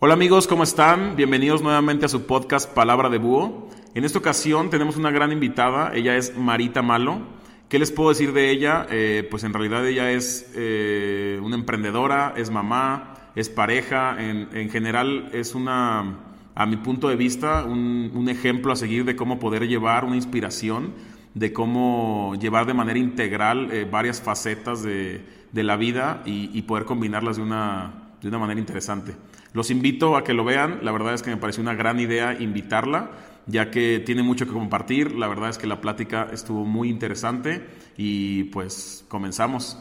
Hola 0.00 0.14
amigos, 0.14 0.46
¿cómo 0.46 0.62
están? 0.62 1.16
Bienvenidos 1.16 1.60
nuevamente 1.60 2.06
a 2.06 2.08
su 2.08 2.24
podcast 2.24 2.72
Palabra 2.72 3.08
de 3.08 3.18
Búho. 3.18 3.68
En 3.96 4.04
esta 4.04 4.20
ocasión 4.20 4.70
tenemos 4.70 4.96
una 4.96 5.10
gran 5.10 5.32
invitada, 5.32 5.90
ella 5.92 6.16
es 6.16 6.36
Marita 6.36 6.82
Malo. 6.82 7.22
¿Qué 7.68 7.80
les 7.80 7.90
puedo 7.90 8.10
decir 8.10 8.32
de 8.32 8.52
ella? 8.52 8.86
Eh, 8.90 9.26
pues 9.28 9.42
en 9.42 9.52
realidad 9.52 9.84
ella 9.84 10.12
es 10.12 10.52
eh, 10.54 11.40
una 11.42 11.56
emprendedora, 11.56 12.32
es 12.36 12.48
mamá, 12.48 13.32
es 13.34 13.48
pareja, 13.48 14.14
en, 14.22 14.70
general 14.70 15.30
es 15.32 15.56
una, 15.56 16.20
a 16.54 16.66
mi 16.66 16.76
punto 16.76 17.08
de 17.08 17.16
vista, 17.16 17.64
un, 17.64 18.28
ejemplo 18.28 18.72
a 18.72 18.76
seguir 18.76 19.04
de 19.04 19.16
cómo 19.16 19.40
poder 19.40 19.66
llevar 19.66 20.04
una 20.04 20.14
inspiración, 20.14 20.92
de 21.34 21.52
cómo 21.52 22.36
llevar 22.40 22.66
de 22.66 22.74
manera 22.74 23.00
integral 23.00 23.72
eh, 23.72 23.84
varias 23.84 24.22
facetas 24.22 24.84
de, 24.84 25.24
la 25.52 25.76
vida 25.76 26.22
y, 26.24 26.56
y 26.56 26.62
poder 26.62 26.84
combinarlas 26.84 27.38
de 27.38 27.42
una, 27.42 28.12
de 28.22 28.28
una 28.28 28.38
manera 28.38 28.60
interesante. 28.60 29.16
Los 29.52 29.70
invito 29.70 30.16
a 30.16 30.24
que 30.24 30.34
lo 30.34 30.44
vean, 30.44 30.80
la 30.82 30.92
verdad 30.92 31.14
es 31.14 31.22
que 31.22 31.30
me 31.30 31.36
pareció 31.36 31.62
una 31.62 31.74
gran 31.74 31.98
idea 32.00 32.34
invitarla, 32.38 33.10
ya 33.46 33.70
que 33.70 34.02
tiene 34.04 34.22
mucho 34.22 34.46
que 34.46 34.52
compartir, 34.52 35.12
la 35.12 35.26
verdad 35.26 35.48
es 35.48 35.58
que 35.58 35.66
la 35.66 35.80
plática 35.80 36.28
estuvo 36.32 36.64
muy 36.64 36.90
interesante 36.90 37.66
y 37.96 38.44
pues 38.44 39.04
comenzamos. 39.08 39.78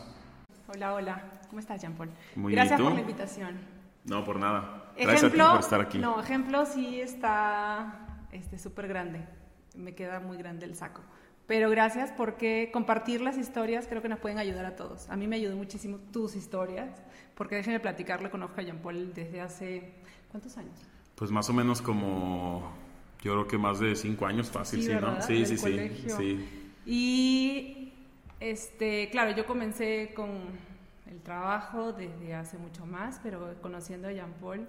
Hola, 0.73 0.93
hola, 0.93 1.31
¿cómo 1.49 1.59
estás 1.59 1.81
Jean 1.81 1.93
Paul? 1.93 2.09
Muy 2.35 2.53
Gracias 2.53 2.79
por 2.79 2.93
la 2.93 3.01
invitación. 3.01 3.57
No, 4.05 4.23
por 4.23 4.39
nada. 4.39 4.93
Gracias 4.95 5.23
ejemplo, 5.23 5.43
a 5.43 5.47
ti 5.47 5.51
por 5.53 5.59
estar 5.59 5.81
aquí. 5.81 5.97
No, 5.97 6.21
ejemplo 6.21 6.65
sí 6.65 7.01
está 7.01 8.07
súper 8.57 8.85
este, 8.85 8.93
grande, 8.93 9.27
me 9.75 9.93
queda 9.93 10.21
muy 10.21 10.37
grande 10.37 10.65
el 10.65 10.75
saco. 10.75 11.01
Pero 11.45 11.69
gracias 11.69 12.11
porque 12.11 12.69
compartir 12.73 13.21
las 13.21 13.37
historias 13.37 13.87
creo 13.87 14.01
que 14.01 14.09
nos 14.09 14.19
pueden 14.19 14.37
ayudar 14.37 14.65
a 14.65 14.75
todos. 14.75 15.09
A 15.09 15.15
mí 15.15 15.27
me 15.27 15.37
ayudó 15.37 15.55
muchísimo 15.55 15.97
tus 16.11 16.35
historias, 16.35 16.89
porque 17.37 17.55
déjenme 17.55 17.79
platicarle, 17.79 18.31
conozco 18.31 18.59
a 18.59 18.63
Jean 18.63 18.79
Paul 18.79 19.13
desde 19.13 19.39
hace, 19.39 19.93
¿cuántos 20.29 20.57
años? 20.57 20.73
Pues 21.15 21.29
más 21.29 21.47
o 21.49 21.53
menos 21.53 21.83
como, 21.83 22.73
yo 23.21 23.33
creo 23.33 23.47
que 23.47 23.57
más 23.59 23.79
de 23.79 23.95
cinco 23.95 24.25
años 24.25 24.49
fácil, 24.49 24.81
sí, 24.81 24.91
¿no? 24.99 25.21
Sí, 25.21 25.45
sí, 25.45 25.57
sí, 25.57 26.05
sí. 26.07 26.71
Y, 26.85 27.93
este, 28.39 29.09
claro, 29.11 29.35
yo 29.35 29.45
comencé 29.45 30.13
con 30.15 30.29
el 31.05 31.21
trabajo 31.21 31.93
desde 31.93 32.33
hace 32.33 32.57
mucho 32.57 32.87
más, 32.87 33.19
pero 33.21 33.55
conociendo 33.61 34.07
a 34.07 34.11
Jean 34.11 34.33
Paul 34.41 34.67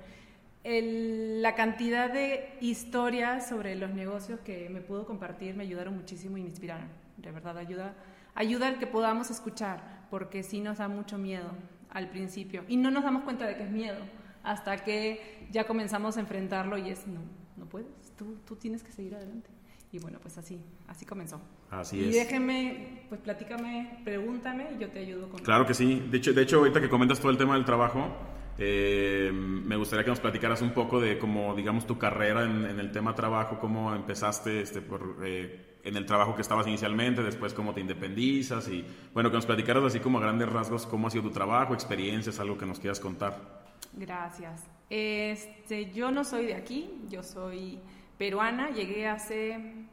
la 0.65 1.55
cantidad 1.55 2.13
de 2.13 2.59
historias 2.61 3.49
sobre 3.49 3.75
los 3.77 3.91
negocios 3.91 4.41
que 4.41 4.69
me 4.69 4.83
pudo 4.83 5.07
compartir 5.07 5.55
me 5.57 5.63
ayudaron 5.63 5.97
muchísimo 5.97 6.37
y 6.37 6.43
me 6.43 6.49
inspiraron. 6.49 6.89
De 7.17 7.33
verdad, 7.33 7.57
ayuda, 7.57 7.95
ayuda 8.35 8.69
al 8.69 8.79
que 8.79 8.87
podamos 8.87 9.31
escuchar, 9.31 10.07
porque 10.11 10.43
sí 10.43 10.61
nos 10.61 10.77
da 10.77 10.89
mucho 10.89 11.17
miedo 11.17 11.53
al 11.91 12.09
principio. 12.11 12.65
Y 12.69 12.77
no 12.77 12.91
nos 12.91 13.05
damos 13.05 13.23
cuenta 13.23 13.47
de 13.47 13.57
que 13.57 13.65
es 13.65 13.71
miedo, 13.71 14.01
hasta 14.43 14.79
que 14.85 15.47
ya 15.51 15.65
comenzamos 15.65 16.17
a 16.17 16.21
enfrentarlo 16.21 16.79
y 16.79 16.91
es, 16.91 17.07
no, 17.07 17.21
no 17.57 17.67
puedes, 17.67 17.89
tú, 18.17 18.37
tú 18.47 18.57
tienes 18.57 18.83
que 18.83 18.93
seguir 18.93 19.15
adelante. 19.15 19.51
Y 19.91 19.99
bueno, 19.99 20.19
pues 20.21 20.37
así, 20.37 20.61
así 20.87 21.07
comenzó. 21.07 21.41
Así 21.71 21.99
y 21.99 22.11
déjeme, 22.11 23.05
pues 23.09 23.21
platícame, 23.21 24.01
pregúntame 24.05 24.69
y 24.77 24.81
yo 24.81 24.91
te 24.91 25.01
ayudo 25.01 25.29
con... 25.31 25.41
Claro 25.41 25.67
que 25.67 25.73
sí. 25.73 26.07
De 26.11 26.19
hecho, 26.19 26.33
de 26.35 26.43
hecho 26.43 26.59
ahorita 26.59 26.81
que 26.81 26.91
comentas 26.91 27.21
todo 27.21 27.31
el 27.31 27.39
tema 27.39 27.55
del 27.55 27.65
trabajo, 27.65 28.15
eh, 28.59 29.31
me 29.33 29.77
gustaría 29.77 30.05
que 30.05 30.11
nos 30.11 30.21
platicaras 30.21 30.61
un 30.61 30.73
poco 30.73 31.01
de 31.01 31.19
cómo, 31.19 31.55
digamos, 31.55 31.87
tu 31.87 31.97
carrera 31.97 32.45
en, 32.45 32.79
el 32.79 32.93
tema 32.93 33.15
trabajo, 33.15 33.59
cómo 33.61 33.95
empezaste 33.95 34.61
este, 34.61 34.83
por, 34.83 35.17
eh, 35.25 35.68
en 35.85 35.97
el 35.97 36.07
trabajo 36.07 36.35
que 36.35 36.43
estabas 36.43 36.67
inicialmente, 36.67 37.23
después 37.23 37.55
cómo 37.55 37.73
te 37.73 37.81
independizas 37.81 38.69
y, 38.69 38.85
bueno, 39.15 39.31
que 39.31 39.37
nos 39.37 39.47
platicaras 39.47 39.85
así 39.85 40.01
como 40.01 40.19
a 40.19 40.21
grandes 40.21 40.49
rasgos 40.49 40.87
cómo 40.87 41.07
ha 41.07 41.11
sido 41.11 41.25
tu 41.25 41.31
trabajo, 41.31 41.75
experiencias, 41.75 42.41
algo 42.41 42.59
que 42.59 42.67
nos 42.67 42.79
quieras 42.79 43.01
contar. 43.01 43.67
Gracias. 43.93 44.65
Este, 44.91 45.91
yo 45.93 46.11
no 46.11 46.25
soy 46.25 46.47
de 46.47 46.55
aquí, 46.55 46.91
yo 47.09 47.23
soy 47.23 47.79
peruana, 48.17 48.71
llegué 48.71 49.09
hace... 49.09 49.87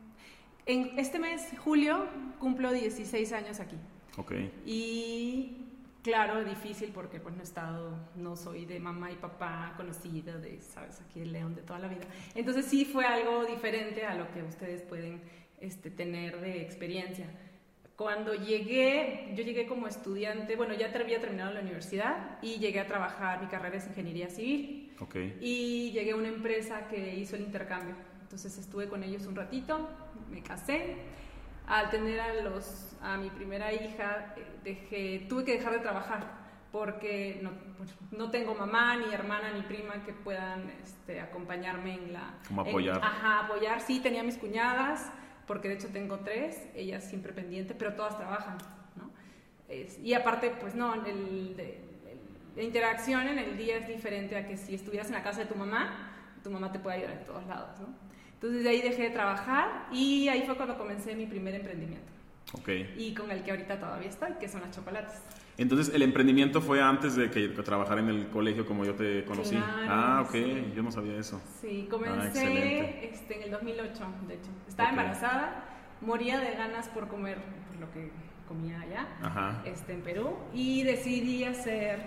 En 0.67 0.97
este 0.97 1.19
mes, 1.19 1.47
julio, 1.59 2.07
cumplo 2.39 2.71
16 2.71 3.31
años 3.33 3.59
aquí. 3.59 3.75
Ok. 4.17 4.33
Y 4.65 5.65
claro, 6.01 6.43
difícil 6.43 6.91
porque 6.93 7.19
pues 7.19 7.35
no 7.35 7.41
he 7.41 7.43
estado, 7.43 7.97
no 8.15 8.35
soy 8.35 8.65
de 8.65 8.79
mamá 8.79 9.11
y 9.11 9.15
papá 9.15 9.73
conocida, 9.77 10.37
de, 10.37 10.59
sabes, 10.61 11.01
aquí 11.01 11.21
el 11.21 11.33
león 11.33 11.53
de 11.53 11.61
toda 11.61 11.79
la 11.79 11.87
vida. 11.87 12.05
Entonces 12.33 12.65
sí 12.65 12.83
fue 12.85 13.05
algo 13.05 13.45
diferente 13.45 14.05
a 14.05 14.15
lo 14.15 14.31
que 14.31 14.41
ustedes 14.41 14.81
pueden 14.81 15.21
este, 15.61 15.91
tener 15.91 16.39
de 16.41 16.61
experiencia. 16.61 17.27
Cuando 17.95 18.33
llegué, 18.33 19.31
yo 19.35 19.43
llegué 19.43 19.67
como 19.67 19.87
estudiante, 19.87 20.55
bueno, 20.57 20.73
ya 20.73 20.91
había 20.93 21.21
terminado 21.21 21.53
la 21.53 21.61
universidad 21.61 22.39
y 22.41 22.57
llegué 22.57 22.81
a 22.81 22.87
trabajar, 22.87 23.41
mi 23.41 23.47
carrera 23.47 23.77
es 23.77 23.87
ingeniería 23.87 24.29
civil. 24.29 24.93
Okay. 24.99 25.37
Y 25.39 25.91
llegué 25.91 26.11
a 26.11 26.15
una 26.15 26.27
empresa 26.27 26.87
que 26.89 27.15
hizo 27.15 27.35
el 27.35 27.43
intercambio. 27.43 27.95
Entonces 28.21 28.57
estuve 28.57 28.89
con 28.89 29.03
ellos 29.03 29.25
un 29.27 29.35
ratito, 29.35 29.89
me 30.29 30.41
casé 30.43 30.97
al 31.67 31.89
tener 31.89 32.19
a, 32.19 32.33
los, 32.41 32.95
a 33.01 33.17
mi 33.17 33.29
primera 33.29 33.73
hija, 33.73 34.35
dejé, 34.63 35.25
tuve 35.29 35.45
que 35.45 35.53
dejar 35.53 35.73
de 35.73 35.79
trabajar 35.79 36.45
porque 36.71 37.39
no, 37.41 37.51
pues, 37.77 37.95
no, 38.11 38.29
tengo 38.29 38.53
mamá, 38.53 38.97
ni 38.97 39.13
hermana, 39.13 39.53
ni 39.53 39.61
prima 39.61 40.03
que 40.03 40.11
puedan 40.11 40.69
este, 40.83 41.21
acompañarme 41.21 41.93
en 41.93 42.11
la... 42.11 42.33
Como 42.45 42.61
apoyar. 42.61 42.97
ajá, 43.01 43.45
apoyar. 43.45 43.79
Sí, 43.79 44.01
tenía 44.01 44.23
mis 44.23 44.37
cuñadas, 44.37 45.09
porque 45.47 45.67
de 45.67 45.75
hecho 45.75 45.87
tengo 45.89 46.19
tres, 46.19 46.67
ellas 46.75 47.03
siempre 47.03 47.33
pendientes, 47.33 47.75
pero 47.77 47.93
todas 47.93 48.17
trabajan, 48.17 48.57
¿no? 48.95 49.11
y 50.03 50.13
aparte, 50.13 50.51
pues 50.61 50.75
no, 50.75 50.93
el, 51.05 51.55
la 52.55 52.63
interacción 52.63 53.27
en 53.27 53.39
el 53.39 53.57
día 53.57 53.77
es 53.77 53.87
diferente 53.87 54.37
a 54.37 54.47
que 54.47 54.57
si 54.57 54.75
estuvieras 54.75 55.07
en 55.07 55.13
la 55.13 55.23
casa 55.23 55.41
de 55.41 55.47
tu 55.47 55.55
mamá, 55.55 56.11
tu 56.43 56.49
mamá 56.49 56.71
te 56.71 56.79
puede 56.79 56.97
ayudar 56.97 57.17
en 57.17 57.25
todos 57.25 57.45
lados, 57.47 57.79
¿no? 57.79 57.87
Entonces 58.33 58.63
de 58.63 58.69
ahí 58.69 58.81
dejé 58.81 59.03
de 59.03 59.09
trabajar 59.09 59.87
y 59.91 60.27
ahí 60.27 60.43
fue 60.45 60.55
cuando 60.55 60.77
comencé 60.77 61.15
mi 61.15 61.25
primer 61.25 61.55
emprendimiento. 61.55 62.14
Y 62.97 63.13
con 63.13 63.31
el 63.31 63.43
que 63.43 63.51
ahorita 63.51 63.79
todavía 63.79 64.09
estoy, 64.09 64.33
que 64.39 64.47
son 64.47 64.61
las 64.61 64.71
chocolates. 64.71 65.21
Entonces, 65.57 65.93
¿el 65.93 66.01
emprendimiento 66.01 66.61
fue 66.61 66.81
antes 66.81 67.15
de 67.15 67.31
que 67.31 67.47
trabajara 67.49 68.01
en 68.01 68.09
el 68.09 68.27
colegio 68.27 68.65
como 68.65 68.83
yo 68.85 68.93
te 68.95 69.23
conocí? 69.25 69.57
ah, 69.57 70.23
ok, 70.27 70.35
yo 70.75 70.83
no 70.83 70.91
sabía 70.91 71.17
eso. 71.17 71.41
Sí, 71.61 71.87
comencé 71.89 72.81
ah, 72.81 73.05
este, 73.05 73.37
en 73.37 73.43
el 73.43 73.51
2008, 73.51 74.05
de 74.27 74.33
hecho. 74.33 74.49
Estaba 74.67 74.89
embarazada, 74.89 75.63
moría 76.01 76.39
de 76.39 76.55
ganas 76.55 76.89
por 76.89 77.07
comer 77.07 77.37
por 77.69 77.79
lo 77.79 77.91
que 77.91 78.11
comía 78.47 78.79
allá, 78.81 79.61
Este, 79.65 79.93
en 79.93 80.01
Perú, 80.01 80.37
y 80.53 80.83
decidí 80.83 81.43
hacer 81.43 81.99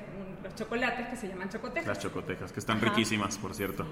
los 0.43 0.55
chocolates 0.55 1.09
que 1.09 1.17
se 1.17 1.29
llaman 1.29 1.49
chocotejas. 1.49 1.87
Las 1.87 1.99
chocotejas, 1.99 2.53
que 2.53 2.61
están 2.61 2.81
riquísimas, 2.81 3.39
por 3.39 3.55
cierto. 3.55 3.87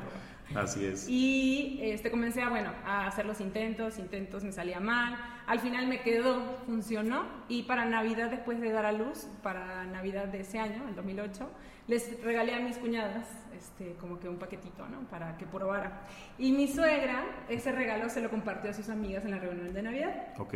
Así 0.54 0.84
es. 0.84 1.08
Y 1.08 1.78
este, 1.82 2.10
comencé 2.10 2.42
a, 2.42 2.50
bueno, 2.50 2.70
a 2.84 3.06
hacer 3.06 3.24
los 3.24 3.40
intentos, 3.40 3.98
intentos 3.98 4.44
me 4.44 4.52
salía 4.52 4.80
mal, 4.80 5.16
al 5.46 5.60
final 5.60 5.86
me 5.86 6.00
quedó, 6.00 6.58
funcionó, 6.66 7.24
y 7.48 7.62
para 7.62 7.84
Navidad, 7.84 8.30
después 8.30 8.60
de 8.60 8.70
dar 8.70 8.86
a 8.86 8.92
luz, 8.92 9.26
para 9.42 9.84
Navidad 9.86 10.26
de 10.26 10.40
ese 10.40 10.58
año, 10.58 10.86
el 10.88 10.94
2008, 10.94 11.48
les 11.86 12.22
regalé 12.22 12.54
a 12.54 12.60
mis 12.60 12.78
cuñadas 12.78 13.26
este, 13.64 13.94
como 13.94 14.20
que 14.20 14.28
un 14.28 14.36
paquetito, 14.36 14.86
¿no? 14.88 15.00
Para 15.08 15.36
que 15.38 15.46
probara. 15.46 16.02
Y 16.38 16.52
mi 16.52 16.68
suegra, 16.68 17.24
ese 17.48 17.72
regalo 17.72 18.10
se 18.10 18.20
lo 18.20 18.28
compartió 18.28 18.70
a 18.70 18.74
sus 18.74 18.90
amigas 18.90 19.24
en 19.24 19.30
la 19.30 19.38
reunión 19.38 19.72
de 19.72 19.82
Navidad. 19.82 20.34
Ok. 20.38 20.54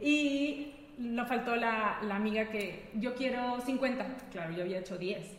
Y 0.00 0.74
nos 0.98 1.28
faltó 1.28 1.56
la, 1.56 1.98
la 2.02 2.16
amiga 2.16 2.50
que 2.50 2.90
yo 2.94 3.14
quiero 3.14 3.60
50. 3.60 4.16
Claro, 4.30 4.52
yo 4.52 4.62
había 4.62 4.80
hecho 4.80 4.98
10. 4.98 5.38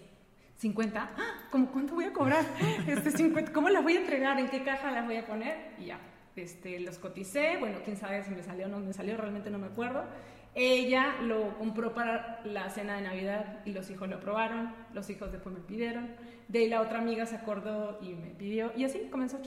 50, 0.56 1.10
¿cómo 1.52 1.72
cuánto 1.72 1.96
voy 1.96 2.06
a 2.06 2.14
cobrar? 2.14 2.46
Este 2.88 3.12
50, 3.12 3.52
¿Cómo 3.52 3.70
las 3.70 3.84
voy 3.84 3.98
a 3.98 4.00
entregar? 4.00 4.40
¿En 4.40 4.48
qué 4.48 4.64
caja 4.64 4.92
las 4.92 5.06
voy 5.06 5.18
a 5.18 5.26
poner? 5.26 5.74
Y 5.78 5.88
ya, 5.88 6.00
este, 6.36 6.80
los 6.80 7.00
coticé, 7.00 7.58
bueno, 7.58 7.80
quién 7.84 7.98
sabe 7.98 8.24
si 8.24 8.32
me 8.32 8.44
salió 8.44 8.68
o 8.68 8.70
no 8.70 8.80
me 8.80 8.94
salió, 8.94 9.18
realmente 9.18 9.50
no 9.50 9.60
me 9.60 9.68
acuerdo. 9.68 10.06
Ella 10.56 11.16
lo 11.22 11.58
compró 11.58 11.94
para 11.94 12.42
la 12.46 12.70
cena 12.70 12.98
de 12.98 13.02
Navidad 13.02 13.60
y 13.66 13.72
los 13.72 13.90
hijos 13.90 14.08
lo 14.08 14.20
probaron, 14.20 14.72
los 14.94 15.10
hijos 15.10 15.32
después 15.32 15.56
me 15.56 15.62
pidieron, 15.62 16.10
de 16.48 16.60
ahí 16.60 16.70
la 16.70 16.82
otra 16.82 17.00
amiga 17.00 17.26
se 17.26 17.36
acordó 17.36 17.98
y 18.02 18.14
me 18.14 18.30
pidió, 18.30 18.72
y 18.76 18.84
así 18.84 19.08
comenzó 19.10 19.40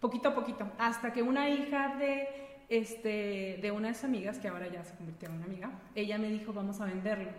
poquito 0.00 0.30
a 0.30 0.34
poquito, 0.34 0.70
hasta 0.78 1.12
que 1.12 1.22
una 1.22 1.48
hija 1.48 1.96
de, 1.96 2.28
este, 2.68 3.58
de 3.62 3.70
una 3.70 3.88
de 3.88 3.94
sus 3.94 4.04
amigas, 4.04 4.38
que 4.38 4.48
ahora 4.48 4.66
ya 4.68 4.82
se 4.84 4.96
convirtió 4.96 5.28
en 5.28 5.36
una 5.36 5.44
amiga, 5.44 5.70
ella 5.94 6.18
me 6.18 6.28
dijo, 6.28 6.52
vamos 6.52 6.80
a 6.80 6.86
venderlo. 6.86 7.30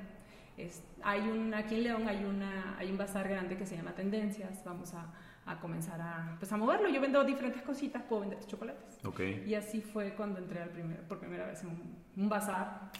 Es, 0.55 0.81
hay 1.03 1.21
un, 1.21 1.53
aquí 1.53 1.75
en 1.75 1.83
León 1.83 2.07
hay, 2.07 2.23
una, 2.23 2.77
hay 2.79 2.89
un 2.89 2.97
bazar 2.97 3.27
grande 3.27 3.57
que 3.57 3.65
se 3.65 3.75
llama 3.75 3.91
Tendencias, 3.93 4.63
vamos 4.65 4.93
a, 4.95 5.13
a 5.45 5.59
comenzar 5.59 6.01
a, 6.01 6.35
pues 6.39 6.51
a 6.51 6.57
moverlo. 6.57 6.89
Yo 6.89 6.99
vendo 6.99 7.23
diferentes 7.23 7.61
cositas, 7.61 8.01
puedo 8.03 8.21
vender 8.21 8.39
chocolates. 8.45 8.97
Okay. 9.05 9.43
Y 9.45 9.53
así 9.53 9.81
fue 9.81 10.13
cuando 10.15 10.39
entré 10.39 10.61
al 10.61 10.69
primer, 10.69 11.01
por 11.03 11.19
primera 11.19 11.45
vez 11.45 11.61
en 11.61 11.69
un, 11.69 12.06
bazar. 12.17 12.91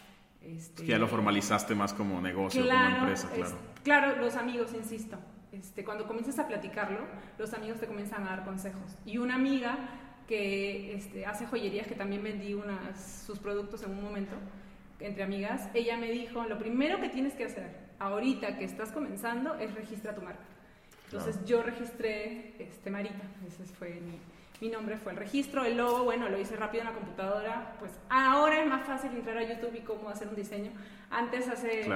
Este, 0.41 0.85
ya 0.85 0.97
lo 0.97 1.07
formalizaste 1.07 1.75
más 1.75 1.93
como 1.93 2.21
negocio, 2.21 2.63
como 2.65 2.97
empresa, 2.97 3.29
claro. 3.33 3.57
claro, 3.83 4.15
los 4.17 4.35
amigos, 4.35 4.73
insisto. 4.73 5.17
Este, 5.51 5.83
cuando 5.83 6.07
comienzas 6.07 6.39
a 6.39 6.47
platicarlo, 6.47 6.99
los 7.37 7.53
amigos 7.53 7.79
te 7.79 7.87
comienzan 7.87 8.23
a 8.27 8.29
dar 8.29 8.45
consejos. 8.45 8.95
Y 9.05 9.17
una 9.17 9.35
amiga 9.35 9.77
que 10.27 10.93
este, 10.95 11.25
hace 11.25 11.47
joyerías, 11.47 11.87
que 11.87 11.95
también 11.95 12.23
vendí 12.23 12.53
unas, 12.53 13.23
sus 13.25 13.39
productos 13.39 13.83
en 13.83 13.91
un 13.91 14.03
momento, 14.03 14.35
entre 14.99 15.23
amigas, 15.23 15.69
ella 15.73 15.97
me 15.97 16.11
dijo, 16.11 16.43
lo 16.43 16.57
primero 16.57 16.99
que 16.99 17.09
tienes 17.09 17.33
que 17.33 17.45
hacer 17.45 17.87
ahorita 17.99 18.57
que 18.57 18.65
estás 18.65 18.91
comenzando 18.91 19.55
es 19.55 19.73
registrar 19.73 20.15
tu 20.15 20.21
marca 20.21 20.43
Entonces 21.05 21.43
yo 21.45 21.63
registré 21.63 22.55
este, 22.59 22.89
Marita, 22.89 23.23
ese 23.47 23.63
fue 23.73 23.99
mi, 24.01 24.19
mi 24.62 24.69
nombre, 24.69 24.98
fue 24.98 25.12
el 25.12 25.18
registro, 25.18 25.63
el 25.65 25.77
logo, 25.77 26.04
bueno, 26.04 26.30
lo 26.30 26.39
hice 26.39 26.56
rápido 26.56 26.81
en 26.81 26.89
la 26.89 26.95
computadora, 26.95 27.75
pues 27.80 27.92
ahora 28.09 28.62
es 28.62 28.68
más 28.68 28.86
fácil 28.86 29.12
entrar 29.12 29.38
a 29.38 29.44
YouTube 29.44 29.75
y 29.75 29.81
cómo 29.81 30.09
hacer 30.09 30.27
un 30.27 30.36
diseño. 30.36 30.71
Antes, 31.09 31.48
hace 31.48 31.88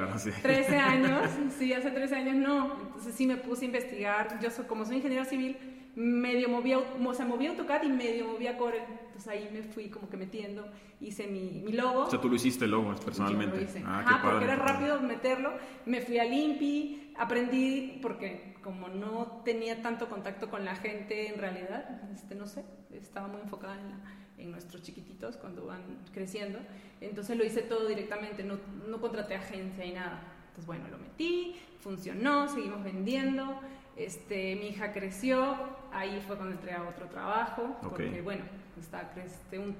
13 0.42 0.78
años, 0.78 1.30
sí, 1.58 1.74
hace 1.74 1.92
13 1.92 2.16
años 2.16 2.36
no, 2.36 2.78
entonces 2.82 3.16
sí 3.16 3.26
me 3.26 3.38
puse 3.38 3.64
a 3.64 3.66
investigar, 3.66 4.40
yo 4.40 4.52
soy, 4.52 4.66
como 4.66 4.86
soy 4.86 4.98
ingeniero 4.98 5.26
civil, 5.26 5.58
medio 5.96 6.50
movía, 6.50 6.80
o 6.80 7.14
sea, 7.14 7.26
movía 7.26 7.50
AutoCAD 7.50 7.84
y 7.84 7.90
medio 7.90 8.28
movía 8.28 8.58
Corel. 8.58 8.84
Entonces 9.08 9.28
ahí 9.28 9.50
me 9.52 9.62
fui 9.64 9.90
como 9.90 10.10
que 10.10 10.18
metiendo, 10.18 10.66
hice 11.00 11.28
mi, 11.28 11.62
mi 11.66 11.74
logo. 11.74 12.04
O 12.04 12.10
sea, 12.10 12.22
tú 12.22 12.30
lo 12.30 12.36
hiciste 12.36 12.66
el 12.66 12.72
logo 12.72 12.96
personalmente. 12.96 13.58
Yo 13.58 13.64
lo 13.64 13.70
hice. 13.70 13.84
Ah, 13.86 14.00
Ajá, 14.06 14.22
porque 14.22 14.46
era 14.46 14.56
rápido 14.56 15.02
meterlo. 15.02 15.52
Me 15.86 16.02
fui 16.02 16.18
al 16.18 16.32
INPI, 16.32 17.01
aprendí, 17.18 18.00
porque 18.02 18.56
como 18.64 18.88
no 18.88 19.42
tenía 19.44 19.82
tanto 19.82 20.10
contacto 20.10 20.50
con 20.50 20.66
la 20.66 20.76
gente 20.76 21.28
en 21.28 21.40
realidad, 21.40 22.02
este, 22.14 22.36
no 22.36 22.48
sé, 22.48 22.64
estaba 22.92 23.28
muy 23.28 23.42
enfocada 23.42 23.76
en, 23.76 24.44
en 24.44 24.52
nuestros 24.52 24.82
chiquititos 24.82 25.38
cuando 25.38 25.66
van 25.66 25.82
creciendo. 26.14 26.60
Entonces 27.00 27.38
lo 27.38 27.44
hice 27.44 27.62
todo 27.62 27.88
directamente, 27.88 28.44
no, 28.44 28.58
no 28.88 29.00
contraté 29.00 29.36
agencia 29.36 29.86
y 29.86 29.94
nada. 29.94 30.22
Entonces, 30.48 30.66
bueno, 30.66 30.88
lo 30.90 30.98
metí, 30.98 31.56
funcionó, 31.80 32.48
seguimos 32.48 32.84
vendiendo. 32.84 33.60
Este, 33.96 34.56
mi 34.56 34.70
hija 34.70 34.92
creció, 34.92 35.56
ahí 35.92 36.22
fue 36.26 36.38
cuando 36.38 36.56
entré 36.56 36.74
a 36.74 36.84
otro 36.84 37.08
trabajo, 37.08 37.78
porque 37.82 38.22
bueno, 38.22 38.44
está, 38.80 39.12
este, 39.24 39.60
un 39.60 39.76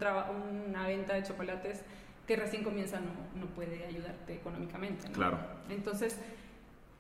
una 0.70 0.88
venta 0.88 1.14
de 1.14 1.24
chocolates 1.24 1.84
que 2.28 2.36
recién 2.36 2.64
comienza 2.64 3.00
no, 3.00 3.40
no 3.40 3.48
puede 3.48 3.86
ayudarte 3.86 4.36
económicamente. 4.36 5.10
Claro. 5.12 5.40
Entonces, 5.70 6.20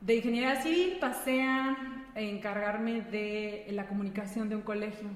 de 0.02 0.16
ingeniería 0.16 0.62
civil 0.62 0.98
pasé 1.00 1.44
a 1.44 1.78
encargarme 2.16 3.02
de 3.02 3.68
la 3.70 3.88
comunicación 3.88 4.50
de 4.50 4.56
un 4.56 4.64
colegio. 4.64 5.08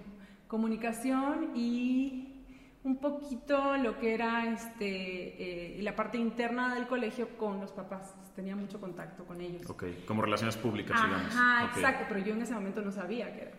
Comunicación 0.47 1.51
y 1.55 2.35
un 2.83 2.97
poquito 2.97 3.77
lo 3.77 3.97
que 3.99 4.13
era 4.13 4.45
este, 4.53 5.77
eh, 5.77 5.81
la 5.81 5.95
parte 5.95 6.19
interna 6.19 6.75
del 6.75 6.85
colegio 6.85 7.35
con 7.37 7.59
los 7.59 7.71
papás. 7.71 8.13
Tenía 8.35 8.55
mucho 8.55 8.79
contacto 8.79 9.25
con 9.25 9.41
ellos. 9.41 9.67
Ok, 9.67 9.85
como 10.05 10.21
relaciones 10.21 10.55
públicas, 10.55 10.95
digamos. 10.95 11.35
Ajá, 11.35 11.65
exacto, 11.65 12.05
pero 12.07 12.19
yo 12.19 12.33
en 12.33 12.43
ese 12.43 12.53
momento 12.53 12.81
no 12.81 12.91
sabía 12.91 13.33
qué 13.33 13.41
era. 13.41 13.51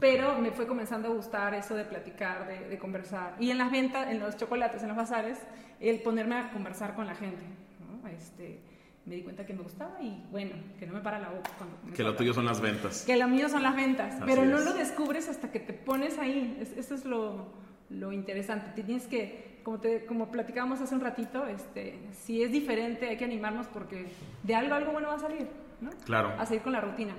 Pero 0.00 0.38
me 0.38 0.52
fue 0.52 0.66
comenzando 0.66 1.08
a 1.08 1.10
gustar 1.10 1.54
eso 1.54 1.74
de 1.74 1.84
platicar, 1.84 2.46
de, 2.48 2.78
conversar. 2.78 3.36
Y 3.40 3.50
en 3.50 3.58
las 3.58 3.70
ventas, 3.70 4.08
en 4.08 4.20
los 4.20 4.36
chocolates, 4.36 4.82
en 4.82 4.88
los 4.88 4.96
bazares, 4.96 5.38
el 5.80 6.00
ponerme 6.00 6.36
a 6.36 6.50
conversar 6.50 6.94
con 6.94 7.06
la 7.06 7.14
gente. 7.14 7.42
Este, 8.10 8.60
me 9.06 9.14
di 9.14 9.22
cuenta 9.22 9.46
que 9.46 9.54
me 9.54 9.62
gustaba 9.62 9.96
y 10.02 10.20
bueno, 10.30 10.52
que 10.78 10.86
no 10.86 10.92
me 10.92 11.00
para 11.00 11.20
la 11.20 11.28
boca 11.30 11.50
cuando... 11.56 11.94
Que 11.94 12.02
lo 12.02 12.16
tuyo 12.16 12.34
son 12.34 12.44
las 12.44 12.60
ventas. 12.60 13.04
Que 13.06 13.16
lo 13.16 13.28
mío 13.28 13.48
son 13.48 13.62
las 13.62 13.76
ventas, 13.76 14.20
pero 14.26 14.44
no 14.44 14.58
lo 14.58 14.74
descubres 14.74 15.28
hasta 15.28 15.52
que 15.52 15.60
te 15.60 15.72
pones 15.72 16.18
ahí. 16.18 16.58
eso 16.76 16.94
es 16.94 17.04
lo, 17.04 17.46
lo 17.90 18.12
interesante. 18.12 18.82
Tienes 18.82 19.06
que, 19.06 19.60
como, 19.62 19.78
te, 19.78 20.04
como 20.06 20.30
platicábamos 20.32 20.80
hace 20.80 20.94
un 20.94 21.00
ratito, 21.00 21.46
este, 21.46 22.00
si 22.12 22.42
es 22.42 22.50
diferente 22.50 23.08
hay 23.08 23.16
que 23.16 23.24
animarnos 23.24 23.68
porque 23.68 24.06
de 24.42 24.54
algo 24.56 24.74
algo 24.74 24.92
bueno 24.92 25.08
va 25.08 25.14
a 25.14 25.20
salir, 25.20 25.46
¿no? 25.80 25.90
Claro. 26.04 26.34
A 26.38 26.44
seguir 26.44 26.62
con 26.62 26.72
la 26.72 26.80
rutina. 26.80 27.14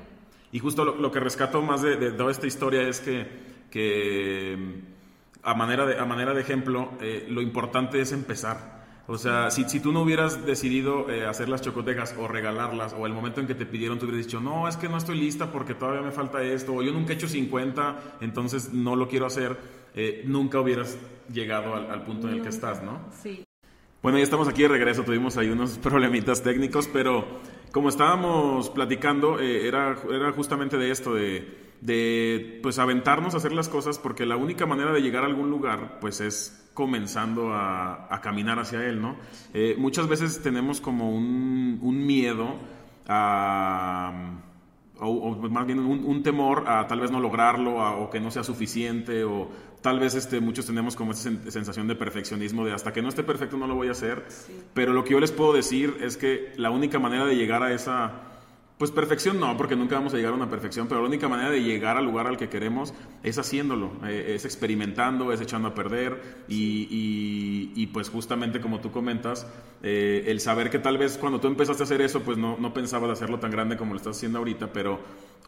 Y 0.51 0.59
justo 0.59 0.83
lo, 0.83 1.11
que 1.11 1.19
rescato 1.21 1.61
más 1.61 1.81
de, 1.81 2.11
toda 2.11 2.31
esta 2.31 2.47
historia 2.47 2.81
es 2.81 2.99
que, 2.99 3.27
que 3.69 4.81
a, 5.41 5.53
manera 5.53 5.85
de, 5.85 5.99
a 5.99 6.05
manera 6.05 6.33
de 6.33 6.41
ejemplo, 6.41 6.91
eh, 7.01 7.25
lo 7.29 7.41
importante 7.41 8.01
es 8.01 8.11
empezar. 8.11 8.76
O 9.09 9.17
sea, 9.17 9.49
si, 9.51 9.63
si, 9.69 9.79
tú 9.79 9.93
no 9.93 10.01
hubieras 10.01 10.45
decidido 10.45 11.09
eh, 11.09 11.25
hacer 11.25 11.47
las 11.47 11.61
chocotejas 11.61 12.13
o 12.19 12.27
regalarlas, 12.27 12.93
o 12.93 13.05
el 13.05 13.13
momento 13.13 13.39
en 13.39 13.47
que 13.47 13.55
te 13.55 13.65
pidieron, 13.65 13.97
tú 13.97 14.05
hubieras 14.05 14.25
dicho, 14.25 14.41
no, 14.41 14.67
es 14.67 14.75
que 14.75 14.89
no 14.89 14.97
estoy 14.97 15.17
lista 15.17 15.49
porque 15.49 15.73
todavía 15.73 16.01
me 16.01 16.11
falta 16.11 16.43
esto, 16.43 16.73
o 16.73 16.83
yo 16.83 16.91
nunca 16.91 17.13
he 17.13 17.15
hecho 17.15 17.29
50, 17.29 18.17
entonces 18.19 18.73
no 18.73 18.97
lo 18.97 19.07
quiero 19.07 19.25
hacer, 19.25 19.57
eh, 19.95 20.23
nunca 20.25 20.59
hubieras 20.59 20.97
llegado 21.31 21.73
al, 21.73 22.03
punto 22.03 22.27
en 22.27 22.35
el 22.35 22.41
que 22.41 22.49
estás, 22.49 22.83
¿no? 22.83 22.99
Sí. 23.23 23.45
Bueno, 24.03 24.17
ya 24.17 24.25
estamos 24.25 24.49
aquí 24.49 24.63
de 24.63 24.67
regreso, 24.67 25.03
tuvimos 25.03 25.37
ahí 25.37 25.49
unos 25.49 25.77
problemitas 25.81 26.43
técnicos, 26.43 26.89
pero 26.91 27.25
como 27.71 27.87
estábamos 27.87 28.69
platicando, 28.71 29.39
eh, 29.39 29.69
era, 29.69 29.95
era 30.11 30.33
justamente 30.33 30.77
de 30.77 30.91
esto, 30.91 31.13
de, 31.13 31.47
de 31.79 32.59
pues 32.61 32.77
aventarnos 32.77 33.35
a 33.35 33.37
hacer 33.37 33.53
las 33.53 33.69
cosas, 33.69 33.99
porque 33.99 34.25
la 34.25 34.35
única 34.35 34.65
manera 34.65 34.91
de 34.91 34.99
llegar 34.99 35.23
a 35.23 35.27
algún 35.27 35.49
lugar, 35.49 35.99
pues 36.01 36.19
es 36.19 36.66
comenzando 36.77 37.55
a, 37.55 38.19
caminar 38.21 38.59
hacia 38.59 38.85
él, 38.85 39.01
¿no? 39.01 39.15
Eh, 39.51 39.73
muchas 39.79 40.07
veces 40.07 40.43
tenemos 40.43 40.79
como 40.79 41.09
un, 41.09 42.05
miedo 42.05 42.53
a, 43.07 44.13
o, 44.99 45.35
más 45.49 45.65
bien 45.65 45.79
un, 45.79 46.21
temor 46.21 46.65
a 46.67 46.85
tal 46.85 46.99
vez 46.99 47.09
no 47.09 47.19
lograrlo 47.19 47.77
o 48.03 48.11
que 48.11 48.19
no 48.19 48.29
sea 48.29 48.43
suficiente 48.43 49.23
o 49.23 49.49
tal 49.81 49.99
vez 49.99 50.13
este, 50.13 50.39
muchos 50.39 50.67
tenemos 50.67 50.95
como 50.95 51.13
esa 51.13 51.31
sensación 51.49 51.87
de 51.87 51.95
perfeccionismo 51.95 52.63
de 52.63 52.73
hasta 52.73 52.93
que 52.93 53.01
no 53.01 53.09
esté 53.09 53.23
perfecto 53.23 53.57
no 53.57 53.65
lo 53.65 53.73
voy 53.73 53.87
a 53.87 53.93
hacer, 53.93 54.27
pero 54.75 54.93
lo 54.93 55.03
que 55.03 55.13
yo 55.13 55.19
les 55.19 55.31
puedo 55.31 55.53
decir 55.53 55.97
es 56.01 56.15
que 56.15 56.53
la 56.57 56.69
única 56.69 56.99
manera 56.99 57.25
de 57.25 57.35
llegar 57.35 57.63
a 57.63 57.73
esa 57.73 58.36
pues 58.77 58.91
perfección 58.91 59.39
no, 59.39 59.57
porque 59.57 59.75
nunca 59.75 59.95
vamos 59.95 60.13
a 60.13 60.17
llegar 60.17 60.33
a 60.33 60.35
una 60.35 60.49
perfección, 60.49 60.87
pero 60.87 61.01
la 61.01 61.07
única 61.07 61.27
manera 61.27 61.49
de 61.49 61.63
llegar 61.63 61.97
al 61.97 62.05
lugar 62.05 62.27
al 62.27 62.37
que 62.37 62.47
queremos 62.47 62.93
es 63.23 63.39
haciéndolo, 63.39 63.91
eh, 64.05 64.35
es 64.35 64.45
experimentando, 64.45 65.33
es 65.33 65.41
echando 65.41 65.69
a 65.69 65.73
perder 65.73 66.43
y, 66.47 67.71
y, 67.75 67.87
pues 67.87 68.09
justamente 68.09 68.61
como 68.61 68.79
tú 68.79 68.91
comentas, 68.91 69.47
eh, 69.81 70.25
el 70.27 70.39
saber 70.39 70.69
que 70.69 70.77
tal 70.77 70.97
vez 70.99 71.17
cuando 71.17 71.39
tú 71.39 71.47
empezaste 71.47 71.81
a 71.81 71.85
hacer 71.85 72.01
eso, 72.01 72.21
pues 72.21 72.37
no, 72.37 72.57
no 72.59 72.73
pensabas 72.73 73.09
hacerlo 73.09 73.39
tan 73.39 73.49
grande 73.49 73.77
como 73.77 73.93
lo 73.93 73.97
estás 73.97 74.17
haciendo 74.17 74.37
ahorita, 74.37 74.71
pero 74.71 74.99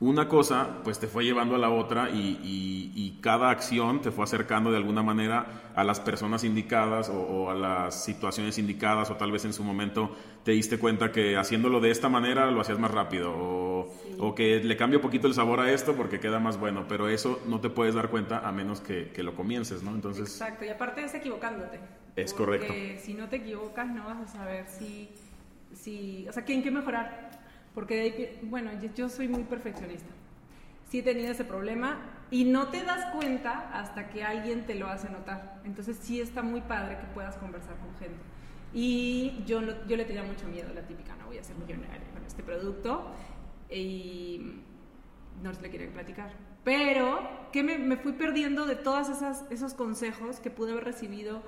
una 0.01 0.29
cosa 0.29 0.81
pues 0.83 0.97
te 0.97 1.07
fue 1.07 1.25
llevando 1.25 1.55
a 1.55 1.57
la 1.57 1.69
otra 1.69 2.09
y, 2.09 3.17
cada 3.21 3.49
acción 3.49 4.01
te 4.01 4.11
fue 4.11 4.23
acercando 4.23 4.71
de 4.71 4.77
alguna 4.77 5.03
manera 5.03 5.71
a 5.75 5.83
las 5.83 5.99
personas 5.99 6.45
indicadas 6.45 7.09
o, 7.09 7.49
a 7.49 7.53
las 7.53 8.01
situaciones 8.01 8.57
indicadas 8.57 9.11
o 9.11 9.15
tal 9.15 9.33
vez 9.33 9.43
en 9.43 9.51
su 9.51 9.61
momento 9.61 10.15
te 10.45 10.53
diste 10.53 10.79
cuenta 10.79 11.11
que 11.11 11.35
haciéndolo 11.35 11.81
de 11.81 11.91
esta 11.91 12.07
manera 12.07 12.49
lo 12.49 12.61
hacías 12.61 12.79
más 12.79 12.91
rápido 12.91 13.33
o, 13.35 14.35
que 14.35 14.63
le 14.63 14.77
cambia 14.77 14.99
un 14.99 15.01
poquito 15.01 15.27
el 15.27 15.33
sabor 15.33 15.59
a 15.59 15.69
esto 15.69 15.95
porque 15.95 16.21
queda 16.21 16.39
más 16.39 16.57
bueno, 16.57 16.85
pero 16.87 17.09
eso 17.09 17.41
no 17.45 17.59
te 17.59 17.69
puedes 17.69 17.93
dar 17.93 18.09
cuenta 18.09 18.47
a 18.47 18.53
menos 18.53 18.79
que, 18.79 19.11
lo 19.21 19.35
comiences, 19.35 19.83
¿no? 19.83 19.91
Entonces... 19.91 20.29
Exacto, 20.29 20.63
y 20.63 20.69
aparte 20.69 21.03
es 21.03 21.13
equivocándote. 21.13 21.77
Es 22.15 22.33
correcto. 22.33 22.73
si 22.99 23.13
no 23.13 23.27
te 23.27 23.37
equivocas 23.37 23.87
no 23.89 24.05
vas 24.05 24.21
a 24.21 24.27
saber 24.27 24.65
si, 24.69 25.09
si 25.73 26.25
o 26.29 26.31
sea, 26.31 26.45
¿quién 26.45 26.63
que 26.63 26.71
mejorar? 26.71 27.28
Porque, 27.79 28.37
bueno, 28.41 28.71
yo 28.93 29.07
soy 29.07 29.29
muy 29.29 29.45
perfeccionista. 29.45 30.11
Sí 30.89 30.99
he 30.99 31.01
tenido 31.01 31.31
ese 31.31 31.45
problema 31.45 32.25
y 32.29 32.43
no 32.43 32.67
te 32.67 32.83
das 32.83 33.05
cuenta 33.15 33.69
hasta 33.71 34.09
que 34.09 34.21
alguien 34.21 34.65
te 34.65 34.75
lo 34.75 34.87
hace 34.87 35.09
notar. 35.09 35.61
Entonces 35.63 35.97
sí 36.01 36.19
está 36.19 36.41
muy 36.41 36.59
padre 36.59 36.97
que 36.97 37.05
puedas 37.13 37.37
conversar 37.37 37.77
con 37.77 37.95
gente. 37.95 38.19
Y 38.73 39.45
yo, 39.45 39.61
yo 39.87 39.95
le 39.95 40.03
tenía 40.03 40.23
mucho 40.23 40.45
miedo, 40.47 40.73
la 40.73 40.81
típica, 40.81 41.15
no 41.15 41.27
voy 41.27 41.37
a 41.37 41.43
ser 41.43 41.55
millonaria 41.55 42.05
con 42.13 42.21
este 42.25 42.43
producto. 42.43 43.13
Y 43.69 44.55
no 45.41 45.53
se 45.53 45.61
le 45.61 45.69
quería 45.69 45.89
platicar. 45.89 46.33
Pero 46.65 47.29
que 47.53 47.63
me, 47.63 47.77
me 47.77 47.95
fui 47.95 48.11
perdiendo 48.11 48.65
de 48.65 48.75
todos 48.75 49.07
esos 49.51 49.73
consejos 49.73 50.41
que 50.41 50.49
pude 50.49 50.73
haber 50.73 50.83
recibido 50.83 51.43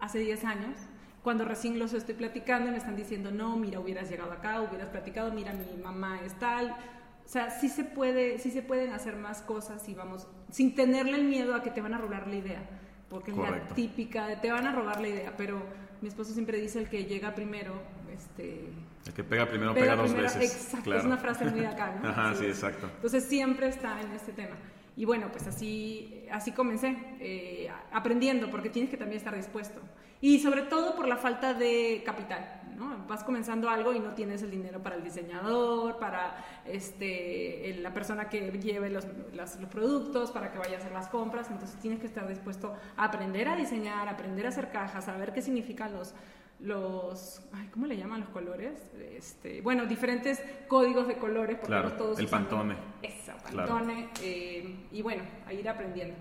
hace 0.00 0.20
10 0.20 0.44
años 0.46 0.78
cuando 1.24 1.46
recién 1.46 1.78
los 1.78 1.94
estoy 1.94 2.14
platicando 2.14 2.70
me 2.70 2.76
están 2.76 2.96
diciendo, 2.96 3.30
no, 3.30 3.56
mira, 3.56 3.80
hubieras 3.80 4.10
llegado 4.10 4.30
acá, 4.30 4.60
hubieras 4.60 4.90
platicado, 4.90 5.32
mira, 5.32 5.54
mi 5.54 5.82
mamá 5.82 6.20
es 6.22 6.38
tal. 6.38 6.76
O 7.24 7.28
sea, 7.28 7.48
sí 7.48 7.70
se, 7.70 7.82
puede, 7.82 8.38
sí 8.38 8.50
se 8.50 8.60
pueden 8.60 8.92
hacer 8.92 9.16
más 9.16 9.40
cosas 9.40 9.88
y 9.88 9.94
vamos, 9.94 10.26
sin 10.50 10.74
tenerle 10.74 11.16
el 11.16 11.24
miedo 11.24 11.54
a 11.54 11.62
que 11.62 11.70
te 11.70 11.80
van 11.80 11.94
a 11.94 11.98
robar 11.98 12.28
la 12.28 12.36
idea, 12.36 12.62
porque 13.08 13.30
es 13.30 13.38
la 13.38 13.66
típica 13.68 14.26
de 14.26 14.36
te 14.36 14.52
van 14.52 14.66
a 14.66 14.72
robar 14.72 15.00
la 15.00 15.08
idea, 15.08 15.34
pero 15.34 15.62
mi 16.02 16.08
esposo 16.08 16.34
siempre 16.34 16.60
dice 16.60 16.78
el 16.78 16.90
que 16.90 17.06
llega 17.06 17.34
primero, 17.34 17.72
este... 18.14 18.68
El 19.06 19.12
que 19.14 19.24
pega 19.24 19.48
primero 19.48 19.72
pega, 19.72 19.96
dos 19.96 20.12
veces. 20.12 20.42
Exacto, 20.42 20.94
es 20.94 21.04
una 21.04 21.16
frase 21.16 21.46
muy 21.46 21.64
acá, 21.64 21.98
¿no? 22.02 22.08
Ajá, 22.10 22.34
sí, 22.34 22.44
exacto. 22.44 22.90
Entonces 22.96 23.24
siempre 23.24 23.68
está 23.68 23.98
en 24.02 24.12
este 24.12 24.32
tema. 24.32 24.56
Y 24.94 25.06
bueno, 25.06 25.32
pues 25.32 25.46
así, 25.46 26.26
así 26.30 26.52
comencé, 26.52 26.96
eh, 27.18 27.70
aprendiendo, 27.92 28.50
porque 28.50 28.68
tienes 28.68 28.90
que 28.90 28.98
también 28.98 29.16
estar 29.16 29.34
dispuesto. 29.34 29.80
Y 30.24 30.38
sobre 30.38 30.62
todo 30.62 30.96
por 30.96 31.06
la 31.06 31.18
falta 31.18 31.52
de 31.52 32.02
capital. 32.02 32.62
¿no? 32.78 33.04
Vas 33.06 33.22
comenzando 33.22 33.68
algo 33.68 33.92
y 33.92 34.00
no 34.00 34.14
tienes 34.14 34.42
el 34.42 34.50
dinero 34.50 34.82
para 34.82 34.96
el 34.96 35.04
diseñador, 35.04 35.98
para 35.98 36.42
este, 36.64 37.76
la 37.82 37.92
persona 37.92 38.30
que 38.30 38.40
lleve 38.52 38.88
los, 38.88 39.06
los, 39.34 39.50
productos, 39.70 40.30
para 40.30 40.50
que 40.50 40.58
vaya 40.58 40.76
a 40.76 40.80
hacer 40.80 40.92
las 40.92 41.08
compras. 41.08 41.50
Entonces 41.50 41.78
tienes 41.78 42.00
que 42.00 42.06
estar 42.06 42.26
dispuesto 42.26 42.74
a 42.96 43.04
aprender 43.04 43.48
a 43.48 43.54
diseñar, 43.54 44.08
aprender 44.08 44.46
a 44.46 44.48
hacer 44.48 44.70
cajas, 44.70 45.08
a 45.08 45.16
ver 45.18 45.34
qué 45.34 45.42
significan 45.42 45.92
los, 45.92 46.14
los 46.58 47.42
ay, 47.52 47.68
¿cómo 47.70 47.86
le 47.86 47.98
llaman 47.98 48.20
los 48.20 48.30
colores? 48.30 48.80
Este, 49.14 49.60
bueno, 49.60 49.84
diferentes 49.84 50.42
códigos 50.68 51.06
de 51.06 51.18
colores, 51.18 51.56
porque 51.56 51.66
claro, 51.66 51.92
todos 51.98 52.18
el 52.18 52.28
pantone. 52.28 52.76
Eso, 53.02 53.32
pantone, 53.44 54.08
eh, 54.22 54.86
y 54.90 55.02
bueno, 55.02 55.22
a 55.46 55.52
ir 55.52 55.68
aprendiendo. 55.68 56.14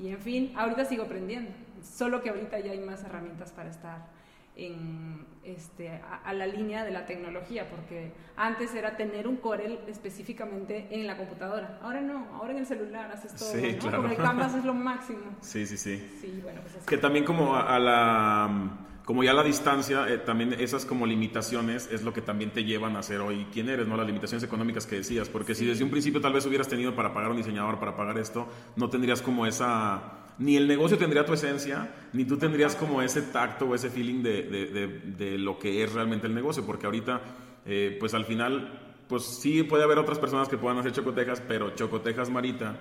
Y 0.00 0.08
en 0.08 0.18
fin, 0.18 0.54
ahorita 0.56 0.86
sigo 0.86 1.02
aprendiendo, 1.02 1.50
solo 1.82 2.22
que 2.22 2.30
ahorita 2.30 2.58
ya 2.60 2.72
hay 2.72 2.80
más 2.80 3.04
herramientas 3.04 3.52
para 3.52 3.70
estar 3.70 4.20
en 4.56 5.26
este, 5.42 5.88
a, 5.88 6.32
la 6.34 6.46
línea 6.46 6.84
de 6.84 6.90
la 6.90 7.06
tecnología, 7.06 7.68
porque 7.70 8.12
antes 8.36 8.74
era 8.74 8.96
tener 8.96 9.26
un 9.26 9.36
Corel 9.36 9.78
específicamente 9.88 10.88
en 10.90 11.06
la 11.06 11.16
computadora. 11.16 11.78
Ahora 11.82 12.00
no, 12.00 12.26
ahora 12.34 12.52
en 12.52 12.58
el 12.58 12.66
celular 12.66 13.10
haces 13.10 13.34
todo. 13.34 13.52
Sí, 13.52 13.76
claro. 13.80 14.06
el 14.06 14.16
Canvas 14.16 14.54
es 14.54 14.64
lo 14.64 14.74
máximo. 14.74 15.20
Sí, 15.40 15.66
sí, 15.66 15.76
sí. 15.76 16.18
sí 16.20 16.40
bueno, 16.42 16.60
pues 16.60 16.84
Que 16.84 16.98
también 16.98 17.24
como 17.24 17.56
a, 17.56 17.78
la 17.78 18.70
como 19.04 19.24
ya 19.24 19.32
la 19.32 19.42
distancia, 19.42 20.06
eh, 20.08 20.18
también 20.18 20.52
esas 20.52 20.84
como 20.84 21.06
limitaciones 21.06 21.88
es 21.90 22.02
lo 22.02 22.12
que 22.12 22.20
también 22.20 22.52
te 22.52 22.64
llevan 22.64 22.96
a 22.96 23.02
ser 23.02 23.20
hoy 23.20 23.46
quién 23.52 23.68
eres, 23.68 23.88
¿no? 23.88 23.96
Las 23.96 24.06
limitaciones 24.06 24.44
económicas 24.44 24.86
que 24.86 24.96
decías, 24.96 25.28
porque 25.28 25.54
si 25.54 25.64
desde 25.64 25.82
un 25.82 25.90
principio 25.90 26.20
tal 26.20 26.32
vez 26.32 26.44
hubieras 26.46 26.68
tenido 26.68 26.94
para 26.94 27.14
pagar 27.14 27.30
un 27.30 27.38
diseñador, 27.38 27.78
para 27.78 27.96
pagar 27.96 28.18
esto, 28.18 28.46
no 28.76 28.90
tendrías 28.90 29.22
como 29.22 29.46
esa 29.46 30.19
ni 30.40 30.56
el 30.56 30.66
negocio 30.66 30.96
tendría 30.96 31.24
tu 31.24 31.34
esencia, 31.34 31.88
ni 32.14 32.24
tú 32.24 32.38
tendrías 32.38 32.74
como 32.74 33.02
ese 33.02 33.22
tacto 33.22 33.66
o 33.66 33.74
ese 33.74 33.90
feeling 33.90 34.22
de, 34.22 34.42
de, 34.42 34.86
de, 35.04 35.38
lo 35.38 35.58
que 35.58 35.84
es 35.84 35.92
realmente 35.92 36.26
el 36.26 36.34
negocio, 36.34 36.64
porque 36.64 36.86
ahorita, 36.86 37.20
eh, 37.66 37.96
pues 38.00 38.14
al 38.14 38.24
final, 38.24 38.96
pues 39.06 39.24
sí 39.24 39.62
puede 39.64 39.84
haber 39.84 39.98
otras 39.98 40.18
personas 40.18 40.48
que 40.48 40.56
puedan 40.56 40.78
hacer 40.78 40.92
chocotejas, 40.92 41.42
pero 41.46 41.74
chocotejas 41.74 42.30
Marita, 42.30 42.74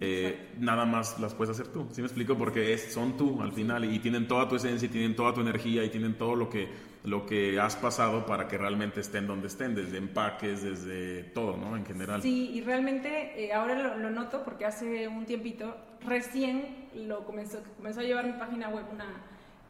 eh, 0.00 0.54
nada 0.58 0.84
más 0.86 1.20
las 1.20 1.34
puedes 1.34 1.58
hacer 1.58 1.72
tú. 1.72 1.86
¿Sí 1.92 2.00
me 2.00 2.08
explico? 2.08 2.36
Porque 2.36 2.72
es, 2.72 2.92
son 2.92 3.16
tú 3.16 3.42
al 3.42 3.52
final 3.52 3.84
y 3.84 4.00
tienen 4.00 4.26
toda 4.26 4.48
tu 4.48 4.56
esencia, 4.56 4.86
y 4.86 4.90
tienen 4.90 5.14
toda 5.14 5.32
tu 5.32 5.40
energía 5.40 5.84
y 5.84 5.90
tienen 5.90 6.14
todo 6.14 6.34
lo 6.34 6.48
que, 6.48 6.68
lo 7.04 7.24
que 7.24 7.60
has 7.60 7.76
pasado 7.76 8.26
para 8.26 8.48
que 8.48 8.58
realmente 8.58 9.00
estén 9.00 9.28
donde 9.28 9.46
estén, 9.46 9.76
desde 9.76 9.98
empaques, 9.98 10.64
desde 10.64 11.22
todo, 11.24 11.56
¿no? 11.56 11.76
En 11.76 11.86
general. 11.86 12.22
Sí, 12.22 12.50
y 12.54 12.60
realmente 12.60 13.44
eh, 13.44 13.52
ahora 13.52 13.80
lo, 13.80 13.98
lo, 13.98 14.10
noto 14.10 14.42
porque 14.42 14.64
hace 14.64 15.06
un 15.06 15.26
tiempito 15.26 15.76
recién 16.04 16.77
lo 16.94 17.24
comenzó, 17.24 17.58
comenzó 17.76 18.00
a 18.00 18.04
llevar 18.04 18.26
mi 18.26 18.32
página 18.32 18.68
web 18.68 18.84
una, 18.92 19.06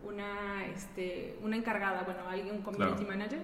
una, 0.07 0.67
este, 0.67 1.39
una 1.43 1.57
encargada, 1.57 2.03
bueno, 2.03 2.21
alguien, 2.29 2.57
un 2.57 2.63
community 2.63 3.05
manager, 3.05 3.41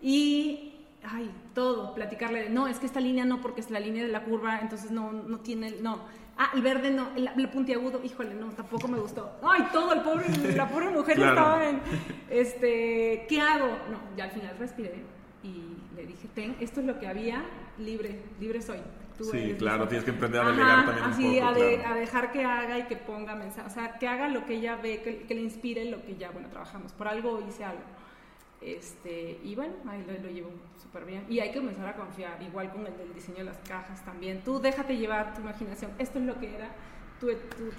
y 0.00 0.74
ay, 1.02 1.30
todo, 1.54 1.94
platicarle 1.94 2.44
de, 2.44 2.50
no, 2.50 2.66
es 2.66 2.78
que 2.78 2.86
esta 2.86 3.00
línea 3.00 3.24
no, 3.24 3.40
porque 3.40 3.60
es 3.60 3.70
la 3.70 3.80
línea 3.80 4.02
de 4.02 4.10
la 4.10 4.24
curva, 4.24 4.58
entonces 4.60 4.90
no, 4.90 5.12
no 5.12 5.40
tiene, 5.40 5.76
no. 5.80 6.00
Ah, 6.38 6.50
el 6.54 6.60
verde 6.60 6.90
no, 6.90 7.08
el, 7.16 7.48
puntiagudo, 7.48 8.02
híjole, 8.04 8.34
no, 8.34 8.48
tampoco 8.48 8.88
me 8.88 8.98
gustó. 8.98 9.38
Ay, 9.42 9.68
todo, 9.72 9.94
el 9.94 10.02
pobre, 10.02 10.26
la 10.54 10.68
pobre 10.68 10.90
mujer 10.90 11.18
estaba 11.18 11.66
en, 11.66 11.80
este, 12.28 13.24
¿qué 13.26 13.40
hago? 13.40 13.68
No, 13.90 14.16
ya 14.16 14.24
al 14.24 14.30
final 14.30 14.54
respiré 14.58 15.02
y 15.42 15.76
le 15.96 16.06
dije, 16.06 16.28
ten, 16.34 16.56
esto 16.60 16.80
es 16.80 16.86
lo 16.86 16.98
que 16.98 17.06
había, 17.06 17.42
libre, 17.78 18.20
libre 18.38 18.60
soy 18.60 18.80
sí, 19.24 19.54
claro, 19.58 19.88
tienes 19.88 20.04
que 20.04 20.10
aprender 20.10 20.40
a 20.40 20.50
delegar 20.50 20.86
también 20.86 21.04
así, 21.06 21.38
a, 21.38 21.48
a, 21.90 21.94
dejar 21.94 22.32
que 22.32 22.44
haga 22.44 22.78
y 22.78 22.82
que 22.84 22.96
ponga 22.96 23.34
mensajes, 23.34 23.72
o 23.72 23.74
sea, 23.74 23.98
que 23.98 24.06
haga 24.08 24.28
lo 24.28 24.44
que 24.46 24.54
ella 24.54 24.76
ve, 24.76 25.24
que, 25.26 25.34
le 25.34 25.40
inspire 25.40 25.84
lo 25.86 26.04
que 26.04 26.16
ya, 26.16 26.30
bueno, 26.30 26.48
trabajamos. 26.48 26.92
Por 26.92 27.08
algo 27.08 27.42
hice 27.46 27.64
algo. 27.64 27.82
Este, 28.60 29.38
y 29.44 29.54
bueno, 29.54 29.74
ahí 29.88 30.04
lo, 30.06 30.12
lo 30.12 30.30
llevo 30.30 30.50
súper 30.82 31.04
bien. 31.04 31.24
Y 31.28 31.40
hay 31.40 31.50
que 31.50 31.58
comenzar 31.58 31.86
a 31.86 31.94
confiar, 31.94 32.42
igual 32.42 32.70
con 32.72 32.86
el 32.86 32.96
del 32.96 33.12
diseño 33.14 33.38
de 33.38 33.44
las 33.44 33.58
cajas 33.58 34.04
también. 34.04 34.42
Tú 34.42 34.60
déjate 34.60 34.96
llevar 34.96 35.34
tu 35.34 35.40
imaginación. 35.40 35.92
Esto 35.98 36.18
es 36.18 36.24
lo 36.24 36.38
que 36.38 36.54
era 36.54 36.70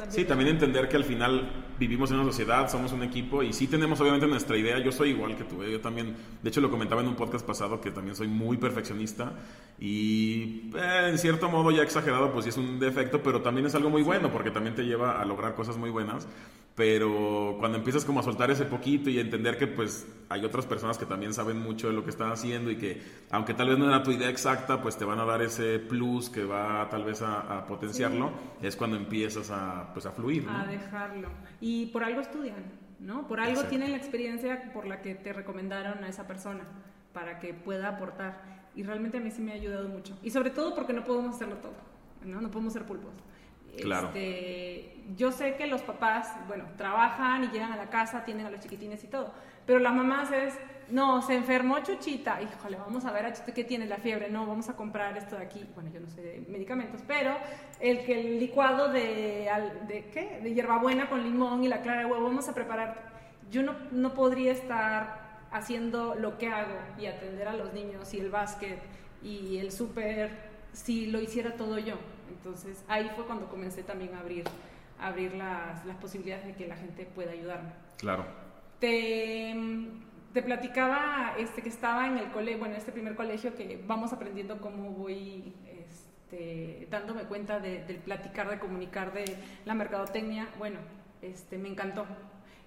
Sí, 0.09 0.25
también 0.25 0.49
entender 0.49 0.89
que 0.89 0.95
al 0.95 1.03
final 1.03 1.65
vivimos 1.79 2.09
en 2.09 2.17
una 2.17 2.25
sociedad, 2.25 2.69
somos 2.69 2.91
un 2.91 3.03
equipo 3.03 3.43
y 3.43 3.53
sí 3.53 3.67
tenemos 3.67 3.99
obviamente 4.01 4.25
nuestra 4.25 4.57
idea. 4.57 4.79
Yo 4.79 4.91
soy 4.91 5.09
igual 5.09 5.35
que 5.35 5.43
tú, 5.43 5.61
¿eh? 5.61 5.71
yo 5.71 5.79
también, 5.79 6.15
de 6.41 6.49
hecho 6.49 6.59
lo 6.59 6.71
comentaba 6.71 7.01
en 7.01 7.07
un 7.07 7.15
podcast 7.15 7.45
pasado 7.45 7.79
que 7.79 7.91
también 7.91 8.15
soy 8.15 8.27
muy 8.27 8.57
perfeccionista 8.57 9.33
y 9.79 10.71
eh, 10.75 11.09
en 11.09 11.17
cierto 11.19 11.49
modo 11.49 11.69
ya 11.71 11.83
exagerado 11.83 12.31
pues 12.33 12.45
sí 12.45 12.49
es 12.49 12.57
un 12.57 12.79
defecto, 12.79 13.21
pero 13.21 13.41
también 13.41 13.67
es 13.67 13.75
algo 13.75 13.89
muy 13.89 14.01
bueno 14.01 14.31
porque 14.31 14.49
también 14.49 14.75
te 14.75 14.83
lleva 14.83 15.21
a 15.21 15.25
lograr 15.25 15.53
cosas 15.53 15.77
muy 15.77 15.91
buenas 15.91 16.27
pero 16.77 17.55
cuando 17.57 17.79
empiezas 17.79 18.05
como 18.05 18.19
a 18.19 18.23
soltar 18.23 18.51
ese 18.51 18.63
poquito 18.63 19.09
y 19.09 19.17
a 19.17 19.21
entender 19.21 19.57
que 19.57 19.65
pues 19.65 20.07
hay 20.29 20.45
otras 20.45 20.67
personas 20.67 20.99
que 20.99 21.07
también 21.07 21.33
saben 21.33 21.59
mucho 21.59 21.87
de 21.87 21.93
lo 21.93 22.03
que 22.03 22.11
están 22.11 22.31
haciendo 22.31 22.69
y 22.69 22.77
que 22.77 23.01
aunque 23.31 23.55
tal 23.55 23.69
vez 23.69 23.79
no 23.79 23.87
era 23.87 24.03
tu 24.03 24.11
idea 24.11 24.29
exacta, 24.29 24.79
pues 24.79 24.95
te 24.95 25.03
van 25.03 25.19
a 25.19 25.25
dar 25.25 25.41
ese 25.41 25.79
plus 25.79 26.29
que 26.29 26.45
va 26.45 26.87
tal 26.91 27.03
vez 27.03 27.23
a, 27.23 27.65
potenciarlo, 27.65 28.31
es 28.61 28.75
cuando 28.75 28.95
empiezas 28.95 29.49
a, 29.49 29.91
pues, 29.91 30.05
a 30.05 30.11
fluir. 30.11 30.45
¿no? 30.45 30.55
A 30.55 30.67
dejarlo. 30.67 31.29
Y 31.59 31.87
por 31.87 32.03
algo 32.03 32.21
estudian, 32.21 32.63
¿no? 32.99 33.27
Por 33.27 33.39
algo 33.39 33.63
tienen 33.63 33.89
la 33.89 33.97
experiencia 33.97 34.71
por 34.71 34.85
la 34.85 35.01
que 35.01 35.15
te 35.15 35.33
recomendaron 35.33 36.03
a 36.03 36.09
esa 36.09 36.27
persona 36.27 36.63
para 37.11 37.39
que 37.39 37.55
pueda 37.55 37.87
aportar. 37.87 38.69
Y 38.75 38.83
realmente 38.83 39.17
a 39.17 39.19
mí 39.19 39.31
sí 39.31 39.41
me 39.41 39.51
ha 39.51 39.55
ayudado 39.55 39.89
mucho. 39.89 40.15
Y 40.21 40.29
sobre 40.29 40.51
todo 40.51 40.75
porque 40.75 40.93
no 40.93 41.03
podemos 41.03 41.35
hacerlo 41.35 41.55
todo, 41.55 41.73
¿no? 42.23 42.39
No 42.39 42.51
podemos 42.51 42.73
ser 42.73 42.85
pulpos. 42.85 43.13
Claro. 43.81 44.07
Este, 44.07 44.97
yo 45.15 45.31
sé 45.31 45.55
que 45.55 45.67
los 45.67 45.81
papás, 45.81 46.33
bueno, 46.47 46.65
trabajan 46.77 47.43
y 47.43 47.47
llegan 47.47 47.71
a 47.71 47.77
la 47.77 47.89
casa, 47.89 48.25
tienen 48.25 48.45
a 48.45 48.49
los 48.49 48.59
chiquitines 48.59 49.03
y 49.03 49.07
todo, 49.07 49.33
pero 49.65 49.79
las 49.79 49.93
mamás 49.93 50.31
es, 50.31 50.53
no, 50.89 51.21
se 51.21 51.35
enfermó 51.35 51.79
Chuchita, 51.79 52.41
híjole, 52.41 52.77
vamos 52.77 53.05
a 53.05 53.11
ver 53.11 53.25
a 53.25 53.33
Chuchita 53.33 53.53
qué 53.53 53.63
tiene 53.63 53.85
la 53.85 53.97
fiebre, 53.97 54.29
no, 54.29 54.45
vamos 54.45 54.69
a 54.69 54.75
comprar 54.75 55.17
esto 55.17 55.37
de 55.37 55.43
aquí, 55.43 55.65
bueno, 55.75 55.89
yo 55.93 55.99
no 55.99 56.09
sé 56.09 56.21
de 56.21 56.45
medicamentos, 56.49 57.01
pero 57.07 57.35
el 57.79 58.05
que 58.05 58.19
el 58.19 58.39
licuado 58.39 58.89
de, 58.89 59.49
de 59.87 60.05
¿qué? 60.13 60.39
De 60.41 60.53
hierbabuena 60.53 61.09
con 61.09 61.23
limón 61.23 61.63
y 61.63 61.67
la 61.67 61.81
clara 61.81 62.01
de 62.01 62.05
huevo, 62.05 62.25
vamos 62.25 62.49
a 62.49 62.53
preparar, 62.53 63.11
yo 63.49 63.63
no, 63.63 63.75
no 63.91 64.13
podría 64.13 64.51
estar 64.51 65.27
haciendo 65.51 66.15
lo 66.15 66.37
que 66.37 66.49
hago 66.49 66.75
y 66.99 67.05
atender 67.05 67.47
a 67.47 67.53
los 67.53 67.73
niños 67.73 68.13
y 68.13 68.19
el 68.19 68.29
básquet 68.29 68.79
y 69.23 69.57
el 69.57 69.71
súper 69.71 70.47
si 70.73 71.07
lo 71.07 71.21
hiciera 71.21 71.55
todo 71.55 71.79
yo. 71.79 71.95
Entonces 72.29 72.83
ahí 72.87 73.09
fue 73.15 73.25
cuando 73.25 73.47
comencé 73.47 73.83
también 73.83 74.13
a 74.15 74.19
abrir, 74.19 74.45
abrir 74.99 75.33
las, 75.33 75.85
las 75.85 75.97
posibilidades 75.97 76.45
de 76.45 76.53
que 76.53 76.67
la 76.67 76.75
gente 76.75 77.05
pueda 77.05 77.31
ayudarme. 77.31 77.71
Claro. 77.97 78.25
Te, 78.79 79.55
te 80.33 80.43
platicaba 80.43 81.33
este, 81.37 81.61
que 81.61 81.69
estaba 81.69 82.07
en 82.07 82.17
el 82.17 82.31
colegio, 82.31 82.59
bueno, 82.59 82.75
en 82.75 82.79
este 82.79 82.91
primer 82.91 83.15
colegio 83.15 83.55
que 83.55 83.83
vamos 83.87 84.13
aprendiendo 84.13 84.61
cómo 84.61 84.91
voy 84.91 85.53
este, 86.27 86.87
dándome 86.91 87.23
cuenta 87.23 87.59
de, 87.59 87.83
del 87.85 87.97
platicar, 87.97 88.49
de 88.49 88.59
comunicar, 88.59 89.13
de 89.13 89.37
la 89.65 89.73
mercadotecnia. 89.73 90.47
Bueno, 90.59 90.79
este, 91.21 91.57
me 91.57 91.69
encantó. 91.69 92.05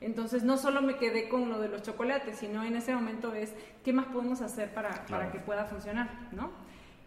Entonces 0.00 0.42
no 0.44 0.56
solo 0.56 0.80
me 0.80 0.96
quedé 0.96 1.28
con 1.28 1.50
lo 1.50 1.60
de 1.60 1.68
los 1.68 1.82
chocolates, 1.82 2.38
sino 2.38 2.64
en 2.64 2.74
ese 2.74 2.94
momento 2.94 3.34
es 3.34 3.52
qué 3.84 3.92
más 3.92 4.06
podemos 4.06 4.40
hacer 4.40 4.72
para, 4.72 5.04
para 5.06 5.30
que 5.30 5.38
pueda 5.38 5.66
funcionar, 5.66 6.08
¿no? 6.32 6.50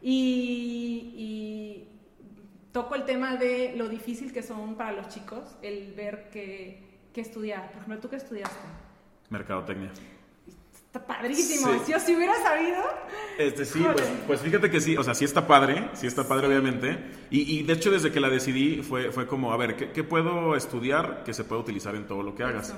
Y, 0.02 1.14
y, 1.18 1.93
toco 2.74 2.96
el 2.96 3.06
tema 3.06 3.38
de 3.38 3.74
lo 3.78 3.88
difícil 3.88 4.34
que 4.34 4.44
son 4.44 4.76
para 4.76 4.92
los 4.92 5.08
chicos 5.08 5.44
el 5.62 5.94
ver 5.94 6.30
qué, 6.32 6.84
estudiar. 7.16 7.72
Por 7.72 7.78
ejemplo, 7.78 8.00
¿tú 8.00 8.10
qué 8.10 8.18
estudiaste? 8.18 8.68
Mercadotecnia. 9.30 9.92
Está 10.88 11.06
padrísimo. 11.08 11.72
Si 11.86 11.92
yo 11.92 12.00
si 12.00 12.16
hubiera 12.16 12.36
sabido. 12.42 12.82
Este 13.38 13.66
sí, 13.66 13.84
pues, 13.94 14.14
pues, 14.28 14.42
fíjate 14.42 14.70
que 14.70 14.82
sí, 14.82 14.98
o 14.98 15.04
sea, 15.04 15.14
sí 15.14 15.26
está 15.26 15.48
padre, 15.48 15.90
sí 15.94 16.06
está 16.08 16.28
padre, 16.28 16.48
obviamente. 16.48 16.98
Y, 17.32 17.60
y, 17.60 17.64
de 17.64 17.74
hecho, 17.74 17.90
desde 17.92 18.12
que 18.12 18.20
la 18.20 18.30
decidí, 18.30 18.82
fue, 18.82 19.12
fue 19.12 19.26
como, 19.26 19.54
a 19.54 19.58
ver, 19.58 19.76
¿qué, 19.76 19.92
¿qué, 19.92 20.04
puedo 20.04 20.56
estudiar 20.56 21.24
que 21.24 21.34
se 21.34 21.44
pueda 21.46 21.62
utilizar 21.62 21.96
en 21.96 22.06
todo 22.06 22.22
lo 22.22 22.36
que 22.36 22.44
hagas? 22.44 22.76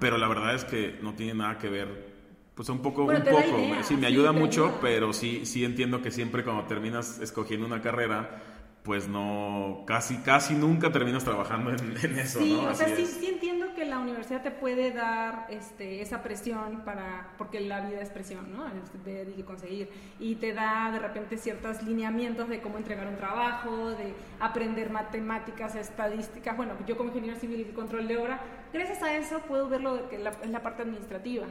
Pero 0.00 0.18
la 0.18 0.26
verdad 0.26 0.54
es 0.54 0.64
que 0.64 0.98
no 1.02 1.14
tiene 1.14 1.34
nada 1.34 1.58
que 1.58 1.68
ver. 1.68 2.12
Pues 2.54 2.68
un 2.68 2.82
poco, 2.82 3.04
un 3.04 3.22
poco, 3.22 3.82
sí, 3.82 3.96
me 3.96 4.06
ayuda 4.06 4.32
mucho, 4.32 4.78
pero 4.82 5.12
sí, 5.12 5.46
sí 5.46 5.64
entiendo 5.64 6.02
que 6.02 6.10
siempre 6.10 6.44
cuando 6.44 6.64
terminas 6.64 7.18
escogiendo 7.20 7.66
una 7.66 7.80
carrera, 7.80 8.51
pues 8.82 9.06
no, 9.06 9.84
casi, 9.86 10.16
casi 10.18 10.54
nunca 10.54 10.90
terminas 10.90 11.22
trabajando 11.22 11.70
en, 11.70 12.18
eso, 12.18 12.40
sí, 12.40 12.52
¿no? 12.52 12.68
o 12.68 12.74
sea, 12.74 12.96
sí, 12.96 13.06
sí, 13.06 13.26
entiendo 13.26 13.74
que 13.76 13.84
la 13.84 14.00
universidad 14.00 14.42
te 14.42 14.50
puede 14.50 14.90
dar 14.90 15.46
este, 15.50 16.02
esa 16.02 16.20
presión 16.22 16.82
para, 16.84 17.30
porque 17.38 17.60
la 17.60 17.86
vida 17.86 18.00
es 18.00 18.10
presión, 18.10 18.52
¿no? 18.52 18.64
De, 19.04 19.24
de, 19.24 19.44
conseguir, 19.44 19.88
y 20.18 20.34
te 20.34 20.52
da 20.52 20.90
de 20.90 20.98
repente 20.98 21.36
ciertos 21.36 21.80
lineamientos 21.84 22.48
de 22.48 22.60
cómo 22.60 22.76
entregar 22.76 23.06
un 23.06 23.16
trabajo, 23.16 23.90
de 23.90 24.14
aprender 24.40 24.90
matemáticas, 24.90 25.76
estadísticas, 25.76 26.56
bueno, 26.56 26.72
yo 26.84 26.96
como 26.96 27.10
ingeniero 27.10 27.38
civil 27.38 27.60
y 27.60 27.72
control 27.72 28.08
de 28.08 28.18
obra, 28.18 28.40
gracias 28.72 29.00
a 29.04 29.14
eso 29.14 29.38
puedo 29.42 29.68
verlo 29.68 30.08
que 30.08 30.16
es 30.16 30.50
la 30.50 30.62
parte 30.62 30.82
administrativa. 30.82 31.46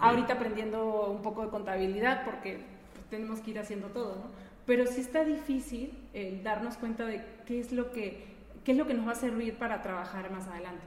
Ahorita 0.00 0.32
aprendiendo 0.32 1.10
un 1.10 1.22
poco 1.22 1.44
de 1.44 1.50
contabilidad 1.50 2.24
porque 2.24 2.64
tenemos 3.10 3.40
que 3.40 3.50
ir 3.52 3.58
haciendo 3.58 3.88
todo, 3.88 4.16
¿no? 4.16 4.53
Pero 4.66 4.86
sí 4.86 5.00
está 5.00 5.24
difícil 5.24 5.92
el 6.12 6.42
darnos 6.42 6.76
cuenta 6.76 7.04
de 7.04 7.24
qué 7.46 7.60
es 7.60 7.72
lo 7.72 7.92
que, 7.92 8.24
qué 8.64 8.72
es 8.72 8.78
lo 8.78 8.86
que 8.86 8.94
nos 8.94 9.06
va 9.06 9.12
a 9.12 9.16
servir 9.16 9.54
para 9.56 9.82
trabajar 9.82 10.30
más 10.30 10.48
adelante. 10.48 10.84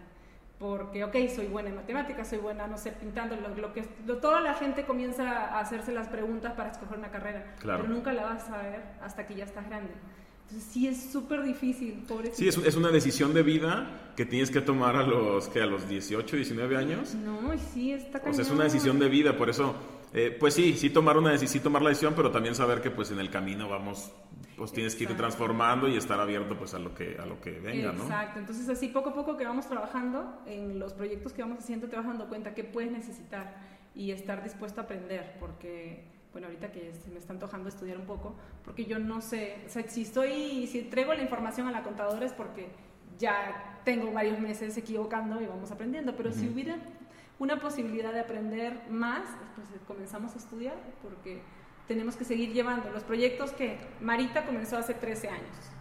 Porque, 0.60 1.04
ok, 1.04 1.16
soy 1.36 1.46
buena 1.46 1.70
en 1.70 1.76
matemáticas, 1.76 2.30
soy 2.30 2.40
buena, 2.40 2.66
no 2.66 2.80
sé, 2.80 2.92
pintando, 2.92 3.36
lo, 3.36 3.74
que 3.74 3.84
toda 4.20 4.42
la 4.42 4.56
gente 4.56 4.86
comienza 4.86 5.30
a 5.30 5.60
hacerse 5.60 5.92
las 5.92 6.08
preguntas 6.08 6.54
para 6.54 6.72
escoger 6.72 6.98
una 6.98 7.12
carrera, 7.12 7.54
pero 7.62 7.84
nunca 7.84 8.12
la 8.12 8.24
vas 8.24 8.50
a 8.50 8.64
ver 8.64 8.82
hasta 9.04 9.28
que 9.28 9.36
ya 9.36 9.44
estás 9.44 9.68
grande. 9.68 9.92
Entonces 10.48 10.68
sí 10.72 10.88
es 10.88 11.12
súper 11.12 11.44
difícil, 11.44 12.04
pobre. 12.08 12.32
Sí, 12.34 12.48
es, 12.48 12.58
es, 12.58 12.76
una 12.76 12.90
decisión 12.90 13.34
de 13.34 13.44
vida 13.44 14.14
que 14.16 14.26
tienes 14.26 14.50
que 14.50 14.62
tomar 14.62 14.96
a 14.96 15.04
los, 15.04 15.50
que 15.50 15.62
a 15.62 15.66
los 15.68 15.88
18, 15.88 16.38
19 16.38 16.78
años. 16.78 17.14
No, 17.14 17.56
sí, 17.74 17.92
está 17.92 18.22
O 18.26 18.34
sea, 18.34 18.44
es 18.44 18.50
una 18.50 18.64
decisión 18.64 18.98
de 18.98 19.10
vida, 19.10 19.38
por 19.38 19.50
eso 19.50 19.76
eh, 20.14 20.36
pues 20.40 20.54
sí, 20.54 20.78
sí 20.78 20.90
tomar 20.90 21.18
una 21.18 21.38
sí 21.38 21.60
tomar 21.60 21.82
la 21.82 21.90
decisión, 21.90 22.14
pero 22.16 22.32
también 22.32 22.56
saber 22.56 22.82
que 22.82 22.92
pues 22.92 23.12
en 23.12 23.20
el 23.20 23.30
camino 23.30 23.68
vamos, 23.68 24.12
pues 24.56 24.72
tienes 24.72 24.96
que 24.96 25.04
ir 25.04 25.16
transformando 25.18 25.88
y 25.88 25.98
estar 25.98 26.20
abierto 26.20 26.58
pues 26.58 26.74
a 26.74 26.80
lo 26.80 26.94
que 26.94 27.18
a 27.20 27.26
lo 27.26 27.42
que 27.42 27.60
venga, 27.60 27.92
¿no? 27.92 28.04
Exacto. 28.04 28.40
Entonces 28.40 28.70
así 28.70 28.88
poco 28.88 29.10
a 29.10 29.14
poco 29.14 29.38
que 29.38 29.46
vamos 29.46 29.68
trabajando 29.68 30.42
en 30.46 30.80
los 30.80 30.94
proyectos 30.94 31.34
que 31.34 31.42
vamos 31.42 31.60
haciendo 31.60 31.88
te 31.88 31.96
vas 31.96 32.06
dando 32.06 32.28
cuenta 32.28 32.54
que 32.54 32.64
puedes 32.64 32.92
necesitar 32.92 33.56
y 33.96 34.12
estar 34.12 34.44
dispuesto 34.44 34.82
a 34.82 34.84
aprender, 34.86 35.36
porque 35.40 36.06
bueno, 36.32 36.48
ahorita 36.48 36.72
que 36.72 36.94
se 36.94 37.10
me 37.10 37.20
está 37.20 37.34
antojando 37.34 37.68
estudiar 37.68 37.98
un 37.98 38.06
poco, 38.06 38.36
porque 38.64 38.86
yo 38.86 39.00
no 39.00 39.22
sé, 39.22 39.64
o 39.66 39.70
sea, 39.70 39.90
si 39.90 40.04
estoy, 40.04 40.68
si 40.68 40.84
traigo 40.84 41.14
la 41.14 41.24
información 41.24 41.68
a 41.68 41.72
la 41.72 41.82
contadora 41.84 42.26
es 42.26 42.34
porque 42.34 42.68
ya 43.18 43.80
tengo 43.84 44.12
varios 44.12 44.40
meses 44.40 44.78
equivocando 44.78 45.42
y 45.42 45.48
vamos 45.48 45.72
aprendiendo, 45.72 46.16
pero 46.16 46.32
si 46.32 46.48
hubiera 46.48 46.78
una 47.40 47.60
posibilidad 47.60 48.12
de 48.14 48.20
aprender 48.20 48.90
más, 48.90 49.28
pues 49.56 49.68
comenzamos 49.88 50.34
a 50.36 50.38
estudiar 50.38 50.76
porque 51.02 51.42
tenemos 51.88 52.16
que 52.16 52.26
seguir 52.26 52.52
llevando 52.52 52.90
los 52.92 53.04
proyectos 53.04 53.52
que 53.52 53.78
Marita 54.02 54.46
comenzó 54.46 54.78
hace 54.78 54.94
13 54.94 55.30
años. 55.30 55.72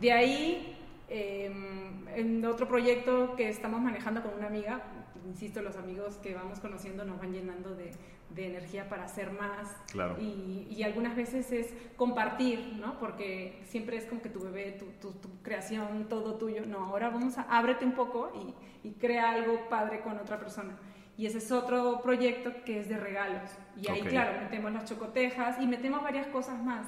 De 0.00 0.12
ahí, 0.12 0.78
em, 1.08 2.08
en 2.08 2.44
otro 2.46 2.66
proyecto 2.66 3.34
que 3.36 3.48
estamos 3.48 3.80
manejando 3.80 4.22
con 4.22 4.34
una 4.34 4.46
amiga, 4.46 4.82
insisto, 5.26 5.60
los 5.60 5.76
amigos 5.76 6.16
que 6.16 6.34
vamos 6.34 6.60
conociendo 6.60 7.04
nos 7.04 7.18
van 7.18 7.32
llenando 7.32 7.74
de, 7.74 7.92
de 8.34 8.46
energía 8.46 8.88
para 8.88 9.04
hacer 9.04 9.32
más. 9.32 9.68
Claro. 9.92 10.16
Y, 10.20 10.66
y, 10.70 10.82
algunas 10.82 11.16
veces 11.16 11.50
es 11.52 11.72
compartir, 11.96 12.76
¿no? 12.80 12.98
Porque 12.98 13.60
siempre 13.64 13.96
es 13.96 14.06
como 14.06 14.22
que 14.22 14.28
tu 14.28 14.40
bebé, 14.40 14.72
tu, 14.72 15.10
tu, 15.12 15.42
creación, 15.42 16.08
todo 16.08 16.34
tuyo. 16.34 16.64
No, 16.66 16.84
ahora 16.86 17.10
vamos 17.10 17.38
a 17.38 17.42
ábrete 17.42 17.84
un 17.84 17.92
poco 17.92 18.30
y, 18.34 18.88
y, 18.88 18.92
crea 18.92 19.30
algo 19.30 19.68
padre 19.68 20.00
con 20.00 20.18
otra 20.18 20.38
persona. 20.38 20.76
Y 21.16 21.26
ese 21.26 21.38
es 21.38 21.52
otro 21.52 22.00
proyecto 22.02 22.52
que 22.64 22.80
es 22.80 22.88
de 22.88 22.96
regalos. 22.96 23.50
Y 23.76 23.90
ahí, 23.90 24.00
claro, 24.02 24.40
metemos 24.40 24.72
las 24.72 24.86
chocotejas 24.86 25.60
y 25.60 25.66
metemos 25.66 26.02
varias 26.02 26.26
cosas 26.28 26.62
más. 26.62 26.86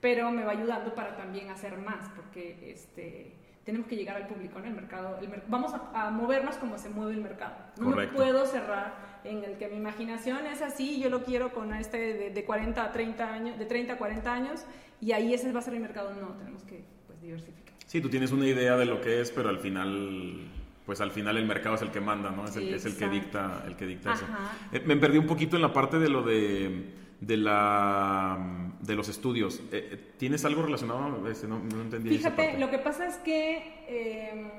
Pero 0.00 0.30
me 0.30 0.44
va 0.44 0.52
ayudando 0.52 0.94
para 0.94 1.16
también 1.16 1.50
hacer 1.50 1.76
más, 1.78 2.08
porque 2.10 2.70
este 2.70 3.43
tenemos 3.64 3.86
que 3.86 3.96
llegar 3.96 4.16
al 4.16 4.26
público, 4.26 4.58
en 4.58 4.66
El 4.66 4.74
mercado, 4.74 5.18
el 5.20 5.28
vamos 5.48 5.72
a, 5.74 6.10
movernos 6.10 6.56
como 6.56 6.78
se 6.78 6.90
mueve 6.90 7.14
el 7.14 7.20
mercado. 7.20 7.54
No 7.78 7.90
me 7.90 8.06
puedo 8.08 8.46
cerrar 8.46 8.94
en 9.24 9.42
el 9.42 9.56
que 9.56 9.68
mi 9.68 9.76
imaginación 9.76 10.46
es 10.46 10.60
así, 10.60 11.00
yo 11.00 11.08
lo 11.08 11.24
quiero 11.24 11.52
con 11.52 11.72
este 11.72 12.30
de, 12.30 12.44
40 12.44 12.84
a 12.84 12.92
30 12.92 13.32
años, 13.32 13.58
de 13.58 13.64
30 13.64 13.94
a 13.94 13.98
40 13.98 14.32
años, 14.32 14.66
y 15.00 15.12
ahí 15.12 15.32
ese 15.32 15.50
va 15.52 15.60
a 15.60 15.62
ser 15.62 15.74
el 15.74 15.80
mercado. 15.80 16.14
No, 16.14 16.34
tenemos 16.34 16.62
que 16.64 16.84
pues, 17.06 17.20
diversificar. 17.22 17.74
Sí, 17.86 18.00
tú 18.00 18.10
tienes 18.10 18.32
una 18.32 18.46
idea 18.46 18.76
de 18.76 18.84
lo 18.84 19.00
que 19.00 19.20
es, 19.20 19.30
pero 19.30 19.48
al 19.48 19.58
final 19.58 20.50
pues 20.84 21.00
al 21.00 21.12
final 21.12 21.38
el 21.38 21.46
mercado 21.46 21.76
es 21.76 21.82
el 21.82 21.90
que 21.90 22.00
manda, 22.00 22.30
¿no? 22.30 22.44
Es, 22.44 22.56
el, 22.56 22.74
es 22.74 22.84
el, 22.84 22.96
que 22.96 23.08
dicta, 23.08 23.64
el 23.66 23.74
que 23.74 23.86
dicta 23.86 24.12
eso. 24.12 24.26
Eh, 24.70 24.82
me 24.84 24.96
perdí 24.96 25.16
un 25.16 25.26
poquito 25.26 25.56
en 25.56 25.62
la 25.62 25.72
parte 25.72 25.98
de 25.98 26.10
lo 26.10 26.22
de 26.22 26.92
de, 27.26 27.36
la, 27.36 28.38
de 28.80 28.94
los 28.94 29.08
estudios. 29.08 29.60
Eh, 29.72 29.88
eh, 29.92 30.12
¿Tienes 30.16 30.44
algo 30.44 30.62
relacionado? 30.62 31.00
No, 31.00 31.58
no 31.58 31.82
entendí. 31.82 32.10
Fíjate, 32.10 32.58
lo 32.58 32.70
que 32.70 32.78
pasa 32.78 33.06
es 33.06 33.16
que 33.16 33.84
em, 33.88 34.50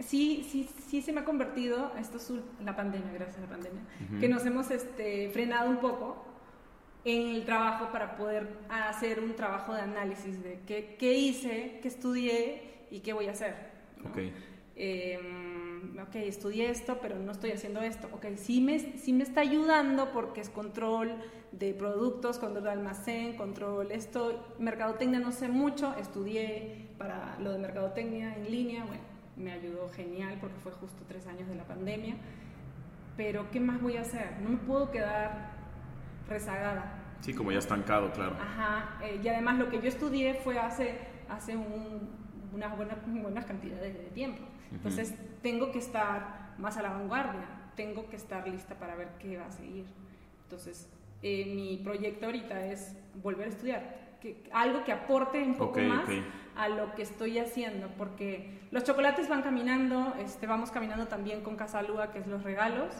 sí, 0.00 0.46
sí, 0.50 0.68
sí 0.88 1.02
se 1.02 1.12
me 1.12 1.20
ha 1.20 1.24
convertido, 1.24 1.92
esto 1.98 2.18
es 2.18 2.32
la 2.64 2.76
pandemia, 2.76 3.12
gracias 3.12 3.38
a 3.38 3.42
la 3.42 3.48
pandemia, 3.48 3.82
que 4.20 4.28
nos 4.28 4.44
hemos 4.46 4.70
este, 4.70 5.30
frenado 5.30 5.70
un 5.70 5.78
poco 5.78 6.24
en 7.04 7.30
el 7.30 7.44
trabajo 7.44 7.90
para 7.90 8.16
poder 8.16 8.46
hacer 8.68 9.20
un 9.20 9.34
trabajo 9.34 9.74
de 9.74 9.80
análisis 9.80 10.42
de 10.42 10.60
qué, 10.66 10.96
qué 10.98 11.14
hice, 11.14 11.80
qué 11.82 11.88
estudié 11.88 12.86
y 12.90 13.00
qué 13.00 13.12
voy 13.12 13.26
a 13.26 13.32
hacer. 13.32 13.54
Okay. 14.10 14.32
Em, 14.76 15.41
ok, 16.02 16.14
estudié 16.16 16.70
esto, 16.70 16.98
pero 17.00 17.18
no 17.18 17.32
estoy 17.32 17.52
haciendo 17.52 17.80
esto. 17.80 18.08
Ok, 18.12 18.26
sí 18.36 18.60
me, 18.60 18.78
sí 18.78 19.12
me 19.12 19.22
está 19.22 19.40
ayudando 19.40 20.12
porque 20.12 20.40
es 20.40 20.48
control 20.50 21.14
de 21.52 21.74
productos, 21.74 22.38
control 22.38 22.64
de 22.64 22.70
almacén, 22.70 23.36
control 23.36 23.90
esto. 23.92 24.54
Mercadotecnia 24.58 25.20
no 25.20 25.32
sé 25.32 25.48
mucho, 25.48 25.94
estudié 25.96 26.88
para 26.98 27.36
lo 27.40 27.52
de 27.52 27.58
mercadotecnia 27.58 28.36
en 28.36 28.50
línea, 28.50 28.84
bueno, 28.84 29.02
me 29.36 29.52
ayudó 29.52 29.88
genial 29.88 30.38
porque 30.40 30.56
fue 30.62 30.72
justo 30.72 31.02
tres 31.08 31.26
años 31.26 31.48
de 31.48 31.54
la 31.54 31.64
pandemia. 31.64 32.16
Pero, 33.16 33.50
¿qué 33.50 33.60
más 33.60 33.80
voy 33.80 33.96
a 33.96 34.02
hacer? 34.02 34.40
No 34.40 34.50
me 34.50 34.56
puedo 34.56 34.90
quedar 34.90 35.50
rezagada. 36.28 36.98
Sí, 37.20 37.34
como 37.34 37.52
ya 37.52 37.58
estancado, 37.58 38.10
claro. 38.12 38.36
Ajá, 38.40 38.98
eh, 39.02 39.20
y 39.22 39.28
además 39.28 39.58
lo 39.58 39.68
que 39.68 39.80
yo 39.80 39.88
estudié 39.88 40.34
fue 40.34 40.58
hace, 40.58 40.98
hace 41.28 41.56
un, 41.56 42.08
unas 42.52 42.76
buenas, 42.76 42.98
buenas 43.06 43.44
cantidades 43.44 43.94
de 43.94 44.04
tiempo. 44.10 44.42
Entonces, 44.72 45.14
tengo 45.42 45.70
que 45.72 45.78
estar 45.78 46.54
más 46.58 46.76
a 46.76 46.82
la 46.82 46.90
vanguardia, 46.90 47.46
tengo 47.76 48.08
que 48.08 48.16
estar 48.16 48.46
lista 48.48 48.74
para 48.76 48.94
ver 48.94 49.08
qué 49.18 49.36
va 49.36 49.46
a 49.46 49.52
seguir. 49.52 49.86
Entonces, 50.44 50.88
eh, 51.22 51.52
mi 51.54 51.78
proyecto 51.78 52.26
ahorita 52.26 52.66
es 52.66 52.96
volver 53.22 53.46
a 53.46 53.50
estudiar, 53.50 53.96
que, 54.20 54.44
algo 54.52 54.84
que 54.84 54.92
aporte 54.92 55.42
un 55.42 55.56
poco 55.56 55.80
más 55.80 56.08
a 56.56 56.68
lo 56.68 56.94
que 56.94 57.02
estoy 57.02 57.38
haciendo, 57.38 57.88
porque 57.96 58.60
los 58.70 58.84
chocolates 58.84 59.28
van 59.28 59.42
caminando, 59.42 60.14
este, 60.18 60.46
vamos 60.46 60.70
caminando 60.70 61.06
también 61.08 61.42
con 61.42 61.56
Casalúa, 61.56 62.12
que 62.12 62.18
es 62.18 62.26
los 62.26 62.42
regalos. 62.42 62.92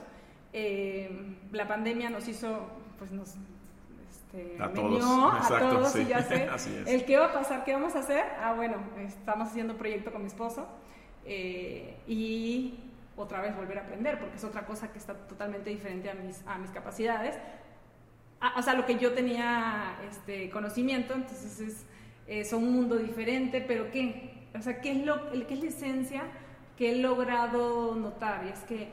Eh, 0.52 1.36
la 1.52 1.66
pandemia 1.68 2.10
nos 2.10 2.28
hizo, 2.28 2.66
pues 2.98 3.10
nos 3.10 3.36
este, 4.08 4.56
a 4.62 4.72
todos, 4.72 5.02
a 5.50 5.58
todos 5.58 5.96
y 5.96 6.06
ya 6.06 6.22
sé 6.22 6.48
el 6.86 7.04
qué 7.04 7.18
va 7.18 7.26
a 7.26 7.32
pasar, 7.32 7.64
qué 7.64 7.74
vamos 7.74 7.94
a 7.96 8.00
hacer. 8.00 8.24
Ah, 8.40 8.54
bueno, 8.54 8.76
estamos 8.98 9.48
haciendo 9.48 9.74
un 9.74 9.78
proyecto 9.78 10.12
con 10.12 10.22
mi 10.22 10.28
esposo 10.28 10.66
eh, 11.24 11.96
y 12.06 12.74
otra 13.16 13.40
vez 13.40 13.56
volver 13.56 13.78
a 13.78 13.82
aprender, 13.82 14.18
porque 14.18 14.36
es 14.36 14.44
otra 14.44 14.64
cosa 14.64 14.92
que 14.92 14.98
está 14.98 15.14
totalmente 15.14 15.70
diferente 15.70 16.10
a 16.10 16.14
mis, 16.14 16.42
a 16.46 16.58
mis 16.58 16.70
capacidades. 16.70 17.36
Ah, 18.40 18.54
o 18.56 18.62
sea, 18.62 18.74
lo 18.74 18.86
que 18.86 18.98
yo 18.98 19.12
tenía 19.12 19.98
este, 20.08 20.50
conocimiento, 20.50 21.14
entonces 21.14 21.60
es, 21.60 21.86
es, 22.26 22.52
un 22.52 22.72
mundo 22.72 22.96
diferente, 22.96 23.60
pero 23.60 23.90
¿qué? 23.90 24.48
O 24.54 24.60
sea, 24.60 24.80
¿qué 24.80 24.92
es, 24.92 25.06
lo, 25.06 25.30
¿qué 25.30 25.54
es 25.54 25.60
la 25.60 25.68
esencia 25.68 26.22
que 26.76 26.90
he 26.90 26.96
logrado 26.96 27.94
notar? 27.94 28.44
Y 28.46 28.48
es 28.48 28.60
que 28.60 28.88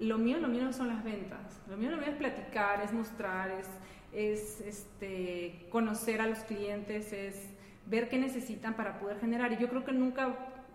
lo 0.00 0.18
mío, 0.18 0.38
lo 0.38 0.48
mío 0.48 0.64
no 0.64 0.72
son 0.72 0.88
las 0.88 1.04
ventas, 1.04 1.60
lo 1.68 1.76
mío, 1.76 1.90
lo 1.90 1.98
mío 1.98 2.06
es 2.08 2.16
platicar, 2.16 2.80
es 2.82 2.92
mostrar, 2.92 3.50
es, 3.50 3.68
es 4.12 4.60
este, 4.62 5.66
conocer 5.70 6.20
a 6.20 6.26
los 6.26 6.38
clientes, 6.40 7.12
es 7.12 7.50
ver 7.86 8.08
qué 8.08 8.18
necesitan 8.18 8.74
para 8.74 8.98
poder 8.98 9.20
generar. 9.20 9.52
Y 9.52 9.58
yo 9.58 9.68
creo 9.68 9.84
que 9.84 9.92
nunca 9.92 10.34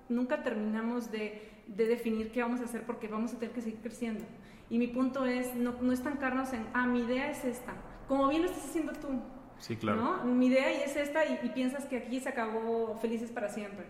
nunca 0.10 0.44
terminamos 0.44 1.12
de, 1.12 1.50
de, 1.68 1.86
definir 1.86 2.32
qué 2.32 2.42
vamos 2.42 2.62
a 2.62 2.66
hacer 2.66 2.84
porque 2.86 3.08
vamos 3.08 3.34
a 3.34 3.40
tener 3.40 3.54
que 3.54 3.62
seguir 3.62 3.80
creciendo. 3.80 4.26
Y 4.70 4.78
mi 4.78 4.88
punto 4.88 5.26
es 5.26 5.56
no, 5.56 5.76
no 5.82 5.92
estancarnos 5.92 6.54
en, 6.54 6.68
ah, 6.74 6.86
mi 6.86 7.00
idea 7.00 7.32
es 7.32 7.46
esta, 7.46 7.74
como 8.08 8.28
bien 8.28 8.44
lo 8.44 8.50
estás 8.50 8.66
haciendo 8.66 8.94
tú. 8.94 9.08
Sí, 9.60 9.76
claro. 9.76 10.02
¿no? 10.02 10.26
Mi 10.26 10.48
idea 10.48 10.72
es 10.72 10.96
esta 10.96 11.26
y, 11.26 11.50
piensas 11.50 11.86
que 11.86 11.98
aquí 11.98 12.20
se 12.20 12.30
acabó 12.30 12.98
felices 13.02 13.32
para 13.32 13.50
siempre. 13.50 13.86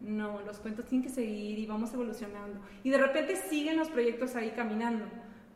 No, 0.00 0.40
los 0.42 0.58
cuentos 0.58 0.84
tienen 0.86 1.06
que 1.06 1.14
seguir 1.14 1.58
y 1.58 1.66
vamos 1.66 1.92
evolucionando. 1.94 2.60
Y 2.82 2.90
de 2.90 2.98
repente 2.98 3.36
siguen 3.36 3.78
los 3.78 3.88
proyectos 3.88 4.36
ahí 4.36 4.50
caminando, 4.50 5.06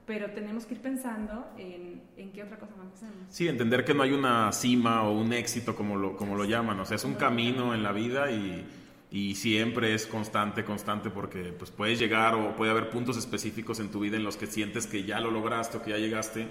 pero 0.06 0.30
tenemos 0.30 0.64
que 0.64 0.74
ir 0.74 0.80
pensando 0.80 1.46
en, 1.58 2.02
en 2.16 2.32
qué 2.32 2.42
otra 2.42 2.58
cosa 2.58 2.72
vamos 2.78 2.94
a 2.94 2.96
hacer. 2.96 3.08
Sí, 3.28 3.46
entender 3.46 3.84
que 3.84 3.92
no 3.92 4.02
hay 4.02 4.12
una 4.12 4.50
cima 4.52 5.02
o 5.02 5.12
un 5.12 5.34
éxito 5.34 5.76
como 5.76 5.96
lo, 5.96 6.16
como 6.16 6.34
lo 6.34 6.44
llaman, 6.44 6.80
o 6.80 6.86
sea, 6.86 6.96
es 6.96 7.04
un 7.04 7.14
camino 7.14 7.74
en 7.74 7.82
la 7.82 7.92
vida 7.92 8.30
y 8.30 8.66
y 9.10 9.34
siempre 9.36 9.94
es 9.94 10.06
constante, 10.06 10.64
constante 10.64 11.10
porque 11.10 11.44
pues 11.58 11.70
puedes 11.70 11.98
llegar 11.98 12.34
o 12.34 12.54
puede 12.54 12.70
haber 12.70 12.90
puntos 12.90 13.16
específicos 13.16 13.80
en 13.80 13.90
tu 13.90 14.00
vida 14.00 14.16
en 14.16 14.24
los 14.24 14.36
que 14.36 14.46
sientes 14.46 14.86
que 14.86 15.04
ya 15.04 15.20
lo 15.20 15.30
lograste 15.30 15.78
o 15.78 15.82
que 15.82 15.90
ya 15.90 15.98
llegaste, 15.98 16.46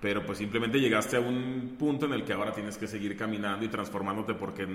pero 0.00 0.26
pues 0.26 0.38
simplemente 0.38 0.78
llegaste 0.80 1.16
a 1.16 1.20
un 1.20 1.76
punto 1.78 2.06
en 2.06 2.12
el 2.12 2.24
que 2.24 2.34
ahora 2.34 2.52
tienes 2.52 2.76
que 2.76 2.86
seguir 2.86 3.16
caminando 3.16 3.64
y 3.64 3.68
transformándote 3.68 4.34
porque 4.34 4.66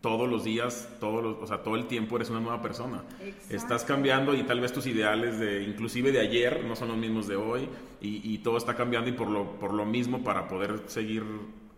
todos 0.00 0.28
los 0.28 0.42
días, 0.42 0.88
todos 0.98 1.22
los, 1.22 1.36
o 1.40 1.46
sea, 1.46 1.62
todo 1.62 1.76
el 1.76 1.86
tiempo 1.86 2.16
eres 2.16 2.30
una 2.30 2.40
nueva 2.40 2.60
persona. 2.60 3.04
Estás 3.48 3.84
cambiando 3.84 4.34
y 4.34 4.42
tal 4.42 4.58
vez 4.58 4.72
tus 4.72 4.86
ideales 4.86 5.38
de 5.38 5.62
inclusive 5.62 6.10
de 6.10 6.18
ayer 6.18 6.64
no 6.64 6.74
son 6.74 6.88
los 6.88 6.96
mismos 6.96 7.28
de 7.28 7.36
hoy 7.36 7.68
y, 8.00 8.34
y 8.34 8.38
todo 8.38 8.56
está 8.56 8.74
cambiando 8.74 9.08
y 9.08 9.12
por 9.12 9.28
lo, 9.28 9.52
por 9.60 9.72
lo 9.72 9.86
mismo 9.86 10.24
para 10.24 10.48
poder 10.48 10.82
seguir 10.86 11.22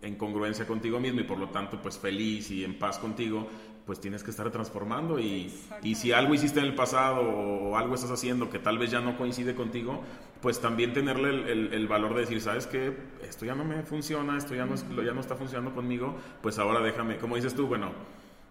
en 0.01 0.17
congruencia 0.17 0.67
contigo 0.67 1.01
mismo 1.01 1.21
y 1.21 1.25
por 1.25 1.39
lo 1.39 1.49
tanto 1.49 1.81
pues 1.81 1.99
feliz 1.99 2.51
y 2.51 2.65
en 2.65 2.79
paz 2.79 2.99
contigo, 2.99 3.49
pues 3.87 4.01
tienes 4.01 4.23
que 4.23 4.31
estar 4.31 4.51
transformando 4.51 5.19
y, 5.19 5.53
y, 5.83 5.95
si 5.95 6.13
algo 6.13 6.33
hiciste 6.35 6.59
en 6.59 6.67
el 6.67 6.75
pasado 6.75 7.21
o 7.21 7.77
algo 7.77 7.95
estás 7.95 8.11
haciendo 8.11 8.49
que 8.49 8.59
tal 8.59 8.79
vez 8.79 8.91
ya 8.91 9.01
no 9.01 9.19
coincide 9.19 9.55
contigo, 9.55 10.03
pues 10.41 10.61
también 10.61 10.95
tenerle 10.95 11.53
el, 11.53 11.73
el, 11.73 11.87
valor 11.87 12.15
de 12.15 12.21
decir, 12.21 12.41
sabes 12.41 12.67
que 12.67 12.97
esto 13.23 13.45
ya 13.45 13.55
no 13.55 13.65
me 13.65 13.83
funciona, 13.83 14.39
esto 14.39 14.55
ya 14.55 14.65
no, 14.65 14.75
ya 15.03 15.13
no 15.13 15.21
está 15.21 15.37
funcionando 15.37 15.75
conmigo, 15.75 16.17
pues 16.41 16.59
ahora 16.59 16.81
déjame, 16.81 17.19
como 17.19 17.37
dices 17.37 17.55
tú, 17.55 17.67
bueno, 17.67 17.93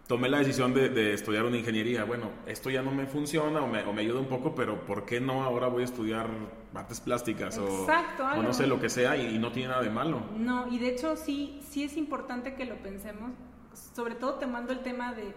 tomé 0.08 0.30
la 0.30 0.38
decisión 0.38 0.72
de, 0.72 0.90
de, 0.90 1.14
estudiar 1.14 1.46
una 1.46 1.58
ingeniería, 1.58 2.04
bueno, 2.04 2.30
esto 2.46 2.70
ya 2.70 2.84
no 2.84 2.92
me 2.92 3.08
funciona 3.08 3.62
o 3.62 3.68
me, 3.68 3.84
o 3.84 3.92
me, 3.92 4.02
ayuda 4.02 4.20
un 4.20 4.28
poco, 4.28 4.54
pero 4.54 4.86
¿por 4.86 5.04
qué 5.04 5.20
no 5.20 5.44
ahora 5.44 5.68
voy 5.68 5.82
a 5.82 5.86
estudiar 5.86 6.28
artes 6.76 7.00
plásticas 7.00 7.58
o, 7.58 7.88
o, 7.88 8.44
no 8.44 8.54
sé 8.54 8.68
lo 8.68 8.80
que 8.80 8.90
sea 8.90 9.18
y, 9.18 9.36
y, 9.36 9.40
no 9.40 9.52
tiene 9.52 9.70
nada 9.70 9.82
de 9.82 9.90
malo? 9.90 10.22
No, 10.38 10.72
y 10.72 10.78
de 10.78 10.90
hecho 10.90 11.16
sí, 11.16 11.60
sí 11.68 11.84
es 11.84 11.98
importante 11.98 12.54
que 12.54 12.66
lo 12.66 12.76
pensemos 12.76 13.32
sobre 13.74 14.16
todo 14.16 14.36
te 14.36 14.48
mando 14.48 14.74
el 14.74 14.80
tema 14.80 15.14
de, 15.14 15.34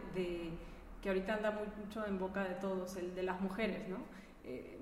que 1.02 1.08
ahorita 1.08 1.34
anda 1.34 1.58
mucho 1.76 2.06
en 2.06 2.18
boca 2.18 2.44
de 2.44 2.54
todos, 2.54 2.96
el 2.96 3.14
de 3.14 3.22
las 3.22 3.40
mujeres, 3.40 3.88
¿no? 3.88 3.98
Eh, 4.44 4.78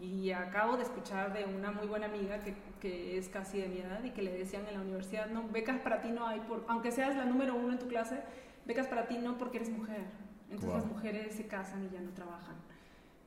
y 0.00 0.32
acabo 0.32 0.76
de 0.76 0.82
escuchar 0.82 1.32
de 1.32 1.44
una 1.44 1.70
muy 1.70 1.86
buena 1.86 2.06
amiga 2.06 2.40
que, 2.42 2.54
que, 2.80 3.16
es 3.16 3.28
casi 3.28 3.60
de 3.60 3.68
mi 3.68 3.78
edad 3.78 4.02
y 4.02 4.10
que 4.10 4.22
le 4.22 4.32
decían 4.32 4.66
en 4.66 4.74
la 4.74 4.80
universidad, 4.80 5.28
no, 5.28 5.48
becas 5.48 5.78
para 5.80 6.00
ti 6.00 6.10
no 6.10 6.26
hay, 6.26 6.40
por, 6.40 6.64
aunque 6.68 6.90
seas 6.90 7.16
la 7.16 7.24
número 7.24 7.54
uno 7.54 7.72
en 7.72 7.78
tu 7.78 7.86
clase, 7.86 8.20
becas 8.66 8.88
para 8.88 9.06
ti 9.06 9.18
no 9.18 9.38
porque 9.38 9.58
eres 9.58 9.70
mujer. 9.70 10.04
Entonces 10.50 10.74
las 10.74 10.86
mujeres 10.86 11.34
se 11.34 11.46
casan 11.46 11.84
y 11.84 11.90
ya 11.90 12.00
no 12.00 12.10
trabajan, 12.10 12.56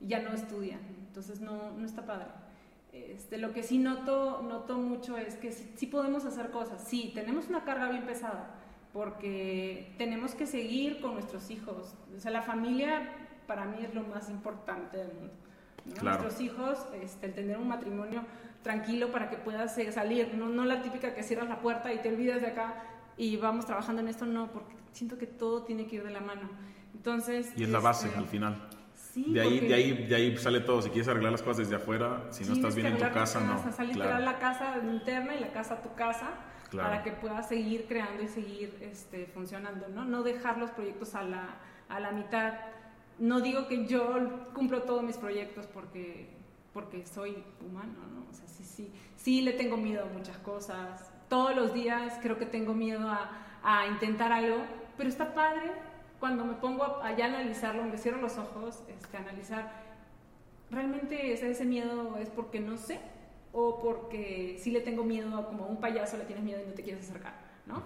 ya 0.00 0.20
no 0.20 0.32
estudian, 0.32 0.80
entonces 1.06 1.40
no, 1.40 1.70
no 1.70 1.86
está 1.86 2.04
padre. 2.04 2.26
Este, 2.92 3.38
lo 3.38 3.54
que 3.54 3.62
sí 3.62 3.78
noto, 3.78 4.42
noto 4.42 4.76
mucho 4.76 5.16
es 5.16 5.36
que 5.36 5.50
sí, 5.52 5.86
podemos 5.86 6.26
hacer 6.26 6.50
cosas, 6.50 6.84
sí, 6.86 7.12
tenemos 7.14 7.48
una 7.48 7.64
carga 7.64 7.88
bien 7.88 8.04
pesada, 8.04 8.50
porque 8.92 9.94
tenemos 9.98 10.34
que 10.34 10.46
seguir 10.46 11.00
con 11.00 11.14
nuestros 11.14 11.50
hijos. 11.50 11.94
O 12.14 12.20
sea, 12.20 12.30
la 12.30 12.42
familia 12.42 13.08
para 13.46 13.64
mí 13.64 13.78
es 13.82 13.94
lo 13.94 14.02
más 14.02 14.28
importante 14.28 14.98
del 14.98 15.12
mundo. 15.14 15.34
Nuestros 16.02 16.40
hijos, 16.40 16.78
este, 17.00 17.26
el 17.26 17.34
tener 17.34 17.58
un 17.58 17.68
matrimonio 17.68 18.24
tranquilo 18.62 19.10
para 19.10 19.28
que 19.28 19.36
puedas 19.36 19.76
eh, 19.78 19.90
salir, 19.90 20.34
no, 20.34 20.48
no 20.48 20.64
la 20.64 20.82
típica 20.82 21.14
que 21.14 21.22
cierras 21.22 21.48
la 21.48 21.60
puerta 21.60 21.92
y 21.92 21.98
te 21.98 22.08
olvidas 22.10 22.40
de 22.40 22.48
acá 22.48 22.84
y 23.16 23.36
vamos 23.36 23.66
trabajando 23.66 24.00
en 24.00 24.08
esto, 24.08 24.24
no, 24.24 24.52
porque 24.52 24.74
siento 24.92 25.18
que 25.18 25.26
todo 25.26 25.64
tiene 25.64 25.86
que 25.86 25.96
ir 25.96 26.04
de 26.04 26.10
la 26.10 26.20
mano. 26.20 26.48
Entonces... 26.94 27.52
Y 27.56 27.64
es 27.64 27.70
la 27.70 27.80
base 27.80 28.06
este, 28.06 28.18
al 28.18 28.26
final. 28.26 28.68
Sí, 29.12 29.32
de, 29.34 29.42
ahí, 29.42 29.60
de, 29.60 29.74
ahí, 29.74 30.06
de 30.06 30.14
ahí 30.14 30.36
sale 30.38 30.60
todo. 30.60 30.80
Si 30.80 30.88
quieres 30.88 31.06
arreglar 31.08 31.32
las 31.32 31.42
cosas 31.42 31.58
desde 31.58 31.76
afuera, 31.76 32.24
si 32.30 32.44
no 32.44 32.54
estás 32.54 32.74
bien 32.74 32.86
en 32.86 32.96
tu 32.96 33.10
casa, 33.12 33.40
no. 33.40 33.62
O 33.68 33.72
sea, 33.72 33.84
literal 33.84 34.24
la 34.24 34.38
casa 34.38 34.78
interna 34.82 35.34
y 35.34 35.40
la 35.40 35.52
casa 35.52 35.82
tu 35.82 35.94
casa 35.94 36.30
para 36.74 37.02
que 37.02 37.12
puedas 37.12 37.46
seguir 37.46 37.84
creando 37.86 38.22
y 38.22 38.28
seguir 38.28 38.78
este, 38.80 39.26
funcionando, 39.26 39.88
¿no? 39.88 40.06
No 40.06 40.22
dejar 40.22 40.56
los 40.56 40.70
proyectos 40.70 41.14
a 41.14 41.22
la, 41.24 41.56
a 41.90 42.00
la 42.00 42.12
mitad 42.12 42.54
no 43.18 43.40
digo 43.40 43.68
que 43.68 43.86
yo 43.86 44.50
cumplo 44.54 44.82
todos 44.82 45.02
mis 45.02 45.16
proyectos 45.16 45.66
porque, 45.66 46.28
porque 46.72 47.06
soy 47.06 47.44
humano, 47.60 47.94
¿no? 48.12 48.26
O 48.30 48.32
sea, 48.32 48.48
sí, 48.48 48.64
sí, 48.64 48.90
sí 49.16 49.42
le 49.42 49.52
tengo 49.52 49.76
miedo 49.76 50.04
a 50.04 50.08
muchas 50.08 50.38
cosas. 50.38 51.12
Todos 51.28 51.54
los 51.54 51.72
días 51.72 52.18
creo 52.22 52.38
que 52.38 52.46
tengo 52.46 52.74
miedo 52.74 53.08
a, 53.08 53.30
a 53.62 53.86
intentar 53.86 54.32
algo, 54.32 54.64
pero 54.96 55.08
está 55.08 55.34
padre 55.34 55.70
cuando 56.22 56.44
me 56.44 56.52
pongo 56.52 57.02
allá 57.02 57.24
a 57.24 57.28
analizarlo, 57.30 57.82
me 57.82 57.98
cierro 57.98 58.20
los 58.20 58.38
ojos, 58.38 58.84
este, 58.86 59.16
analizar, 59.16 59.72
realmente 60.70 61.32
ese, 61.32 61.50
ese 61.50 61.64
miedo 61.64 62.16
es 62.16 62.30
porque 62.30 62.60
no 62.60 62.76
sé 62.76 63.00
o 63.52 63.80
porque 63.80 64.56
sí 64.60 64.70
le 64.70 64.82
tengo 64.82 65.02
miedo, 65.02 65.44
como 65.48 65.64
a 65.64 65.66
un 65.66 65.80
payaso 65.80 66.16
le 66.16 66.22
tienes 66.22 66.44
miedo 66.44 66.60
y 66.64 66.68
no 66.68 66.74
te 66.74 66.84
quieres 66.84 67.10
acercar, 67.10 67.34
¿no? 67.66 67.82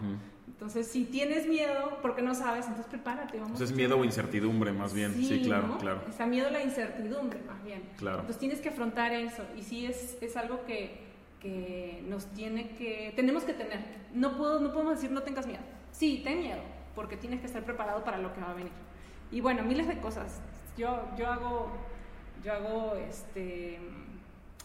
Entonces, 0.47 0.87
si 0.87 1.07
tienes 1.07 1.49
miedo 1.49 1.97
porque 2.03 2.21
no 2.21 2.35
sabes, 2.35 2.67
entonces 2.67 2.91
prepárate. 2.91 3.39
Vamos 3.39 3.53
entonces, 3.53 3.71
es 3.71 3.75
miedo 3.75 3.99
o 3.99 4.05
incertidumbre, 4.05 4.71
más 4.71 4.93
bien. 4.93 5.15
Sí, 5.15 5.41
claro, 5.43 5.79
claro. 5.79 6.03
O 6.07 6.13
sea, 6.13 6.27
miedo 6.27 6.49
a 6.49 6.51
la 6.51 6.63
incertidumbre, 6.63 7.41
más 7.41 7.65
bien. 7.65 7.85
Claro. 7.97 8.19
Entonces, 8.19 8.39
tienes 8.39 8.61
que 8.61 8.69
afrontar 8.69 9.15
eso. 9.15 9.45
Y 9.57 9.63
sí, 9.63 9.87
es, 9.87 10.19
es 10.21 10.37
algo 10.37 10.67
que, 10.67 11.01
que, 11.41 12.05
nos 12.07 12.27
tiene 12.27 12.69
que. 12.73 13.15
Tenemos 13.17 13.45
que 13.45 13.55
tener. 13.55 13.81
No, 14.13 14.37
puedo, 14.37 14.61
no 14.61 14.75
podemos 14.75 14.97
decir 14.97 15.11
no 15.11 15.23
tengas 15.23 15.47
miedo. 15.47 15.63
Sí, 15.91 16.21
ten 16.23 16.41
miedo, 16.41 16.61
porque 16.97 17.17
tienes 17.17 17.39
que 17.39 17.47
estar 17.47 17.63
preparado 17.63 18.03
para 18.03 18.19
lo 18.19 18.35
que 18.35 18.41
va 18.41 18.51
a 18.51 18.55
venir. 18.55 18.73
Y 19.31 19.41
bueno, 19.41 19.63
miles 19.63 19.87
de 19.87 20.01
cosas. 20.01 20.41
Yo, 20.77 21.05
yo 21.17 21.29
hago. 21.31 21.69
Yo 22.43 22.53
hago 22.53 22.95
este. 22.97 23.79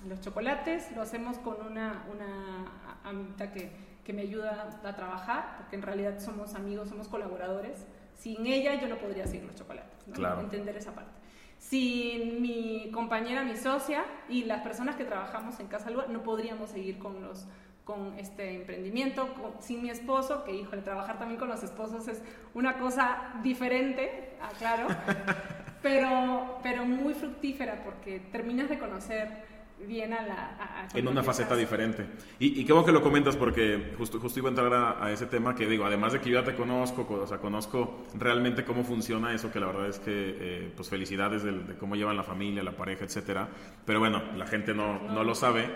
Los 0.08 0.20
chocolates, 0.22 0.92
lo 0.96 1.04
hacemos 1.04 1.38
con 1.38 1.62
una, 1.64 2.04
una 2.12 2.66
amita 3.04 3.52
que 3.52 3.72
que 4.04 4.14
me 4.14 4.24
ayuda 4.24 4.80
a 4.84 4.96
trabajar, 4.96 5.56
porque 5.58 5.76
en 5.76 5.82
realidad 5.82 6.20
somos 6.20 6.56
amigos, 6.56 6.90
somos 6.90 7.08
colaboradores. 7.08 7.86
Sin 8.16 8.46
ella 8.46 8.76
yo 8.76 8.88
no 8.88 8.98
podría 8.98 9.26
seguir 9.26 9.46
los 9.46 9.56
chocolates, 9.56 10.08
¿no? 10.08 10.40
entender 10.40 10.76
esa 10.76 10.94
parte. 10.94 11.12
Sin 11.58 12.42
mi 12.42 12.90
compañera, 12.92 13.44
mi 13.44 13.56
socia 13.56 14.04
y 14.28 14.46
las 14.46 14.62
personas 14.62 14.96
que 14.96 15.06
trabajamos 15.06 15.60
en 15.60 15.68
Casa 15.68 15.92
Lua, 15.92 16.08
no 16.08 16.24
podríamos 16.24 16.72
seguir 16.72 16.98
con 16.98 17.22
los 17.22 17.46
con 17.84 18.18
este 18.18 18.56
emprendimiento, 18.56 19.28
sin 19.60 19.82
mi 19.82 19.90
esposo, 19.90 20.44
que 20.44 20.54
híjole, 20.54 20.82
trabajar 20.82 21.18
también 21.18 21.40
con 21.40 21.50
los 21.50 21.64
esposos 21.64 22.08
es 22.08 22.22
una 22.54 22.78
cosa 22.78 23.34
diferente, 23.44 24.34
ah, 24.42 24.50
claro, 24.58 24.88
pero, 25.82 26.60
pero 26.62 26.86
muy 26.86 27.14
fructífera 27.14 27.84
porque 27.84 28.20
terminas 28.32 28.70
de 28.70 28.78
conocer 28.78 29.52
bien 29.88 30.14
a 30.14 30.22
la... 30.22 30.88
en 30.94 31.08
una 31.08 31.24
faceta 31.24 31.56
diferente. 31.56 32.06
Y, 32.40 32.62
y, 32.62 32.66
qué 32.66 32.74
bueno 32.74 32.86
que 32.86 32.92
lo 32.92 33.02
comentas 33.02 33.36
porque 33.36 33.94
justo, 33.98 34.20
justo 34.20 34.40
iba 34.40 34.50
a 34.50 34.52
entrar 34.52 34.74
a, 34.74 35.12
ese 35.12 35.26
tema 35.26 35.56
que 35.56 35.68
digo, 35.68 35.86
además 35.86 36.14
de 36.14 36.20
que 36.20 36.30
yo 36.30 36.40
ya 36.40 36.46
te 36.46 36.56
conozco, 36.56 37.08
o 37.10 37.28
sea, 37.28 37.40
conozco 37.40 38.06
realmente 38.16 38.64
cómo 38.64 38.84
funciona 38.84 39.34
eso, 39.34 39.52
que 39.52 39.60
la 39.60 39.68
verdad 39.68 39.88
es 39.88 40.00
que, 40.00 40.12
eh, 40.12 40.74
pues 40.76 40.90
felicidades 40.90 41.44
de, 41.44 41.76
cómo 41.80 41.96
llevan 41.96 42.18
la 42.18 42.24
familia, 42.24 42.64
la 42.64 42.72
pareja, 42.72 43.06
etcétera. 43.06 43.48
Pero 43.86 44.00
bueno, 44.00 44.22
la 44.38 44.46
gente 44.46 44.74
no, 44.74 45.00
no. 45.00 45.24
lo 45.24 45.36
sabe. 45.36 45.70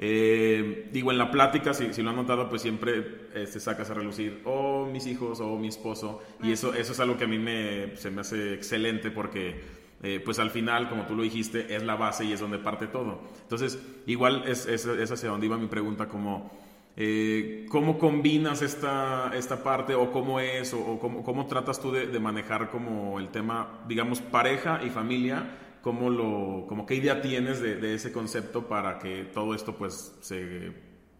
Eh, 0.00 0.88
digo, 0.92 1.10
en 1.10 1.18
la 1.18 1.30
plática, 1.30 1.74
si, 1.74 1.92
si, 1.92 2.02
lo 2.02 2.10
han 2.10 2.16
notado, 2.16 2.48
pues 2.48 2.62
siempre 2.62 3.28
eh, 3.34 3.46
se 3.46 3.58
sacas 3.58 3.90
a 3.90 3.94
relucir 3.94 4.40
o 4.44 4.86
mis 4.86 5.06
hijos 5.06 5.40
o 5.40 5.58
mi 5.58 5.68
esposo. 5.68 6.22
Y 6.42 6.52
eso, 6.52 6.72
eso 6.74 6.92
es 6.92 7.00
algo 7.00 7.16
que 7.16 7.24
a 7.24 7.28
mí 7.28 7.38
me, 7.38 7.96
se 7.96 8.10
me 8.10 8.20
hace 8.20 8.54
excelente 8.54 9.10
porque 9.10 9.78
eh, 10.02 10.22
pues 10.24 10.38
al 10.38 10.50
final, 10.50 10.88
como 10.88 11.06
tú 11.06 11.16
lo 11.16 11.22
dijiste, 11.22 11.74
es 11.74 11.82
la 11.82 11.96
base 11.96 12.24
y 12.24 12.32
es 12.32 12.40
donde 12.40 12.58
parte 12.58 12.86
todo. 12.86 13.20
Entonces, 13.42 13.78
igual 14.06 14.44
es, 14.46 14.66
es, 14.66 14.86
hacia 14.86 15.30
donde 15.30 15.46
iba 15.46 15.56
mi 15.56 15.66
pregunta, 15.66 16.06
como, 16.06 16.52
eh, 16.96 17.66
¿cómo 17.68 17.98
combinas 17.98 18.62
esta, 18.62 19.32
esta 19.34 19.62
parte 19.64 19.94
o 19.94 20.12
cómo 20.12 20.38
es 20.38 20.72
o, 20.72 20.98
cómo, 21.00 21.24
cómo, 21.24 21.46
tratas 21.46 21.80
tú 21.80 21.90
de, 21.90 22.06
manejar 22.20 22.70
como 22.70 23.18
el 23.18 23.28
tema, 23.28 23.80
digamos, 23.88 24.20
pareja 24.20 24.80
y 24.86 24.90
familia? 24.90 25.67
¿Cómo 25.88 26.10
lo, 26.10 26.66
como 26.66 26.84
qué 26.84 26.96
idea 26.96 27.22
tienes 27.22 27.62
de, 27.62 27.94
ese 27.94 28.12
concepto 28.12 28.68
para 28.68 28.98
que 28.98 29.24
todo 29.24 29.54
esto 29.54 29.74
pues 29.74 30.14
se, 30.20 30.70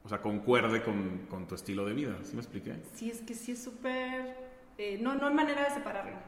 o 0.05 0.09
sea, 0.11 0.21
concuerde 0.21 0.83
con, 0.83 1.27
con 1.31 1.47
tu 1.47 1.55
estilo 1.55 1.87
de 1.87 1.95
vida? 1.95 2.19
¿Sí 2.23 2.35
me 2.35 2.43
expliqué? 2.43 2.77
Sí, 2.93 3.11
es 3.11 3.23
que 3.23 3.33
sí 3.33 3.53
es 3.53 3.65
súper... 3.65 4.37
Eh, 4.77 4.99
no, 5.01 5.15
no 5.15 5.29
hay 5.29 5.33
manera 5.33 5.65
de 5.65 5.71
separarlo 5.71 6.19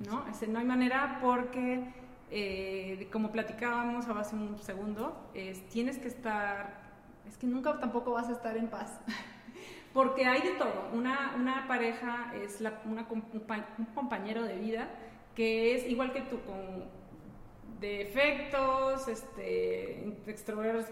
¿no? 0.00 0.26
no 0.48 0.58
hay 0.58 0.64
manera 0.66 1.20
porque, 1.22 1.90
eh, 2.30 3.08
como 3.10 3.32
platicábamos 3.32 4.08
hace 4.08 4.36
un 4.36 4.58
segundo, 4.58 5.30
tienes 5.72 5.96
que 5.96 6.08
estar, 6.08 6.82
es 7.26 7.38
que 7.38 7.46
nunca 7.46 7.80
tampoco 7.80 8.12
vas 8.12 8.28
a 8.28 8.32
estar 8.32 8.58
en 8.58 8.68
paz. 8.68 9.00
porque 9.94 10.26
hay 10.26 10.42
de 10.42 10.50
todo. 10.58 10.90
Una, 10.92 11.32
una 11.34 11.66
pareja 11.66 12.30
es 12.34 12.60
la, 12.60 12.82
una, 12.84 13.06
un 13.08 13.86
compañero 13.94 14.42
de 14.42 14.58
vida 14.58 14.90
que 15.34 15.74
es 15.74 15.88
igual 15.88 16.12
que 16.12 16.20
tú, 16.20 16.42
con 16.42 17.03
defectos, 17.86 19.08
este, 19.08 20.14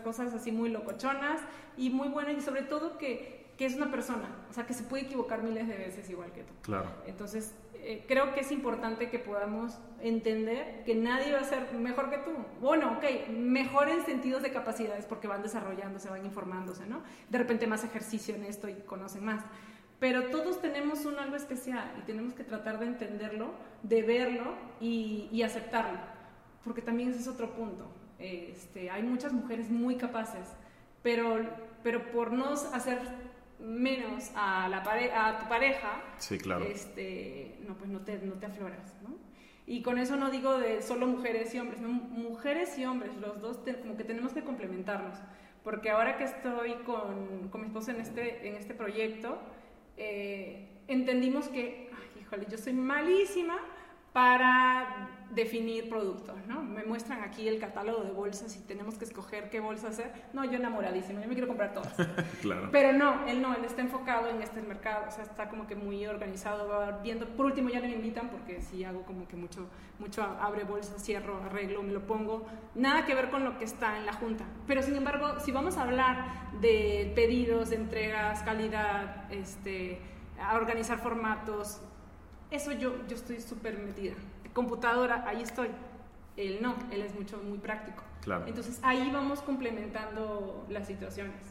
cosas 0.03 0.35
así 0.35 0.53
muy 0.53 0.71
locochonas 0.71 1.41
y 1.77 1.91
muy 1.91 2.09
buenas 2.09 2.37
y 2.37 2.41
sobre 2.41 2.63
todo 2.63 2.99
que, 2.99 3.53
que, 3.57 3.67
es 3.67 3.75
una 3.75 3.91
persona, 3.91 4.29
o 4.51 4.53
sea, 4.53 4.67
que 4.67 4.75
se 4.75 4.83
puede 4.85 5.05
equivocar 5.05 5.43
miles 5.43 5.69
de 5.69 5.77
veces 5.77 6.09
igual 6.11 6.33
que 6.33 6.43
tú. 6.43 6.53
Claro. 6.63 6.91
Entonces, 7.07 7.55
eh, 7.85 8.05
creo 8.07 8.33
que 8.33 8.41
es 8.41 8.53
importante 8.53 9.11
que 9.11 9.19
podamos 9.19 9.77
entender 10.01 10.85
que 10.85 10.95
nadie 10.95 11.33
va 11.33 11.41
a 11.41 11.45
ser 11.45 11.73
mejor 11.75 12.11
que 12.11 12.19
tú. 12.19 12.31
Bueno, 12.61 12.93
ok, 12.93 13.31
mejor 13.31 13.89
en 13.89 14.05
sentidos 14.05 14.43
de 14.43 14.53
capacidades 14.53 15.05
porque 15.05 15.27
van 15.27 15.43
desarrollándose, 15.43 16.09
van 16.09 16.25
informándose, 16.25 16.87
¿no? 16.87 17.03
De 17.29 17.39
repente 17.39 17.67
más 17.67 17.83
ejercicio 17.83 18.37
en 18.37 18.45
esto 18.45 18.69
y 18.69 18.75
conocen 18.75 19.25
más. 19.25 19.43
Pero 19.99 20.31
todos 20.31 20.61
tenemos 20.61 21.05
un 21.07 21.19
algo 21.19 21.35
especial 21.35 21.93
y 21.99 22.03
tenemos 22.03 22.35
que 22.35 22.45
tratar 22.45 22.79
de 22.79 22.87
entenderlo, 22.87 23.51
de 23.83 24.03
verlo 24.03 24.55
y, 24.81 25.29
y 25.33 25.43
aceptarlo. 25.43 25.99
Porque 26.65 26.83
también 26.83 27.11
ese 27.11 27.21
es 27.21 27.29
otro 27.29 27.51
punto. 27.51 27.87
Este, 28.19 28.91
hay 28.91 29.03
muchas 29.03 29.33
mujeres 29.33 29.69
muy 29.69 29.97
capaces, 29.97 30.47
pero, 31.03 31.41
pero 31.83 32.11
por 32.13 32.33
no 32.33 32.53
hacer 32.53 33.01
menos 33.59 34.31
a, 34.35 34.69
la 34.69 34.79
a 34.79 35.39
tu 35.39 35.49
pareja, 35.49 36.03
sí, 36.19 36.39
claro. 36.39 36.65
este, 36.65 37.59
no, 37.67 37.75
pues 37.77 37.91
no 37.91 38.01
te, 38.01 38.19
no 38.19 38.35
te 38.35 38.47
afloras, 38.47 38.95
¿no? 39.03 39.17
Y 39.67 39.83
con 39.83 39.99
eso 39.99 40.17
no 40.17 40.31
digo 40.31 40.59
de 40.59 40.83
solo 40.83 41.07
mujeres 41.07 41.55
y 41.55 41.59
hombres, 41.59 41.81
no, 41.81 41.89
mujeres 41.89 42.77
y 42.79 42.85
hombres, 42.85 43.15
los 43.17 43.41
dos 43.41 43.61
como 43.81 43.97
que 43.97 44.05
tenemos 44.05 44.33
que 44.33 44.43
complementarnos, 44.43 45.17
porque 45.63 45.91
ahora 45.91 46.17
que 46.17 46.25
estoy 46.25 46.75
con, 46.85 47.49
con 47.51 47.61
mi 47.61 47.69
esposo 47.69 47.93
en 47.93 48.01
este, 48.01 48.49
en 48.49 48.57
este 48.57 48.75
proyecto, 48.75 49.39
eh, 49.97 50.69
entendimos 50.89 51.49
que, 51.49 51.91
ay, 51.93 52.23
híjole, 52.23 52.47
yo 52.51 52.59
soy 52.59 52.73
malísima 52.73 53.59
para 54.13 55.09
definir 55.31 55.89
productos, 55.89 56.37
¿no? 56.47 56.63
Me 56.63 56.85
muestran 56.85 57.23
aquí 57.23 57.49
el 57.49 57.59
catálogo 57.59 58.03
de 58.03 58.11
bolsas 58.11 58.55
y 58.57 58.61
tenemos 58.61 58.97
que 58.97 59.07
escoger 59.07 59.49
qué 59.49 59.61
bolsa 59.61 59.89
hacer. 59.89 60.13
No, 60.35 60.45
yo 60.45 60.59
enamoradísima, 60.59 61.23
yo 61.23 61.29
me 61.29 61.35
quiero 61.35 61.49
comprar 61.49 61.73
todas. 61.73 61.95
claro. 62.43 62.69
Pero 62.71 62.93
no, 62.93 63.27
él 63.27 63.41
no, 63.41 63.55
él 63.55 63.65
está 63.65 63.81
enfocado 63.81 64.29
en 64.29 64.43
este 64.43 64.61
mercado, 64.61 65.07
o 65.09 65.11
sea, 65.11 65.25
está 65.25 65.49
como 65.49 65.67
que 65.67 65.75
muy 65.75 66.07
organizado, 66.07 66.69
va 66.69 66.99
viendo. 67.03 67.27
Por 67.27 67.47
último, 67.47 67.71
ya 67.71 67.81
no 67.81 67.87
me 67.87 67.95
invitan 67.95 68.29
porque 68.29 68.61
sí 68.61 68.85
hago 68.85 69.03
como 69.03 69.27
que 69.27 69.37
mucho, 69.37 69.67
mucho 69.99 70.23
abre 70.23 70.65
bolsas, 70.65 71.03
cierro, 71.03 71.43
arreglo, 71.43 71.83
me 71.83 71.93
lo 71.93 72.07
pongo. 72.07 72.45
Nada 72.75 73.07
que 73.07 73.15
ver 73.15 73.31
con 73.31 73.45
lo 73.45 73.57
que 73.57 73.65
está 73.65 73.97
en 73.97 74.05
la 74.05 74.13
junta. 74.13 74.45
Pero 74.67 74.83
sin 74.83 74.97
embargo, 74.97 75.41
si 75.41 75.51
vamos 75.51 75.79
a 75.79 75.85
hablar 75.85 76.51
de 76.61 77.11
pedidos, 77.15 77.73
entregas, 77.73 78.43
calidad, 78.43 79.33
este, 79.33 79.99
a 80.39 80.57
organizar 80.57 80.99
formatos, 80.99 81.81
eso 82.53 82.73
yo, 82.73 83.07
yo 83.09 83.17
estoy 83.17 83.41
súper 83.41 83.79
metida. 83.79 84.15
Computadora, 84.53 85.25
ahí 85.27 85.43
estoy. 85.43 85.69
Él 86.37 86.59
no, 86.61 86.75
él 86.91 87.03
es 87.03 87.15
mucho, 87.15 87.39
muy 87.39 87.59
práctico. 87.59 88.03
Claro. 88.23 88.47
Entonces 88.47 88.79
ahí 88.83 89.11
vamos 89.13 89.41
complementando 89.43 90.67
las 90.69 90.87
situaciones. 90.87 91.43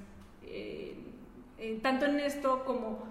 Eh, 0.44 0.98
eh, 1.58 1.80
tanto 1.82 2.06
en 2.06 2.20
esto 2.20 2.64
como 2.66 3.04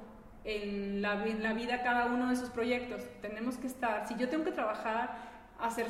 en 0.44 1.02
la, 1.02 1.24
en 1.26 1.42
la 1.42 1.52
vida 1.52 1.82
cada 1.82 2.06
uno 2.06 2.30
de 2.30 2.36
sus 2.36 2.48
proyectos. 2.50 3.02
Tenemos 3.20 3.56
que 3.56 3.66
estar, 3.66 4.06
si 4.08 4.16
yo 4.16 4.28
tengo 4.28 4.44
que 4.44 4.52
trabajar, 4.52 5.16
hacer, 5.58 5.86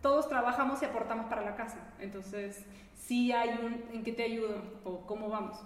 todos 0.00 0.28
trabajamos 0.28 0.82
y 0.82 0.84
aportamos 0.84 1.26
para 1.26 1.42
la 1.42 1.56
casa. 1.56 1.78
Entonces, 1.98 2.64
sí 2.94 3.32
hay 3.32 3.50
un, 3.50 3.84
¿en 3.94 4.04
qué 4.04 4.12
te 4.12 4.24
ayudo? 4.24 4.62
¿O 4.84 5.06
cómo 5.06 5.28
vamos? 5.28 5.58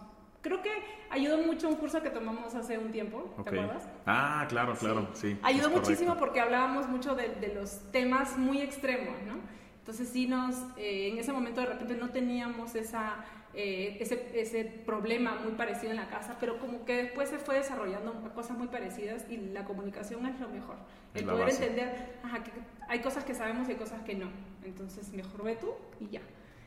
Creo 0.43 0.61
que 0.61 0.71
ayudó 1.11 1.39
mucho 1.39 1.69
un 1.69 1.77
curso 1.77 2.03
que 2.03 2.11
tomamos 2.11 2.55
hace 2.55 2.77
un 2.77 2.91
tiempo, 2.91 3.33
¿te 3.37 3.41
Ok. 3.43 3.47
acuerdas? 3.49 3.89
Ah, 4.07 4.45
claro, 4.49 4.75
claro, 4.75 5.09
sí. 5.15 5.39
Ayudó 5.43 5.69
es 5.69 5.73
correcto. 5.73 5.91
muchísimo 5.91 6.17
porque 6.19 6.41
hablábamos 6.41 6.89
mucho 6.89 7.15
de, 7.15 7.29
de 7.29 7.55
los 7.55 7.91
temas 7.93 8.37
muy 8.37 8.61
extremos, 8.61 9.15
¿no? 9.27 9.35
Entonces 9.79 10.09
sí 10.09 10.27
nos, 10.27 10.57
eh, 10.77 11.09
en 11.09 11.19
ese 11.19 11.33
momento 11.33 11.61
de 11.61 11.67
repente 11.69 11.95
no 11.95 12.11
teníamos 12.11 12.75
esa, 12.75 13.25
eh, 13.55 13.97
ese, 14.01 14.31
ese 14.41 14.65
problema 14.65 15.37
muy 15.43 15.53
parecido 15.53 15.91
en 15.91 15.97
la 15.97 16.09
casa, 16.09 16.37
pero 16.41 16.59
como 16.59 16.85
que 16.85 17.05
después 17.05 17.29
se 17.29 17.39
fue 17.39 17.57
desarrollando 17.57 18.13
cosas 18.35 18.57
muy 18.59 18.67
parecidas 18.69 19.25
y 19.29 19.37
la 19.37 19.65
comunicación 19.65 20.27
es 20.27 20.39
lo 20.41 20.49
mejor. 20.49 20.77
El 21.15 21.25
poder 21.25 21.47
base. 21.47 21.63
entender, 21.65 22.17
ajá, 22.25 22.43
que 22.43 22.51
hay 22.89 23.01
cosas 23.01 23.25
que 23.25 23.35
sabemos 23.35 23.69
y 23.69 23.73
hay 23.73 23.77
cosas 23.79 24.03
que 24.03 24.15
no. 24.17 24.29
Entonces 24.65 25.13
mejor 25.13 25.45
ve 25.45 25.57
tú 25.57 25.73
y 26.01 26.09
ya. 26.11 26.21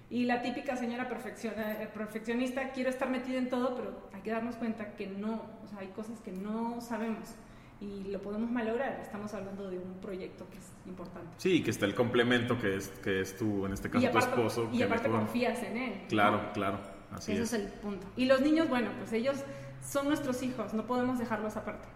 Y 0.10 0.26
la 0.26 0.42
típica 0.42 0.76
señora 0.76 1.10
eh, 1.10 1.90
perfeccionista, 1.94 2.72
quiero 2.72 2.90
estar 2.90 3.10
metida 3.10 3.38
en 3.38 3.50
todo, 3.50 3.76
pero 3.76 4.10
hay 4.14 4.22
que 4.22 4.32
darnos 4.32 4.56
cuenta 4.56 4.96
que 4.96 5.08
no, 5.08 5.42
o 5.64 5.68
sea, 5.68 5.80
hay 5.80 5.88
cosas 5.88 6.20
que 6.20 6.32
no 6.32 6.80
sabemos 6.80 7.34
y 7.82 8.04
lo 8.06 8.22
podemos 8.22 8.50
malograr. 8.52 9.00
Estamos 9.02 9.34
hablando 9.34 9.70
de 9.70 9.80
un 9.80 9.96
proyecto 10.02 10.48
que 10.50 10.58
es 10.58 10.72
importante. 10.86 11.30
Sí, 11.38 11.64
que 11.64 11.72
está 11.72 11.86
el 11.86 11.96
complemento 11.96 12.58
que 12.60 12.76
es, 12.76 12.90
que 13.04 13.22
es 13.22 13.36
tu, 13.36 13.66
en 13.66 13.74
este 13.74 13.90
caso, 13.90 14.10
tu 14.10 14.18
esposo. 14.18 14.70
y 14.72 14.84
aparte 14.84 15.10
confías 15.10 15.62
en 15.64 15.78
él. 15.78 15.94
¿no? 16.04 16.08
Claro, 16.08 16.52
claro, 16.54 16.80
así 17.12 17.34
Ese 17.34 17.42
es. 17.42 17.54
es 17.54 17.60
el 17.62 17.68
punto. 17.80 18.08
Y 18.16 18.26
los 18.26 18.42
niños, 18.42 18.70
bueno, 18.70 18.92
pues 19.00 19.12
ellos 19.14 19.38
son 19.84 20.08
nuestros 20.08 20.42
hijos, 20.44 20.74
no 20.74 20.86
podemos 20.86 21.20
dejarlos 21.20 21.58
aparte. 21.58 21.88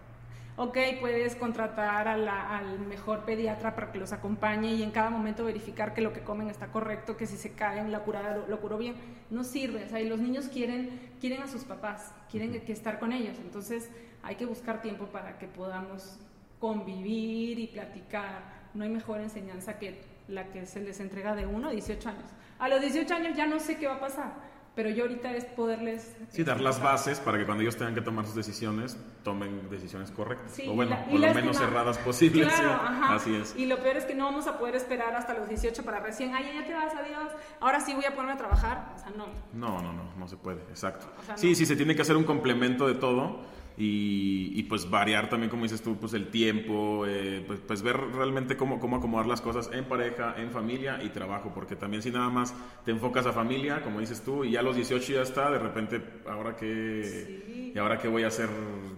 Ok, 0.62 0.76
puedes 1.00 1.36
contratar 1.36 2.06
a 2.06 2.18
la- 2.18 2.58
al 2.58 2.80
mejor 2.80 3.24
pediatra 3.24 3.74
para 3.74 3.90
que 3.92 3.96
los 3.98 4.12
acompañe 4.12 4.74
y 4.74 4.82
en 4.82 4.90
cada 4.90 5.08
momento 5.08 5.42
verificar 5.46 5.94
que 5.94 6.02
lo 6.02 6.12
que 6.12 6.20
comen 6.20 6.50
está 6.50 6.66
correcto, 6.66 7.16
que 7.16 7.26
si 7.26 7.38
se 7.38 7.52
caen 7.54 7.90
la 7.90 8.00
curada 8.00 8.36
lo, 8.36 8.46
lo 8.46 8.60
curó 8.60 8.76
bien. 8.76 8.94
No 9.30 9.42
sirve, 9.42 9.84
o 9.84 9.88
sea, 9.88 10.02
y 10.02 10.06
los 10.10 10.18
niños 10.20 10.48
quieren, 10.48 11.12
quieren 11.18 11.40
a 11.40 11.48
sus 11.48 11.64
papás, 11.64 12.12
quieren 12.30 12.52
que, 12.52 12.62
que 12.62 12.72
estar 12.74 12.98
con 12.98 13.10
ellos. 13.12 13.38
Entonces 13.38 13.88
hay 14.22 14.34
que 14.36 14.44
buscar 14.44 14.82
tiempo 14.82 15.06
para 15.06 15.38
que 15.38 15.46
podamos 15.46 16.18
convivir 16.58 17.58
y 17.58 17.66
platicar. 17.68 18.42
No 18.74 18.84
hay 18.84 18.90
mejor 18.90 19.20
enseñanza 19.22 19.78
que 19.78 20.02
la 20.28 20.44
que 20.52 20.66
se 20.66 20.80
les 20.80 21.00
entrega 21.00 21.34
de 21.34 21.46
1 21.46 21.68
a 21.68 21.70
18 21.70 22.06
años. 22.10 22.30
A 22.58 22.68
los 22.68 22.82
18 22.82 23.14
años 23.14 23.34
ya 23.34 23.46
no 23.46 23.60
sé 23.60 23.78
qué 23.78 23.86
va 23.86 23.94
a 23.94 24.00
pasar, 24.00 24.34
pero 24.82 24.88
yo 24.96 25.02
ahorita 25.04 25.34
es 25.36 25.44
poderles... 25.44 26.16
Sí, 26.30 26.42
dar 26.42 26.58
las 26.58 26.76
explicar. 26.76 26.92
bases 26.94 27.20
para 27.20 27.36
que 27.36 27.44
cuando 27.44 27.60
ellos 27.60 27.76
tengan 27.76 27.94
que 27.94 28.00
tomar 28.00 28.24
sus 28.24 28.34
decisiones, 28.34 28.96
tomen 29.22 29.68
decisiones 29.68 30.10
correctas. 30.10 30.52
Sí, 30.52 30.66
o 30.66 30.72
bueno, 30.72 30.92
la- 30.92 31.04
por 31.04 31.20
lo 31.20 31.34
menos 31.34 31.58
cerradas 31.58 31.98
posibles. 31.98 32.48
sí. 32.50 32.54
Claro, 32.62 32.72
ajá. 32.82 33.14
Así 33.16 33.34
es. 33.36 33.54
Y 33.58 33.66
lo 33.66 33.78
peor 33.80 33.98
es 33.98 34.04
que 34.06 34.14
no 34.14 34.24
vamos 34.24 34.46
a 34.46 34.58
poder 34.58 34.74
esperar 34.76 35.14
hasta 35.14 35.34
los 35.34 35.48
18 35.50 35.84
para 35.84 36.00
recién, 36.00 36.34
ay, 36.34 36.50
ya 36.54 36.66
te 36.66 36.72
vas, 36.72 36.94
adiós, 36.94 37.30
ahora 37.60 37.80
sí 37.80 37.92
voy 37.92 38.06
a 38.06 38.10
ponerme 38.12 38.32
a 38.32 38.36
trabajar. 38.38 38.94
O 38.96 38.98
sea, 38.98 39.10
no. 39.10 39.26
No, 39.52 39.82
no, 39.82 39.92
no, 39.92 40.04
no 40.16 40.28
se 40.28 40.38
puede, 40.38 40.62
exacto. 40.70 41.06
O 41.20 41.26
sea, 41.26 41.36
sí, 41.36 41.54
sí, 41.54 41.66
se 41.66 41.76
tiene 41.76 41.94
que 41.94 42.00
hacer 42.00 42.16
un 42.16 42.24
complemento 42.24 42.86
de 42.88 42.94
todo 42.94 43.40
y, 43.80 44.52
y, 44.54 44.62
pues 44.64 44.90
variar 44.90 45.30
también, 45.30 45.48
como 45.48 45.62
dices 45.62 45.80
tú, 45.80 45.96
pues 45.96 46.12
el 46.12 46.26
tiempo, 46.28 47.06
eh, 47.06 47.42
pues, 47.46 47.60
pues 47.66 47.82
ver 47.82 47.96
realmente 47.96 48.56
cómo, 48.56 48.78
cómo 48.78 48.96
acomodar 48.96 49.26
las 49.26 49.40
cosas 49.40 49.70
en 49.72 49.86
pareja, 49.86 50.34
en 50.36 50.50
familia 50.50 51.02
y 51.02 51.08
trabajo, 51.08 51.52
porque 51.54 51.76
también 51.76 52.02
si 52.02 52.10
nada 52.10 52.28
más 52.28 52.54
te 52.84 52.90
enfocas 52.90 53.24
a 53.24 53.32
familia, 53.32 53.80
como 53.82 54.00
dices 54.00 54.20
tú, 54.22 54.44
y 54.44 54.50
ya 54.52 54.60
a 54.60 54.62
los 54.62 54.76
18 54.76 55.14
ya 55.14 55.22
está, 55.22 55.50
de 55.50 55.58
repente, 55.58 56.02
ahora 56.28 56.54
Sí. 56.58 57.72
y 57.74 57.78
ahora 57.78 57.98
qué 57.98 58.08
voy 58.08 58.24
a 58.24 58.26
hacer 58.26 58.50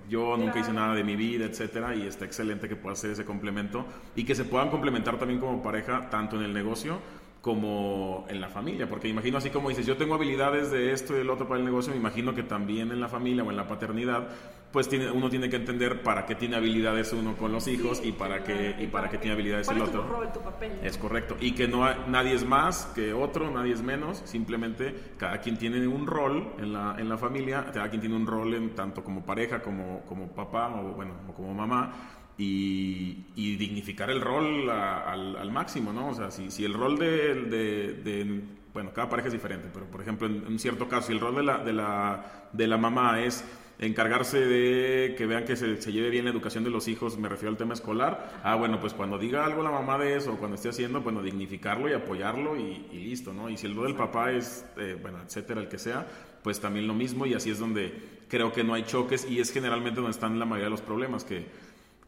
yo, 0.08 0.36
nunca 0.36 0.58
hice 0.58 0.72
nada 0.72 0.94
de 0.94 1.04
mi 1.04 1.14
vida, 1.14 1.44
etcétera, 1.44 1.94
y 1.94 2.02
está 2.06 2.24
excelente 2.24 2.68
que 2.68 2.74
pueda 2.74 2.94
hacer 2.94 3.12
ese 3.12 3.24
complemento 3.24 3.86
y 4.16 4.24
que 4.24 4.34
se 4.34 4.44
puedan 4.44 4.70
complementar 4.70 5.16
también 5.18 5.38
como 5.38 5.62
pareja, 5.62 6.10
tanto 6.10 6.36
en 6.36 6.42
el 6.42 6.52
negocio 6.52 6.98
como 7.42 8.24
en 8.28 8.40
la 8.40 8.48
familia, 8.48 8.88
porque 8.88 9.08
imagino 9.08 9.36
así 9.36 9.50
como 9.50 9.68
dices, 9.68 9.84
yo 9.84 9.96
tengo 9.96 10.14
habilidades 10.14 10.70
de 10.70 10.92
esto 10.92 11.12
y 11.12 11.18
del 11.18 11.28
otro 11.28 11.48
para 11.48 11.58
el 11.58 11.64
negocio, 11.66 11.92
me 11.92 11.98
imagino 11.98 12.34
que 12.34 12.44
también 12.44 12.92
en 12.92 13.00
la 13.00 13.08
familia 13.08 13.42
o 13.42 13.50
en 13.50 13.56
la 13.56 13.66
paternidad, 13.66 14.28
pues 14.70 14.88
tiene, 14.88 15.10
uno 15.10 15.28
tiene 15.28 15.50
que 15.50 15.56
entender 15.56 16.02
para 16.04 16.24
qué 16.24 16.36
tiene 16.36 16.54
habilidades 16.54 17.12
uno 17.12 17.36
con 17.36 17.50
los 17.50 17.66
hijos 17.66 18.00
y 18.04 18.12
para 18.12 18.44
qué 18.44 18.76
y 18.78 18.86
para 18.86 19.10
qué 19.10 19.18
tiene 19.18 19.34
habilidades 19.34 19.66
¿Cuál 19.66 19.78
el 19.78 19.82
es 19.84 19.90
tu 19.90 19.98
otro. 19.98 20.12
rol, 20.12 20.32
tu 20.32 20.40
papel? 20.40 20.72
Es 20.84 20.96
correcto. 20.96 21.36
Y 21.40 21.52
que 21.52 21.66
no 21.66 21.84
hay- 21.84 21.96
nadie 22.06 22.32
es 22.34 22.44
más 22.46 22.86
que 22.94 23.12
otro, 23.12 23.50
nadie 23.50 23.72
es 23.74 23.82
menos. 23.82 24.22
Simplemente 24.24 24.94
cada 25.18 25.38
quien 25.40 25.58
tiene 25.58 25.84
un 25.86 26.06
rol 26.06 26.52
en 26.58 26.72
la, 26.72 26.94
en 26.96 27.08
la 27.08 27.18
familia, 27.18 27.66
cada 27.74 27.88
quien 27.90 28.00
tiene 28.00 28.14
un 28.16 28.26
rol 28.26 28.54
en 28.54 28.70
tanto 28.76 29.02
como 29.02 29.26
pareja, 29.26 29.60
como, 29.60 30.02
como 30.06 30.28
papá 30.28 30.68
o 30.80 30.92
bueno, 30.94 31.12
o 31.28 31.32
como 31.34 31.52
mamá. 31.52 32.20
Y, 32.44 33.56
dignificar 33.56 34.10
el 34.10 34.20
rol 34.20 34.68
al, 34.68 35.52
máximo, 35.52 35.92
¿no? 35.92 36.08
O 36.08 36.14
sea, 36.14 36.30
si, 36.30 36.64
el 36.64 36.74
rol 36.74 36.98
de, 36.98 38.42
Bueno, 38.72 38.92
cada 38.92 39.08
pareja 39.08 39.28
es 39.28 39.32
diferente, 39.32 39.68
pero 39.72 39.86
por 39.86 40.00
ejemplo, 40.00 40.26
en, 40.26 40.44
en 40.46 40.58
cierto 40.58 40.88
caso, 40.88 41.08
si 41.08 41.12
el 41.12 41.20
rol 41.20 41.36
de 41.36 41.42
la, 41.42 41.58
de 41.58 41.72
la, 41.72 42.48
de 42.52 42.66
la 42.66 42.78
mamá 42.78 43.20
es 43.22 43.44
encargarse 43.78 44.38
de 44.38 45.14
que 45.16 45.26
vean 45.26 45.44
que 45.44 45.56
se, 45.56 45.80
se 45.80 45.92
lleve 45.92 46.10
bien 46.10 46.24
la 46.24 46.30
educación 46.30 46.62
de 46.64 46.70
los 46.70 46.88
hijos, 46.88 47.18
me 47.18 47.28
refiero 47.28 47.50
al 47.50 47.56
tema 47.56 47.74
escolar, 47.74 48.40
ah, 48.44 48.54
bueno, 48.54 48.80
pues 48.80 48.94
cuando 48.94 49.18
diga 49.18 49.44
algo 49.44 49.62
la 49.62 49.70
mamá 49.70 49.98
de 49.98 50.16
eso, 50.16 50.36
cuando 50.36 50.54
esté 50.54 50.68
haciendo, 50.68 51.00
bueno, 51.00 51.22
dignificarlo 51.22 51.88
y 51.88 51.92
apoyarlo 51.92 52.56
y, 52.56 52.86
y 52.92 52.98
listo, 52.98 53.32
¿no? 53.32 53.48
Y 53.48 53.56
si 53.56 53.66
el 53.66 53.74
rol 53.74 53.86
del 53.86 53.96
papá 53.96 54.32
es, 54.32 54.64
eh, 54.76 54.96
bueno, 55.00 55.18
etcétera, 55.24 55.60
el 55.60 55.68
que 55.68 55.78
sea, 55.78 56.06
pues 56.42 56.60
también 56.60 56.86
lo 56.86 56.94
mismo 56.94 57.26
y 57.26 57.34
así 57.34 57.50
es 57.50 57.58
donde 57.58 58.20
creo 58.28 58.52
que 58.52 58.64
no 58.64 58.74
hay 58.74 58.84
choques 58.84 59.28
y 59.28 59.40
es 59.40 59.52
generalmente 59.52 59.96
donde 59.96 60.12
están 60.12 60.38
la 60.38 60.44
mayoría 60.44 60.66
de 60.66 60.70
los 60.70 60.82
problemas, 60.82 61.24
que, 61.24 61.46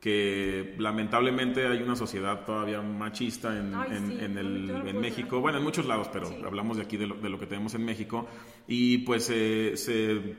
que 0.05 0.75
lamentablemente 0.77 1.67
hay 1.67 1.81
una 1.81 1.97
sociedad 1.97 2.45
todavía 2.45 2.83
machista 2.83 3.59
en, 3.59 3.75
Ay, 3.75 3.89
en- 3.97 4.07
sí, 4.11 4.19
en 4.21 4.35
no, 4.35 4.41
el- 4.41 4.89
en 4.89 5.01
México, 5.01 5.41
bueno, 5.41 5.57
en 5.57 5.65
muchos 5.65 5.87
lados, 5.87 6.11
pero 6.13 6.27
Sí. 6.27 6.37
hablamos 6.45 6.77
de 6.77 6.83
aquí 6.83 6.99
de 6.99 7.07
lo, 7.07 7.15
de 7.15 7.31
lo 7.31 7.39
que 7.39 7.47
tenemos 7.47 7.75
en 7.75 7.87
México, 7.87 8.29
y 8.69 8.99
pues 8.99 9.31
eh, 9.33 9.73
se 9.79 10.37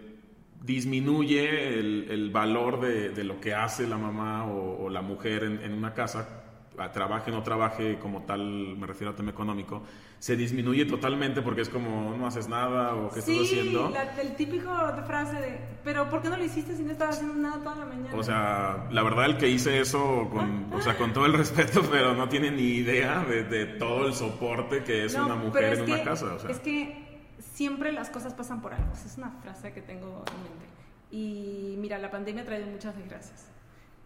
disminuye 0.63 1.79
el, 1.79 2.07
el 2.11 2.29
valor 2.29 2.79
de, 2.79 3.09
de 3.09 3.23
lo 3.23 3.39
que 3.39 3.55
hace 3.55 3.87
la 3.87 3.97
mamá 3.97 4.45
o, 4.45 4.85
o 4.85 4.89
la 4.91 5.01
mujer 5.01 5.43
en, 5.45 5.59
en 5.63 5.73
una 5.73 5.95
casa, 5.95 6.44
trabaje 6.91 7.31
o 7.31 7.33
no 7.33 7.43
trabaje 7.43 7.97
como 7.99 8.23
tal, 8.23 8.75
me 8.77 8.85
refiero 8.87 9.09
al 9.11 9.15
tema 9.15 9.31
económico, 9.31 9.83
se 10.19 10.35
disminuye 10.35 10.85
totalmente 10.85 11.41
porque 11.41 11.61
es 11.61 11.69
como 11.69 12.15
no 12.17 12.27
haces 12.27 12.47
nada 12.47 12.95
o 12.95 13.09
qué 13.09 13.21
sí, 13.21 13.31
estás 13.33 13.47
haciendo. 13.59 13.89
la- 13.89 14.21
el 14.21 14.35
típico 14.35 14.69
de 14.95 15.01
frase 15.03 15.35
de, 15.39 15.59
pero 15.83 16.09
¿por 16.09 16.21
qué 16.21 16.29
no 16.29 16.37
lo 16.37 16.43
hiciste 16.43 16.75
si 16.75 16.83
no 16.83 16.91
estabas 16.91 17.15
haciendo 17.17 17.35
nada 17.35 17.61
toda 17.63 17.75
la 17.75 17.85
mañana? 17.85 18.15
O 18.15 18.23
sea, 18.23 18.87
la 18.91 19.03
verdad 19.03 19.25
el 19.25 19.37
que 19.37 19.49
hice 19.49 19.79
eso 19.79 20.29
con, 20.31 20.73
o 20.73 20.81
sea, 20.81 20.97
con 20.97 21.13
todo 21.13 21.25
el 21.25 21.33
respeto, 21.37 21.81
pero 21.91 22.13
no 22.13 22.27
tiene 22.29 22.51
ni 22.51 22.63
idea 22.75 23.23
de, 23.23 23.43
de 23.43 23.65
todo 23.65 24.07
el 24.07 24.13
soporte 24.13 24.83
que 24.83 25.05
es 25.05 25.15
No, 25.15 25.25
una 25.25 25.35
mujer 25.35 25.63
es 25.73 25.79
en 25.79 25.85
una 25.85 25.95
que- 25.97 26.03
casa. 26.03 26.33
O 26.33 26.39
sea. 26.39 26.49
Es 26.49 26.59
que 26.59 27.03
siempre 27.39 27.91
las 27.91 28.09
cosas 28.09 28.33
pasan 28.33 28.61
por 28.61 28.73
algo. 28.73 28.91
Es 28.93 29.17
una 29.17 29.31
frase 29.41 29.71
que 29.73 29.81
tengo 29.81 30.23
en 30.27 30.43
mente. 30.43 30.65
Y 31.11 31.75
mira, 31.77 31.97
la 31.99 32.09
pandemia 32.11 32.41
ha 32.43 32.45
traído 32.45 32.67
muchas 32.67 32.95
desgracias. 32.97 33.51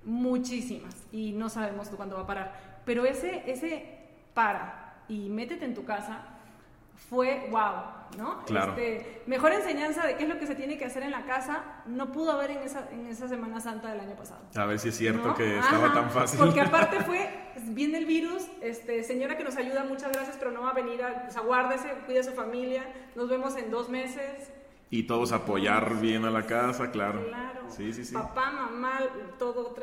Muchísimas. 0.10 0.96
Y 1.12 1.34
no 1.34 1.50
sabemos 1.50 1.90
cuándo 1.90 2.16
va 2.16 2.24
a 2.24 2.28
parar. 2.28 2.82
Pero 2.84 3.06
ese, 3.06 3.44
ese 3.46 3.86
para 4.34 5.04
y 5.08 5.30
métete 5.30 5.66
en 5.66 5.76
tu 5.76 5.86
casa 5.86 6.26
fue 7.10 7.48
wow, 7.52 8.18
¿no? 8.18 8.44
Claro. 8.46 8.72
Este, 8.72 9.22
mejor 9.28 9.54
enseñanza 9.54 10.06
de 10.08 10.16
qué 10.16 10.24
es 10.24 10.30
lo 10.30 10.40
que 10.40 10.48
se 10.48 10.56
tiene 10.56 10.80
que 10.80 10.86
hacer 10.86 11.04
en 11.04 11.12
la 11.12 11.26
casa 11.26 11.64
no 11.86 12.12
pudo 12.12 12.32
haber 12.32 12.52
en 12.52 12.64
esa, 12.64 12.90
en 12.92 13.06
esa 13.06 13.28
Semana 13.28 13.62
Santa 13.62 13.90
del 13.92 14.00
año 14.00 14.16
pasado. 14.16 14.42
A 14.56 14.66
ver 14.66 14.80
si 14.80 14.90
es 14.90 14.98
cierto 14.98 15.28
¿no? 15.28 15.36
que 15.36 15.60
estaba 15.60 15.94
tan 15.94 16.10
fácil. 16.10 16.40
Porque 16.40 16.62
aparte 16.62 17.00
fue, 17.06 17.30
viene 17.68 18.00
el 18.00 18.06
virus, 18.06 18.48
este, 18.62 19.04
señora 19.04 19.38
que 19.38 19.44
nos 19.44 19.58
ayuda, 19.58 19.84
muchas 19.84 20.12
gracias, 20.12 20.38
pero 20.38 20.50
no 20.50 20.64
va 20.64 20.72
a 20.72 20.74
venir, 20.74 21.04
a, 21.04 21.28
o 21.30 21.32
sea, 21.32 21.44
guárdese, 21.44 21.88
cuide 22.06 22.20
a 22.20 22.24
su 22.24 22.32
familia, 22.32 22.84
nos 23.16 23.30
vemos 23.30 23.56
en 23.56 23.70
dos 23.70 23.90
meses. 23.90 24.52
Y 24.90 25.04
todos 25.04 25.32
apoyar 25.32 26.00
bien 26.02 26.26
a 26.26 26.32
la 26.32 26.46
casa, 26.46 26.92
claro. 26.92 27.26
Claro. 27.28 27.70
Sí, 27.70 27.94
sí, 27.94 28.06
sí. 28.06 28.14
Papá, 28.14 28.52
mamá, 28.52 29.00
todo, 29.38 29.76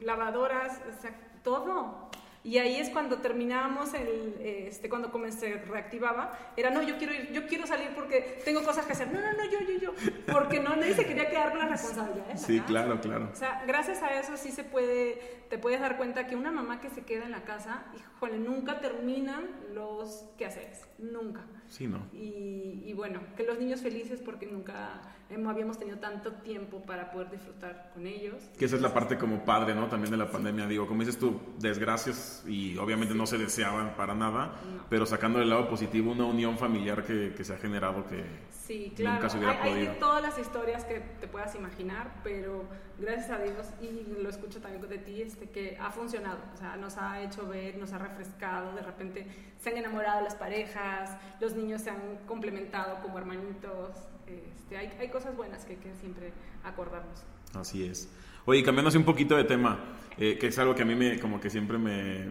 lavadoras, 0.00 0.80
o 0.96 1.00
sea, 1.00 1.14
todo. 1.42 2.10
Y 2.42 2.56
ahí 2.56 2.76
es 2.76 2.88
cuando 2.88 3.18
terminábamos 3.18 3.92
el, 3.92 4.34
eh, 4.38 4.68
este, 4.68 4.88
cuando 4.88 5.12
comencé, 5.12 5.56
reactivaba, 5.68 6.32
era 6.56 6.70
no, 6.70 6.82
yo 6.82 6.96
quiero 6.96 7.12
ir, 7.12 7.32
yo 7.32 7.46
quiero 7.46 7.66
salir 7.66 7.90
porque 7.94 8.40
tengo 8.44 8.62
cosas 8.62 8.86
que 8.86 8.92
hacer. 8.92 9.12
No, 9.12 9.20
no, 9.20 9.32
no, 9.32 9.44
yo, 9.44 9.60
yo, 9.60 9.78
yo. 9.78 9.94
Porque 10.32 10.58
no, 10.58 10.74
nadie 10.74 10.94
se 10.94 11.04
quería 11.04 11.28
quedar 11.28 11.50
con 11.50 11.58
la 11.58 11.66
responsabilidad. 11.66 12.36
Sí, 12.36 12.60
claro, 12.60 12.98
claro. 12.98 13.28
O 13.30 13.36
sea, 13.36 13.62
gracias 13.66 14.02
a 14.02 14.18
eso 14.18 14.38
sí 14.38 14.52
se 14.52 14.64
puede, 14.64 15.39
te 15.50 15.58
puedes 15.58 15.80
dar 15.80 15.96
cuenta 15.98 16.26
que 16.26 16.36
una 16.36 16.50
mamá 16.52 16.80
que 16.80 16.88
se 16.90 17.02
queda 17.02 17.24
en 17.26 17.32
la 17.32 17.42
casa, 17.42 17.84
híjole, 17.96 18.38
nunca 18.38 18.80
terminan 18.80 19.50
los 19.74 20.24
quehaceres, 20.38 20.86
nunca. 20.98 21.42
Sí, 21.68 21.86
¿no? 21.88 22.06
Y, 22.12 22.82
y 22.86 22.92
bueno, 22.94 23.20
que 23.36 23.42
los 23.44 23.58
niños 23.58 23.80
felices 23.80 24.20
porque 24.24 24.46
nunca 24.46 25.00
hemos- 25.28 25.52
habíamos 25.52 25.78
tenido 25.78 25.98
tanto 25.98 26.32
tiempo 26.34 26.80
para 26.82 27.10
poder 27.10 27.30
disfrutar 27.30 27.90
con 27.94 28.06
ellos. 28.06 28.36
Que 28.58 28.64
esa 28.64 28.76
es 28.76 28.82
la 28.82 28.94
parte 28.94 29.18
como 29.18 29.44
padre, 29.44 29.74
¿no? 29.74 29.88
También 29.88 30.10
de 30.12 30.16
la 30.16 30.30
pandemia. 30.30 30.66
Digo, 30.66 30.86
como 30.86 31.00
dices 31.00 31.18
tú, 31.18 31.40
desgracias 31.58 32.44
y 32.46 32.76
obviamente 32.78 33.14
no 33.14 33.26
se 33.26 33.36
deseaban 33.38 33.94
para 33.96 34.14
nada, 34.14 34.54
pero 34.88 35.04
sacando 35.04 35.38
del 35.40 35.50
lado 35.50 35.68
positivo 35.68 36.12
una 36.12 36.24
unión 36.26 36.58
familiar 36.58 37.04
que, 37.04 37.34
que 37.36 37.44
se 37.44 37.54
ha 37.54 37.58
generado 37.58 38.06
que 38.08 38.24
sí, 38.70 38.92
claro. 38.94 39.16
nunca 39.16 39.28
se 39.28 39.38
hubiera 39.38 39.62
hay, 39.62 39.70
podido. 39.70 39.92
Hay 39.92 39.98
todas 39.98 40.22
las 40.22 40.38
historias 40.38 40.84
que 40.84 41.00
te 41.20 41.26
puedas 41.26 41.54
imaginar, 41.56 42.14
pero 42.22 42.64
gracias 42.98 43.30
a 43.30 43.38
Dios, 43.38 43.66
y 43.80 44.22
lo 44.22 44.28
escucho 44.28 44.60
también 44.60 44.88
de 44.88 44.98
ti, 44.98 45.22
este, 45.22 45.50
que 45.50 45.76
ha 45.80 45.90
funcionado, 45.90 46.38
o 46.54 46.56
sea, 46.56 46.76
nos 46.76 46.96
ha 46.96 47.20
hecho 47.22 47.46
ver, 47.48 47.76
nos 47.76 47.92
ha 47.92 47.98
refrescado, 47.98 48.74
de 48.74 48.82
repente 48.82 49.26
se 49.58 49.70
han 49.70 49.76
enamorado 49.76 50.22
las 50.22 50.36
parejas, 50.36 51.16
los 51.40 51.54
niños 51.54 51.82
se 51.82 51.90
han 51.90 52.18
complementado 52.26 53.02
como 53.02 53.18
hermanitos, 53.18 53.96
este, 54.26 54.76
hay, 54.76 54.92
hay 55.00 55.08
cosas 55.08 55.36
buenas 55.36 55.64
que 55.64 55.72
hay 55.72 55.78
que 55.78 55.94
siempre 55.94 56.32
acordarnos. 56.62 57.24
Así 57.54 57.84
es. 57.84 58.08
Oye, 58.44 58.62
cambiando 58.62 58.88
así 58.88 58.98
un 58.98 59.04
poquito 59.04 59.36
de 59.36 59.44
tema, 59.44 59.78
eh, 60.16 60.38
que 60.38 60.46
es 60.46 60.58
algo 60.58 60.74
que 60.74 60.82
a 60.82 60.86
mí 60.86 60.94
me, 60.94 61.18
como 61.18 61.40
que 61.40 61.50
siempre 61.50 61.78
me, 61.78 62.26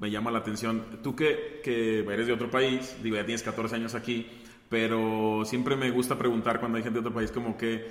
me 0.00 0.10
llama 0.10 0.30
la 0.30 0.38
atención. 0.38 1.00
Tú 1.02 1.14
que, 1.14 1.60
que 1.62 2.00
eres 2.00 2.26
de 2.26 2.32
otro 2.32 2.50
país, 2.50 2.96
digo, 3.02 3.16
ya 3.16 3.24
tienes 3.24 3.42
14 3.42 3.76
años 3.76 3.94
aquí, 3.94 4.39
pero 4.70 5.44
siempre 5.44 5.74
me 5.76 5.90
gusta 5.90 6.16
preguntar 6.16 6.60
cuando 6.60 6.78
hay 6.78 6.84
gente 6.84 7.00
de 7.00 7.00
otro 7.00 7.12
país 7.12 7.32
como 7.32 7.58
que, 7.58 7.84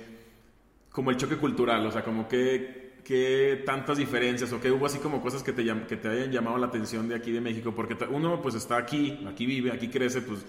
como 0.90 1.10
el 1.10 1.18
choque 1.18 1.36
cultural, 1.36 1.86
o 1.86 1.92
sea, 1.92 2.02
como 2.02 2.26
que, 2.26 2.80
tantas 3.66 3.98
diferencias 3.98 4.52
o 4.52 4.60
que 4.60 4.70
hubo 4.70 4.86
así 4.86 4.98
como 4.98 5.20
cosas 5.20 5.42
que 5.42 5.52
te, 5.52 5.64
que 5.86 5.96
te 5.96 6.08
hayan 6.08 6.30
llamado 6.30 6.56
la 6.58 6.68
atención 6.68 7.08
de 7.08 7.16
aquí 7.16 7.32
de 7.32 7.40
México, 7.40 7.72
porque 7.74 7.96
uno 8.08 8.40
pues 8.40 8.54
está 8.54 8.76
aquí, 8.76 9.26
aquí 9.28 9.46
vive, 9.46 9.72
aquí 9.72 9.88
crece, 9.88 10.22
pues 10.22 10.46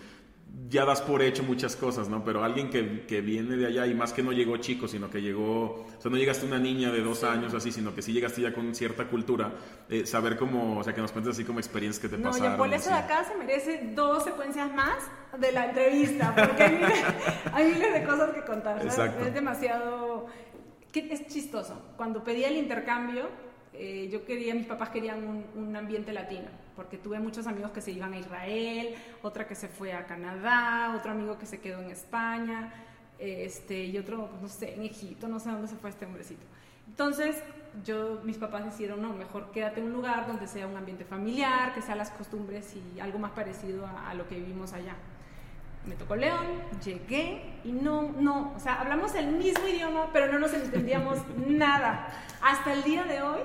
ya 0.69 0.85
das 0.85 1.01
por 1.01 1.21
hecho 1.21 1.43
muchas 1.43 1.75
cosas, 1.75 2.09
¿no? 2.09 2.23
Pero 2.23 2.43
alguien 2.43 2.69
que, 2.69 3.05
que 3.05 3.21
viene 3.21 3.55
de 3.55 3.67
allá 3.67 3.87
y 3.87 3.93
más 3.93 4.13
que 4.13 4.23
no 4.23 4.31
llegó 4.31 4.57
chico, 4.57 4.87
sino 4.87 5.09
que 5.09 5.21
llegó, 5.21 5.85
o 5.97 6.01
sea, 6.01 6.09
no 6.11 6.17
llegaste 6.17 6.45
una 6.45 6.59
niña 6.59 6.91
de 6.91 7.01
dos 7.01 7.23
años 7.23 7.53
así, 7.53 7.71
sino 7.71 7.93
que 7.93 8.01
sí 8.01 8.13
llegaste 8.13 8.41
ya 8.41 8.53
con 8.53 8.73
cierta 8.73 9.07
cultura, 9.07 9.51
eh, 9.89 10.05
saber 10.05 10.37
cómo, 10.37 10.79
o 10.79 10.83
sea, 10.83 10.93
que 10.93 11.01
nos 11.01 11.11
cuentes 11.11 11.35
así 11.35 11.43
como 11.43 11.59
experiencias 11.59 12.01
que 12.01 12.09
te 12.09 12.17
No, 12.21 12.31
pasaron. 12.31 12.53
y 12.53 12.57
por 12.57 12.73
eso 12.73 12.89
de 12.89 12.95
acá 12.95 13.23
se 13.23 13.35
merece 13.35 13.91
dos 13.95 14.23
secuencias 14.23 14.73
más 14.73 14.95
de 15.37 15.51
la 15.51 15.65
entrevista, 15.65 16.33
porque 16.35 16.63
hay 16.63 16.75
miles, 16.75 17.03
hay 17.53 17.65
miles 17.71 17.93
de 17.93 18.03
cosas 18.03 18.31
que 18.31 18.41
contar. 18.41 18.77
¿sabes? 18.77 18.93
Exacto. 18.93 19.25
Es 19.25 19.33
demasiado... 19.33 20.27
es 20.93 21.27
chistoso. 21.27 21.81
Cuando 21.97 22.23
pedí 22.23 22.43
el 22.43 22.57
intercambio, 22.57 23.29
eh, 23.73 24.09
yo 24.11 24.25
quería, 24.25 24.53
mis 24.53 24.65
papás 24.65 24.89
querían 24.89 25.45
un, 25.55 25.75
ambiente 25.75 26.11
latino, 26.11 26.49
porque 26.75 26.97
tuve 26.97 27.19
muchos 27.19 27.47
amigos 27.47 27.71
que 27.71 27.81
se 27.81 27.91
iban 27.91 28.13
a 28.13 28.17
Israel, 28.17 28.95
otra 29.21 29.47
que 29.47 29.55
se 29.55 29.69
fue 29.69 29.93
a 29.93 30.05
Canadá, 30.05 30.93
otro 30.97 31.11
amigo 31.11 31.37
que 31.37 31.45
se 31.45 31.59
quedó 31.61 31.81
en 31.81 31.89
España, 31.89 32.73
este, 33.17 33.85
y 33.85 33.97
otro, 33.97 34.27
pues, 34.29 34.41
no 34.41 34.47
sé, 34.49 34.73
en 34.73 34.83
Egipto, 34.83 35.27
no 35.27 35.39
sé 35.39 35.49
dónde 35.51 35.67
se 35.67 35.75
fue 35.75 35.89
este 35.89 36.05
hombrecito. 36.05 36.43
Entonces, 36.87 37.41
yo, 37.85 38.19
mis 38.25 38.37
papás 38.37 38.65
decidieron, 38.65 39.01
no, 39.01 39.13
mejor 39.13 39.51
quédate 39.51 39.79
en 39.79 39.87
un 39.87 39.93
lugar 39.93 40.27
donde 40.27 40.47
sea 40.47 40.67
un 40.67 40.75
ambiente 40.75 41.05
familiar, 41.05 41.73
que 41.73 41.81
sean 41.81 41.97
las 41.97 42.09
costumbres 42.09 42.75
y 42.75 42.99
algo 42.99 43.19
más 43.19 43.31
parecido 43.31 43.85
a, 43.85 44.09
a 44.09 44.13
lo 44.13 44.27
que 44.27 44.35
vivimos 44.35 44.73
allá. 44.73 44.95
Me 45.85 45.95
tocó 45.95 46.15
León, 46.15 46.45
llegué 46.83 47.41
y 47.63 47.71
no, 47.71 48.11
no, 48.19 48.53
o 48.55 48.59
sea, 48.59 48.81
hablamos 48.81 49.15
el 49.15 49.27
mismo 49.27 49.65
idioma, 49.67 50.09
pero 50.11 50.31
no 50.31 50.39
nos 50.39 50.53
entendíamos 50.53 51.19
nada. 51.47 52.07
Hasta 52.41 52.73
el 52.73 52.83
día 52.83 53.03
de 53.05 53.21
hoy 53.23 53.39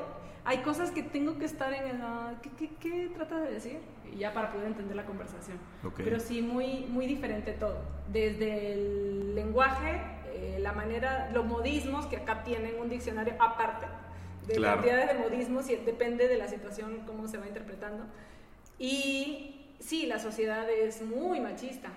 hay 0.46 0.58
cosas 0.58 0.90
que 0.92 1.02
tengo 1.02 1.38
que 1.38 1.44
estar 1.44 1.72
en 1.74 1.86
el... 1.88 2.00
ah, 2.02 2.34
¿Qué, 2.40 2.50
qué, 2.56 2.70
qué 2.80 3.10
trata 3.14 3.40
de 3.40 3.52
decir? 3.52 3.78
Y 4.12 4.18
ya 4.18 4.32
para 4.32 4.52
poder 4.52 4.68
entender 4.68 4.94
la 4.96 5.04
conversación. 5.04 5.58
Ok. 5.84 5.94
Pero 5.96 6.20
sí, 6.20 6.40
muy, 6.40 6.86
muy 6.88 7.06
diferente 7.06 7.52
todo. 7.52 7.82
Desde 8.12 8.72
el 8.72 9.34
lenguaje, 9.34 10.00
eh, 10.32 10.58
la 10.60 10.72
manera, 10.72 11.30
los 11.32 11.44
modismos, 11.44 12.06
que 12.06 12.16
acá 12.18 12.44
tienen 12.44 12.78
un 12.80 12.88
diccionario 12.88 13.34
aparte, 13.40 13.86
de 14.46 14.54
Claro. 14.54 14.76
cantidades 14.76 15.08
de 15.08 15.28
modismos 15.28 15.68
y 15.68 15.76
depende 15.76 16.28
de 16.28 16.36
la 16.38 16.46
situación, 16.46 17.02
cómo 17.06 17.26
se 17.26 17.38
va 17.38 17.48
interpretando. 17.48 18.04
Y 18.78 19.66
sí, 19.80 20.06
la 20.06 20.20
sociedad 20.20 20.70
es 20.70 21.02
muy 21.02 21.40
machista, 21.40 21.88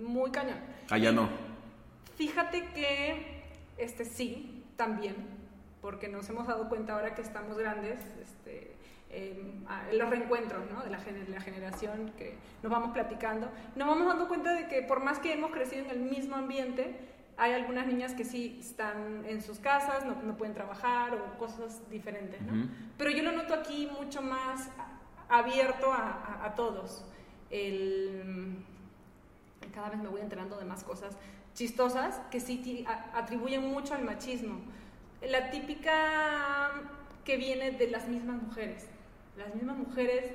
muy 0.00 0.30
cañón. 0.30 0.58
Allá 0.88 1.12
no. 1.12 1.28
Fíjate 2.16 2.64
que 2.74 3.42
este 3.76 4.04
sí, 4.06 4.64
también, 4.76 5.14
porque 5.80 6.08
nos 6.08 6.28
hemos 6.28 6.46
dado 6.46 6.68
cuenta 6.68 6.94
ahora 6.94 7.14
que 7.14 7.22
estamos 7.22 7.56
grandes, 7.58 7.98
este, 8.22 8.74
eh, 9.10 9.54
los 9.92 10.08
reencuentros 10.10 10.70
¿no? 10.70 10.82
de 10.82 10.90
la, 10.90 10.98
la 11.28 11.40
generación 11.40 12.12
que 12.16 12.36
nos 12.62 12.70
vamos 12.70 12.90
platicando, 12.92 13.48
nos 13.76 13.88
vamos 13.88 14.06
dando 14.06 14.28
cuenta 14.28 14.52
de 14.54 14.68
que 14.68 14.82
por 14.82 15.02
más 15.02 15.18
que 15.18 15.32
hemos 15.32 15.50
crecido 15.50 15.84
en 15.84 15.90
el 15.90 16.00
mismo 16.00 16.36
ambiente, 16.36 16.96
hay 17.36 17.52
algunas 17.54 17.86
niñas 17.86 18.12
que 18.14 18.24
sí 18.24 18.58
están 18.60 19.24
en 19.24 19.40
sus 19.40 19.58
casas, 19.58 20.04
no, 20.04 20.14
no 20.22 20.36
pueden 20.36 20.52
trabajar 20.54 21.14
o 21.14 21.38
cosas 21.38 21.88
diferentes, 21.90 22.40
¿no? 22.42 22.52
Ujú. 22.52 22.68
Pero 22.98 23.10
yo 23.10 23.22
lo 23.22 23.32
noto 23.32 23.54
aquí 23.54 23.88
mucho 23.98 24.20
más 24.20 24.68
abierto 25.30 25.90
a, 25.90 26.10
a- 26.42 26.44
a 26.44 26.54
todos. 26.54 27.04
El, 27.50 28.56
cada 29.72 29.88
vez 29.88 29.98
me 30.00 30.08
voy 30.08 30.20
enterando 30.20 30.58
de 30.58 30.64
más 30.66 30.84
cosas 30.84 31.16
chistosas 31.54 32.20
que 32.30 32.40
sí 32.40 32.84
atribuyen 33.14 33.66
mucho 33.66 33.94
al 33.94 34.04
machismo. 34.04 34.60
La 35.28 35.50
típica 35.50 36.70
que 37.24 37.36
viene 37.36 37.72
de 37.72 37.88
las 37.90 38.08
mismas 38.08 38.40
mujeres. 38.42 38.86
Las 39.36 39.54
mismas 39.54 39.76
mujeres 39.76 40.30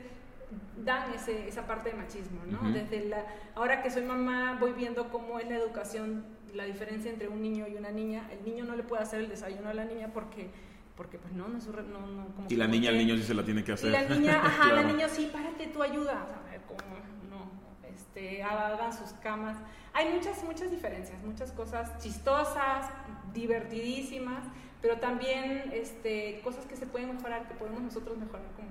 dan 0.84 1.12
ese- 1.14 1.48
esa 1.48 1.66
parte 1.66 1.90
de 1.90 1.96
machismo, 1.96 2.42
¿no? 2.46 2.72
Desde 2.72 3.06
la, 3.06 3.26
ahora 3.56 3.82
que 3.82 3.90
soy 3.90 4.04
mamá 4.04 4.58
voy 4.60 4.74
viendo 4.74 5.10
cómo 5.10 5.40
es 5.40 5.50
la 5.50 5.56
educación, 5.58 6.24
la 6.54 6.66
diferencia 6.66 7.12
entre 7.12 7.28
un 7.28 7.42
niño 7.42 7.68
y 7.68 7.76
una 7.76 7.92
niña. 7.92 8.30
El 8.32 8.44
niño 8.46 8.64
no 8.66 8.76
le 8.76 8.84
puede 8.84 9.02
hacer 9.04 9.20
el 9.22 9.30
desayuno 9.30 9.70
a 9.70 9.74
la 9.74 9.86
niña 9.86 10.10
porque, 10.14 10.50
porque 10.96 11.18
pues 11.18 11.34
no, 11.34 11.48
no, 11.48 11.58
es 11.58 11.68
no, 11.68 11.84
no 12.08 12.28
como 12.36 12.48
Y 12.50 12.56
la 12.56 12.68
niña 12.68 12.90
al 12.90 12.96
porque- 12.96 13.06
niño 13.06 13.18
sí 13.18 13.24
se 13.24 13.34
la 13.34 13.44
tiene 13.44 13.64
que 13.64 13.72
y 13.72 13.74
hacer. 13.74 13.92
la 13.92 14.04
niña, 14.04 14.40
ajá, 14.44 14.68
la 14.68 14.82
Claro. 14.82 14.88
niña, 14.90 15.10
sí, 15.10 15.30
párate, 15.34 15.68
tú 15.68 15.82
ayuda. 15.82 16.24
O 16.24 16.28
sea, 16.28 16.42
a 16.48 16.52
ver, 16.52 16.62
¿cómo? 16.68 16.96
No, 17.30 17.88
este, 17.90 18.44
hagan 18.44 18.94
sus 18.94 19.12
camas. 19.14 19.58
Hay 19.94 20.14
muchas, 20.14 20.44
muchas 20.44 20.70
diferencias, 20.72 21.22
muchas 21.24 21.52
cosas 21.52 21.98
chistosas, 22.02 22.90
divertidísimas, 23.34 24.44
pero 24.86 25.00
también 25.00 25.72
este, 25.74 26.42
cosas 26.44 26.68
que 26.68 26.76
se 26.76 26.86
pueden 26.86 27.16
mejorar, 27.16 27.48
que 27.48 27.56
podemos 27.56 27.82
nosotros 27.82 28.20
mejorar 28.20 28.46
como, 28.56 28.70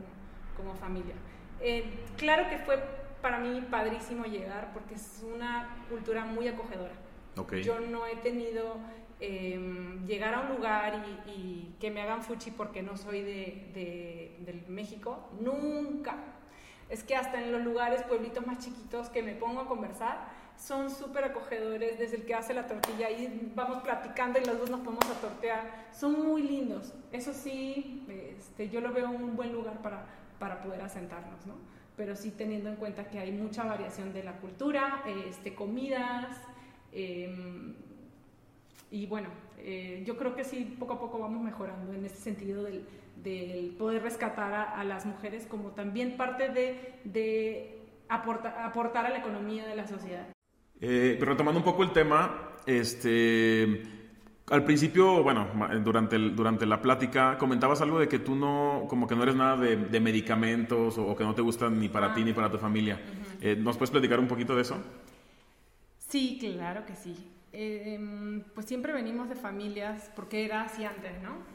como 0.57 0.79
familia. 0.79 1.17
Eh, 1.61 1.93
claro 2.17 2.49
que 2.49 2.59
fue 2.59 2.79
para 3.21 3.41
mí 3.41 3.67
padrísimo 3.69 4.25
llegar 4.25 4.71
porque 4.73 4.95
es 4.95 5.25
una 5.35 5.85
cultura 5.89 6.25
muy 6.25 6.47
acogedora. 6.47 6.93
Ok. 7.37 7.55
Yo 7.55 7.81
no 7.81 8.07
he 8.07 8.15
tenido 8.15 8.77
eh, 9.19 9.99
llegar 10.07 10.35
a 10.35 10.43
un 10.43 10.55
lugar 10.55 11.05
y, 11.05 11.31
y 11.31 11.77
que 11.81 11.91
me 11.91 12.01
hagan 12.01 12.23
fuchi 12.23 12.53
porque 12.53 12.81
no 12.81 12.97
soy 12.97 13.23
de, 13.23 13.73
de, 13.75 14.37
del 14.45 14.65
México. 14.69 15.31
Nunca. 15.41 16.15
Es 16.91 17.03
que 17.03 17.17
hasta 17.17 17.43
en 17.43 17.51
los 17.51 17.63
lugares, 17.63 18.05
pueblitos 18.05 18.47
más 18.47 18.59
chiquitos 18.59 19.09
que 19.09 19.21
me 19.25 19.35
pongo 19.35 19.63
a 19.63 19.67
conversar, 19.67 20.29
son 20.57 20.91
súper 20.91 21.25
acogedores. 21.25 21.99
Desde 21.99 22.17
el 22.17 22.25
que 22.25 22.35
hace 22.35 22.55
la 22.55 22.67
tortilla 22.67 23.11
y 23.11 23.53
vamos 23.55 23.83
platicando 23.83 24.39
y 24.39 24.45
los 24.45 24.59
dos 24.59 24.71
nos 24.71 24.81
ponemos 24.81 25.07
a 25.11 25.21
tortear. 25.21 25.89
Son 25.93 26.27
muy 26.27 26.43
lindos. 26.43 26.95
Eso 27.13 27.33
sí, 27.33 28.05
este, 28.09 28.69
yo 28.69 28.81
lo 28.81 28.93
veo 28.93 29.11
un 29.11 29.37
buen 29.37 29.53
lugar 29.53 29.83
para, 29.83 30.07
para 30.39 30.61
poder 30.63 30.81
asentarnos, 30.83 31.47
¿no? 31.47 31.55
Pero 31.97 32.17
sí 32.17 32.33
teniendo 32.33 32.69
en 32.71 32.77
cuenta 32.77 33.09
que 33.09 33.21
hay 33.21 33.31
mucha 33.31 33.63
variación 33.65 34.13
de 34.13 34.25
la 34.25 34.33
cultura, 34.39 35.05
este, 35.29 35.55
comidas, 35.55 36.37
eh, 36.93 37.75
y 38.91 39.07
bueno, 39.07 39.29
eh, 39.59 40.03
yo 40.05 40.17
creo 40.17 40.35
que 40.35 40.45
sí, 40.45 40.77
poco 40.79 40.95
a 40.95 41.01
poco 41.01 41.19
vamos 41.19 41.43
mejorando 41.43 41.93
en 41.93 42.05
este 42.05 42.19
sentido 42.19 42.65
del, 42.65 42.87
del 43.23 43.75
poder 43.79 44.03
rescatar 44.03 44.53
a, 44.53 44.63
a 44.63 44.85
las 44.85 45.07
mujeres 45.07 45.47
como 45.47 45.71
también 45.71 46.17
parte 46.17 46.49
de, 46.49 46.95
de 47.05 47.81
aporta- 48.09 48.65
aportar 48.65 49.07
a 49.07 49.11
la 49.11 49.19
economía 49.19 49.67
de 49.67 49.77
la 49.77 49.87
sociedad. 49.87 50.27
Eh, 50.81 51.17
pero 51.19 51.33
retomando 51.33 51.59
un 51.61 51.65
poco 51.65 51.83
el 51.83 51.93
tema, 51.93 52.51
este, 52.67 53.83
al 54.51 54.65
principio, 54.65 55.23
bueno, 55.23 55.49
durante, 55.83 56.17
el- 56.17 56.35
durante 56.37 56.67
la 56.67 56.83
plática 56.83 57.39
comentabas 57.39 57.81
algo 57.81 57.99
de 57.99 58.09
que 58.09 58.19
tú 58.19 58.35
no, 58.35 58.85
como 58.89 59.07
que 59.07 59.15
no 59.17 59.23
eres 59.23 59.35
nada 59.37 59.57
de, 59.57 59.77
de 59.77 60.01
medicamentos 60.01 60.99
o, 60.99 61.07
o 61.07 61.17
que 61.17 61.25
no 61.25 61.35
te 61.35 61.43
gustan 61.43 61.79
ni 61.81 61.89
para 61.89 62.09
Ah. 62.09 62.15
ti 62.15 62.25
ni 62.25 62.33
para 62.33 62.51
tu 62.51 62.59
familia. 62.59 63.01
Eh, 63.41 63.57
¿Nos 63.59 63.77
puedes 63.77 63.91
platicar 63.91 64.19
un 64.21 64.29
poquito 64.29 64.55
de 64.55 64.63
eso? 64.63 64.77
Sí, 65.99 66.39
claro 66.41 66.85
que 66.87 66.95
sí. 66.95 67.15
Eh, 67.53 68.43
pues 68.55 68.67
siempre 68.67 68.93
venimos 68.93 69.29
de 69.29 69.37
familias, 69.37 70.11
porque 70.17 70.45
era 70.45 70.63
así 70.63 70.85
antes, 70.85 71.13
¿no? 71.23 71.54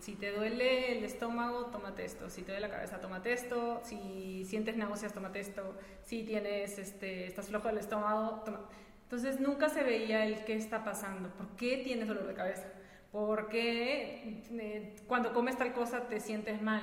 Si 0.00 0.14
te 0.14 0.32
duele 0.32 0.98
el 0.98 1.04
estómago, 1.04 1.66
tómate 1.66 2.04
esto. 2.04 2.30
Si 2.30 2.42
te 2.42 2.52
duele 2.52 2.68
la 2.68 2.74
cabeza, 2.74 3.00
tómate 3.00 3.32
esto. 3.32 3.80
Si 3.84 4.44
sientes 4.44 4.76
náuseas, 4.76 5.12
tómate 5.12 5.40
esto. 5.40 5.74
Si 6.04 6.24
tienes, 6.24 6.78
este, 6.78 7.26
estás 7.26 7.48
flojo 7.48 7.68
del 7.68 7.78
estómago, 7.78 8.42
toma. 8.44 8.68
Entonces 9.02 9.38
nunca 9.40 9.68
se 9.68 9.82
veía 9.82 10.24
el 10.26 10.44
qué 10.44 10.54
está 10.56 10.84
pasando. 10.84 11.28
¿Por 11.30 11.48
qué 11.56 11.78
tienes 11.78 12.08
dolor 12.08 12.26
de 12.26 12.34
cabeza? 12.34 12.66
¿Por 13.12 13.48
qué 13.48 14.42
eh, 14.50 14.96
cuando 15.06 15.32
comes 15.32 15.56
tal 15.56 15.72
cosa 15.72 16.08
te 16.08 16.20
sientes 16.20 16.60
mal? 16.60 16.82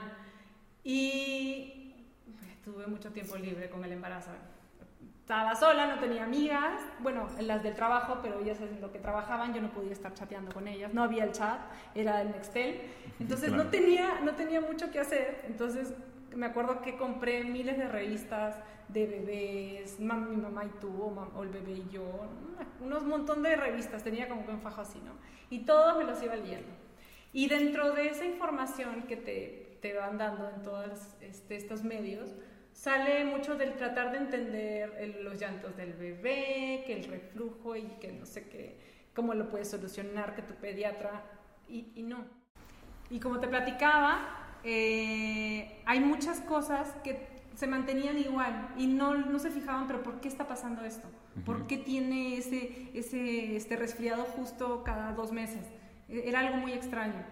Y 0.83 2.05
tuve 2.63 2.87
mucho 2.87 3.11
tiempo 3.11 3.35
libre 3.35 3.69
con 3.69 3.83
el 3.83 3.91
embarazo. 3.91 4.31
Estaba 5.23 5.55
sola, 5.55 5.87
no 5.87 5.99
tenía 6.01 6.25
amigas, 6.25 6.81
bueno, 6.99 7.29
las 7.39 7.63
del 7.63 7.73
trabajo, 7.75 8.19
pero 8.21 8.41
ellas 8.41 8.59
en 8.59 8.81
lo 8.81 8.91
que 8.91 8.99
trabajaban 8.99 9.53
yo 9.53 9.61
no 9.61 9.69
podía 9.69 9.93
estar 9.93 10.13
chateando 10.13 10.51
con 10.53 10.67
ellas, 10.67 10.93
no 10.93 11.01
había 11.01 11.23
el 11.23 11.31
chat, 11.31 11.61
era 11.95 12.21
el 12.21 12.31
Nextel, 12.31 12.81
entonces 13.21 13.47
Claro. 13.47 13.63
no, 13.63 13.69
tenía, 13.69 14.19
no 14.21 14.35
tenía 14.35 14.59
mucho 14.59 14.91
que 14.91 14.99
hacer, 14.99 15.45
entonces 15.47 15.93
me 16.35 16.45
acuerdo 16.45 16.81
que 16.81 16.97
compré 16.97 17.45
miles 17.45 17.77
de 17.77 17.87
revistas 17.87 18.57
de 18.89 19.07
bebés, 19.07 19.97
mi 19.97 20.07
mamá 20.07 20.65
y 20.65 20.79
tú, 20.81 20.91
o, 20.91 21.43
el 21.43 21.49
bebé 21.49 21.71
y 21.71 21.87
yo, 21.89 22.03
unos 22.81 23.05
montón 23.05 23.43
de 23.43 23.55
revistas, 23.55 24.03
tenía 24.03 24.27
como 24.27 24.45
que 24.45 24.51
un 24.51 24.59
fajo 24.59 24.81
así, 24.81 24.99
¿no? 25.05 25.13
Y 25.49 25.59
todos 25.59 25.97
me 25.97 26.03
los 26.03 26.21
iba 26.21 26.35
leyendo. 26.35 26.67
Y 27.31 27.47
dentro 27.47 27.93
de 27.93 28.09
esa 28.09 28.25
información 28.25 29.03
que 29.03 29.15
te, 29.15 29.77
te 29.81 29.93
van 29.93 30.17
dando 30.17 30.49
en 30.49 30.61
todos 30.63 31.15
este, 31.21 31.55
estos 31.55 31.81
medios, 31.81 32.35
sale 32.73 33.23
mucho 33.23 33.55
del 33.55 33.75
tratar 33.75 34.11
de 34.11 34.17
entender 34.17 35.17
los 35.21 35.39
llantos 35.39 35.77
del 35.77 35.93
bebé, 35.93 36.83
que 36.85 36.93
el 36.93 37.05
reflujo 37.05 37.75
y 37.75 37.83
que 38.01 38.11
no 38.11 38.25
sé 38.25 38.49
qué, 38.49 38.77
cómo 39.15 39.33
lo 39.33 39.49
puedes 39.49 39.69
solucionar, 39.69 40.35
que 40.35 40.41
tu 40.41 40.55
pediatra, 40.55 41.23
y, 41.67 41.91
y 41.95 42.03
no. 42.03 42.25
Y 43.09 43.19
como 43.19 43.39
te 43.39 43.47
platicaba, 43.47 44.57
eh, 44.63 45.81
hay 45.85 45.99
muchas 45.99 46.41
cosas 46.41 46.93
que 47.03 47.27
se 47.55 47.67
mantenían 47.67 48.17
igual 48.17 48.69
y 48.77 48.87
no, 48.87 49.13
no 49.13 49.39
se 49.39 49.51
fijaban, 49.51 49.87
pero 49.87 50.01
¿por 50.01 50.19
qué 50.19 50.27
está 50.27 50.47
pasando 50.47 50.83
esto? 50.83 51.07
¿Por 51.45 51.67
qué 51.67 51.77
tiene 51.77 52.37
ese, 52.37 52.89
ese 52.93 53.55
este 53.55 53.75
resfriado 53.75 54.23
justo 54.23 54.83
cada 54.83 55.11
dos 55.13 55.31
meses? 55.31 55.61
E, 56.09 56.27
era 56.27 56.39
algo 56.39 56.57
muy 56.57 56.73
extraño. 56.73 57.23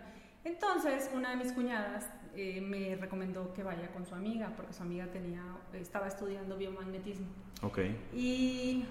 Entonces, 0.43 1.09
una 1.13 1.31
de 1.31 1.37
mis 1.37 1.53
cuñadas 1.53 2.07
eh, 2.35 2.61
me 2.61 2.95
recomendó 2.95 3.53
que 3.53 3.63
vaya 3.63 3.91
con 3.91 4.05
su 4.05 4.15
amiga, 4.15 4.53
porque 4.55 4.73
su 4.73 4.83
amiga 4.83 5.07
tenía, 5.07 5.43
estaba 5.73 6.07
estudiando 6.07 6.57
biomagnetismo. 6.57 7.27
Ok. 7.61 7.79
Y 8.13 8.85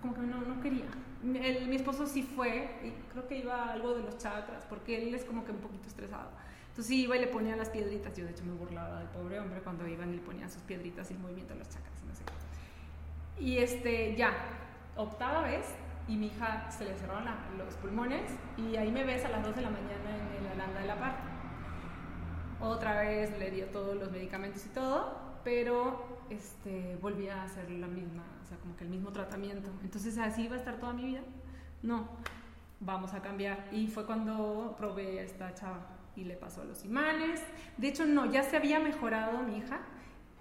como 0.00 0.14
que 0.14 0.20
no, 0.20 0.40
no 0.42 0.60
quería. 0.60 0.84
mi 1.22 1.76
esposo 1.76 2.06
sí 2.06 2.22
fue, 2.22 2.70
y 2.82 2.90
creo 3.12 3.26
que 3.26 3.38
iba 3.38 3.72
algo 3.72 3.94
de 3.94 4.02
los 4.02 4.18
chakras, 4.18 4.64
porque 4.66 5.02
él 5.02 5.14
es 5.14 5.24
como 5.24 5.44
que 5.44 5.52
un 5.52 5.58
poquito 5.58 5.88
estresado. 5.88 6.30
Entonces 6.74 6.88
sí 6.88 7.02
iba 7.04 7.16
y 7.16 7.20
le 7.20 7.28
ponía 7.28 7.54
las 7.54 7.70
piedritas. 7.70 8.16
Yo 8.16 8.24
de 8.24 8.32
hecho 8.32 8.44
me 8.44 8.52
burlaba 8.52 8.98
del 8.98 9.08
pobre 9.08 9.38
hombre 9.38 9.60
cuando 9.60 9.86
iban 9.86 10.10
y 10.12 10.16
le 10.16 10.22
ponían 10.22 10.50
sus 10.50 10.60
piedritas 10.62 11.08
y 11.10 11.14
el 11.14 11.20
movimiento 11.20 11.52
de 11.52 11.60
los 11.60 11.68
chakras 11.68 12.02
y 12.02 12.06
no 12.08 12.14
sé 12.14 12.24
Y 13.38 13.58
este, 13.58 14.16
ya, 14.16 14.32
octava 14.96 15.42
vez 15.42 15.66
y 16.08 16.16
mi 16.16 16.26
hija 16.26 16.68
se 16.70 16.84
le 16.84 16.94
cerraron 16.96 17.24
los 17.56 17.74
pulmones 17.74 18.32
y 18.56 18.76
ahí 18.76 18.90
me 18.90 19.04
ves 19.04 19.24
a 19.24 19.28
las 19.28 19.44
2 19.44 19.54
de 19.54 19.62
la 19.62 19.70
mañana 19.70 20.16
en 20.16 20.44
el 20.44 20.52
Alanda 20.52 20.80
de 20.80 20.86
la 20.86 20.96
Par. 20.96 21.33
Otra 22.64 23.00
vez 23.02 23.38
le 23.38 23.50
dio 23.50 23.66
todos 23.66 23.94
los 23.96 24.10
medicamentos 24.10 24.64
y 24.64 24.70
todo, 24.70 25.18
pero 25.44 26.18
este, 26.30 26.96
volví 27.00 27.28
a 27.28 27.42
hacer 27.44 27.70
la 27.70 27.86
misma, 27.86 28.24
o 28.42 28.46
sea, 28.46 28.56
como 28.56 28.74
que 28.74 28.84
el 28.84 28.90
mismo 28.90 29.12
tratamiento. 29.12 29.68
Entonces, 29.82 30.16
¿así 30.16 30.44
iba 30.44 30.56
a 30.56 30.58
estar 30.58 30.78
toda 30.78 30.94
mi 30.94 31.04
vida? 31.04 31.20
No, 31.82 32.08
vamos 32.80 33.12
a 33.12 33.20
cambiar. 33.20 33.68
Y 33.70 33.88
fue 33.88 34.06
cuando 34.06 34.74
probé 34.78 35.20
a 35.20 35.22
esta 35.22 35.52
chava 35.54 35.86
y 36.16 36.24
le 36.24 36.36
pasó 36.36 36.62
a 36.62 36.64
los 36.64 36.84
imanes. 36.86 37.42
De 37.76 37.88
hecho, 37.88 38.06
no, 38.06 38.24
ya 38.32 38.42
se 38.42 38.56
había 38.56 38.80
mejorado 38.80 39.42
mi 39.42 39.58
hija, 39.58 39.80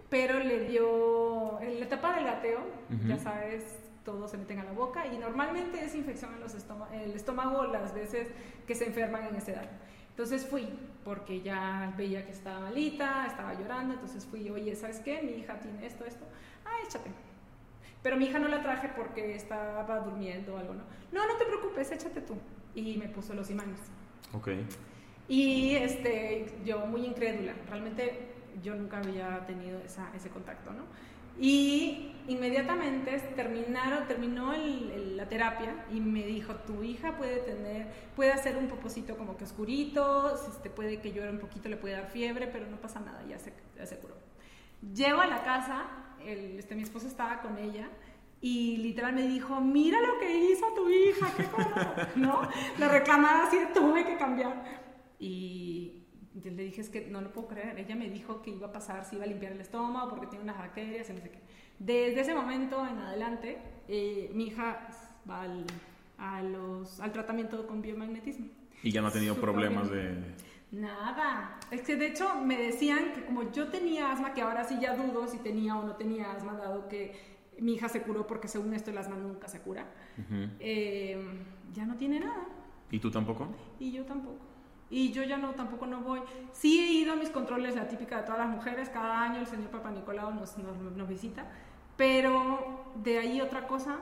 pero 0.10 0.40
le 0.40 0.62
dio, 0.68 1.60
en 1.60 1.80
la 1.80 1.86
etapa 1.86 2.16
del 2.16 2.24
gateo, 2.24 2.62
ya 3.06 3.18
sabes, 3.18 3.66
todo 4.06 4.28
se 4.28 4.38
meten 4.38 4.60
a 4.60 4.64
la 4.64 4.72
boca 4.72 5.08
y 5.08 5.18
normalmente 5.18 5.84
es 5.84 5.96
infección 5.96 6.34
en 6.34 6.42
los 6.42 6.54
el 6.54 7.12
estómago 7.14 7.66
las 7.66 7.94
veces 7.94 8.30
que 8.68 8.76
se 8.76 8.86
enferman 8.86 9.26
en 9.26 9.36
esa 9.36 9.52
edad. 9.52 9.70
Entonces 10.14 10.46
fui, 10.46 10.70
porque 11.04 11.42
ya 11.42 11.92
veía 11.98 12.24
que 12.24 12.32
estaba 12.32 12.60
malita, 12.60 13.26
estaba 13.26 13.56
llorando, 13.56 13.96
entonces 13.96 14.24
fui, 14.28 14.48
oye, 14.48 14.76
¿sabes 14.76 15.00
qué? 15.00 15.24
Mi 15.24 15.32
hija 15.32 15.60
tiene 15.60 15.88
esto, 15.88 16.06
esto. 16.06 16.24
Ah, 16.64 16.86
échate. 16.86 17.10
Pero 18.04 18.18
mi 18.18 18.26
hija 18.26 18.38
no 18.38 18.48
la 18.48 18.62
traje 18.62 18.92
porque 18.96 19.34
estaba 19.34 20.00
durmiendo 20.02 20.54
o 20.54 20.58
algo, 20.60 20.76
¿no? 20.76 20.84
No, 21.12 21.26
no 21.26 21.36
te 21.38 21.46
preocupes, 21.46 21.92
échate 21.92 22.22
tú. 22.22 22.36
Y 22.76 22.98
me 22.98 23.08
puso 23.08 23.34
los 23.34 23.50
imanes. 23.50 23.80
Ok. 24.34 24.50
Y 25.28 25.76
este, 25.78 26.46
yo 26.64 26.86
muy 26.86 27.08
incrédula, 27.08 27.54
realmente 27.68 28.34
yo 28.62 28.76
nunca 28.76 29.00
había 29.00 29.44
tenido 29.48 29.80
esa, 29.80 30.12
ese 30.16 30.30
contacto, 30.30 30.72
¿no? 30.74 30.84
Y 31.40 32.14
inmediatamente 32.28 33.20
terminaron, 33.36 34.08
terminó 34.08 34.54
la 34.54 35.28
terapia 35.28 35.86
y 35.92 36.00
me 36.00 36.26
dijo, 36.26 36.56
tu 36.56 36.84
hija 36.84 37.18
puede 37.18 37.38
tener, 37.38 37.88
puede 38.16 38.32
hacer 38.32 38.58
un 38.58 38.68
poposito 38.68 39.18
como 39.18 39.36
que 39.36 39.44
oscurito, 39.44 40.34
este, 40.36 40.70
puede 40.70 41.00
que 41.02 41.12
llore 41.12 41.32
un 41.32 41.40
poquito, 41.40 41.70
le 41.70 41.78
puede 41.78 41.96
dar 41.96 42.10
fiebre, 42.10 42.48
pero 42.48 42.66
no 42.68 42.78
pasa 42.78 43.00
nada, 43.00 43.24
ya 43.28 43.40
se, 43.40 43.54
ya 43.76 43.86
se. 43.86 44.00
Llego 44.94 45.22
a 45.22 45.28
la 45.28 45.44
casa, 45.44 45.86
este, 46.26 46.76
mi 46.76 46.84
esposo 46.84 47.08
estaba 47.08 47.42
con 47.42 47.58
ella 47.58 47.90
y 48.42 48.78
literal 48.78 49.14
me 49.14 49.28
dijo, 49.28 49.62
mira 49.62 50.02
lo 50.02 50.20
que 50.20 50.52
hizo 50.52 50.66
tu 50.76 50.90
hija, 50.90 51.32
qué 51.38 51.46
cosa, 51.46 52.10
¿no? 52.16 52.50
Le 52.78 52.88
reclamaba 52.90 53.46
así, 53.48 53.58
tuve 53.74 54.06
que 54.06 54.18
cambiar. 54.18 54.64
Y 55.20 56.03
yo 56.42 56.52
le 56.52 56.64
dije, 56.64 56.82
es 56.82 56.90
que 56.90 57.08
no 57.08 57.22
lo 57.22 57.32
puedo 57.32 57.48
creer. 57.48 57.78
Ella 57.80 57.96
me 57.96 58.10
dijo 58.10 58.42
que 58.42 58.52
iba 58.52 58.68
a 58.68 58.72
pasar, 58.72 59.06
si 59.06 59.16
iba 59.16 59.26
a 59.26 59.28
limpiar 59.28 59.52
el 59.52 59.62
estómago 59.62 60.10
porque 60.10 60.28
tiene 60.28 60.44
unas 60.44 60.58
bacterias 60.58 61.10
y 61.10 61.14
no 61.14 61.22
sé 61.22 61.30
qué. 61.30 61.40
Desde 61.80 62.22
ese 62.22 62.34
momento 62.34 62.86
en 62.86 62.98
adelante, 62.98 63.58
eh, 63.88 64.32
mi 64.34 64.46
hija 64.46 64.88
va 65.30 65.42
al, 65.44 65.66
a 66.18 66.42
los, 66.42 67.00
al 67.00 67.12
tratamiento 67.12 67.68
con 67.68 67.82
biomagnetismo. 67.82 68.48
Y 68.82 68.92
ya 68.92 69.02
no 69.02 69.08
ha 69.08 69.12
tenido 69.12 69.36
problemas 69.36 69.90
de... 69.90 70.34
Nada. 70.72 71.60
Es 71.70 71.82
que 71.84 71.96
de 71.96 72.08
hecho 72.08 72.42
me 72.42 72.58
decían 72.58 73.14
que 73.14 73.26
como 73.26 73.52
yo 73.52 73.68
tenía 73.68 74.12
asma, 74.12 74.34
que 74.34 74.42
ahora 74.42 74.64
sí 74.64 74.80
ya 74.82 74.96
dudo 74.96 75.28
si 75.28 75.38
tenía 75.38 75.78
o 75.78 75.86
no 75.86 75.96
tenía 75.96 76.32
asma, 76.32 76.54
dado 76.54 76.88
que 76.88 77.14
mi 77.60 77.76
hija 77.76 77.88
se 77.90 78.02
curó 78.02 78.26
porque 78.26 78.48
según 78.48 78.74
esto 78.74 78.90
el 78.90 78.98
asma 78.98 79.16
nunca 79.16 79.48
se 79.48 79.62
cura, 79.62 79.86
eh, 80.60 81.16
ya 81.74 81.86
no 81.86 81.96
tiene 81.96 82.20
nada. 82.20 82.48
¿Y 82.90 83.00
tú 83.00 83.12
tampoco? 83.12 83.48
Y 83.80 83.92
yo 83.92 84.04
tampoco 84.04 84.53
y 84.90 85.12
yo 85.12 85.24
ya 85.24 85.38
no, 85.38 85.52
tampoco 85.52 85.88
no 85.88 86.02
voy. 86.02 86.22
Sí 86.52 86.80
he 86.80 86.92
ido 86.92 87.14
a 87.14 87.16
mis 87.16 87.30
controles, 87.30 87.76
la 87.76 87.88
típica 87.88 88.18
de 88.18 88.24
todas 88.24 88.40
las 88.40 88.50
mujeres, 88.50 88.90
cada 88.90 89.22
año 89.22 89.40
el 89.40 89.48
señor 89.48 89.70
Papa 89.70 89.92
Nicolau 89.92 90.34
nos, 90.34 90.56
nos, 90.58 91.08
visita, 91.08 91.46
pero 91.98 92.86
de 92.96 93.20
ahí 93.20 93.42
otra 93.42 93.68
cosa, 93.68 93.98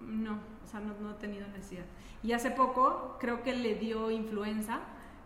no, 0.00 0.38
o 0.64 0.68
sea, 0.68 0.80
no, 0.80 0.94
no, 1.00 1.12
he 1.12 1.14
tenido 1.14 1.46
necesidad. 1.48 1.84
Y 2.22 2.32
hace 2.32 2.50
poco 2.50 3.16
creo 3.20 3.42
que 3.42 3.54
le 3.54 3.74
dio 3.74 4.10
influenza, 4.10 4.80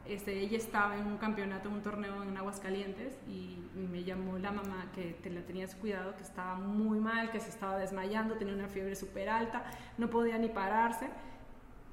este, 0.06 0.40
ella 0.40 0.56
estaba 0.56 0.96
en 0.96 1.06
un 1.06 1.18
campeonato, 1.18 1.68
un 1.68 1.82
torneo 1.82 2.22
en 2.22 2.36
Aguascalientes 2.36 3.18
y, 3.28 3.58
me 3.76 4.02
llamó 4.02 4.36
la 4.36 4.50
mamá 4.50 4.90
que 4.94 5.16
te 5.22 5.30
la 5.30 5.42
tenía 5.42 5.66
cuidado, 5.80 6.16
que 6.16 6.22
estaba 6.22 6.56
muy 6.56 6.98
mal, 6.98 7.30
que 7.30 7.40
se 7.40 7.48
estaba 7.48 7.78
desmayando, 7.78 8.34
tenía 8.34 8.52
una 8.52 8.68
fiebre 8.68 8.94
súper 8.94 9.28
alta, 9.28 9.64
no 9.96 10.10
podía 10.10 10.36
ni 10.38 10.48
pararse. 10.48 11.08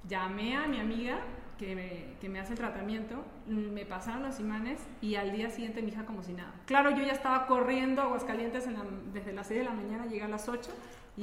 Llamé 0.08 0.58
a 0.58 0.68
mi 0.68 0.80
amiga 0.80 1.20
que 1.58 1.76
me, 1.76 2.18
que 2.22 2.30
me 2.30 2.39
hace 2.39 2.53
el 2.53 2.60
tratamiento, 2.60 3.24
me 3.47 3.86
pasaron 3.86 4.24
los 4.24 4.39
imanes 4.39 4.80
y 5.01 5.16
al 5.16 5.32
día 5.32 5.49
siguiente 5.49 5.82
mi 5.82 5.89
hija 5.89 6.05
como 6.05 6.24
si 6.24 6.34
nada. 6.34 6.53
Claro, 6.66 6.91
yo 6.91 7.03
ya 7.03 7.14
estaba 7.14 7.47
corriendo 7.47 8.01
a 8.01 8.05
Aguascalientes 8.05 8.68
desde 9.14 9.34
las 9.34 9.47
6 9.47 9.60
de 9.60 9.66
la 9.66 9.74
mañana, 9.74 10.05
llegué 10.05 10.24
a 10.24 10.28
las 10.28 10.47
8. 10.47 10.70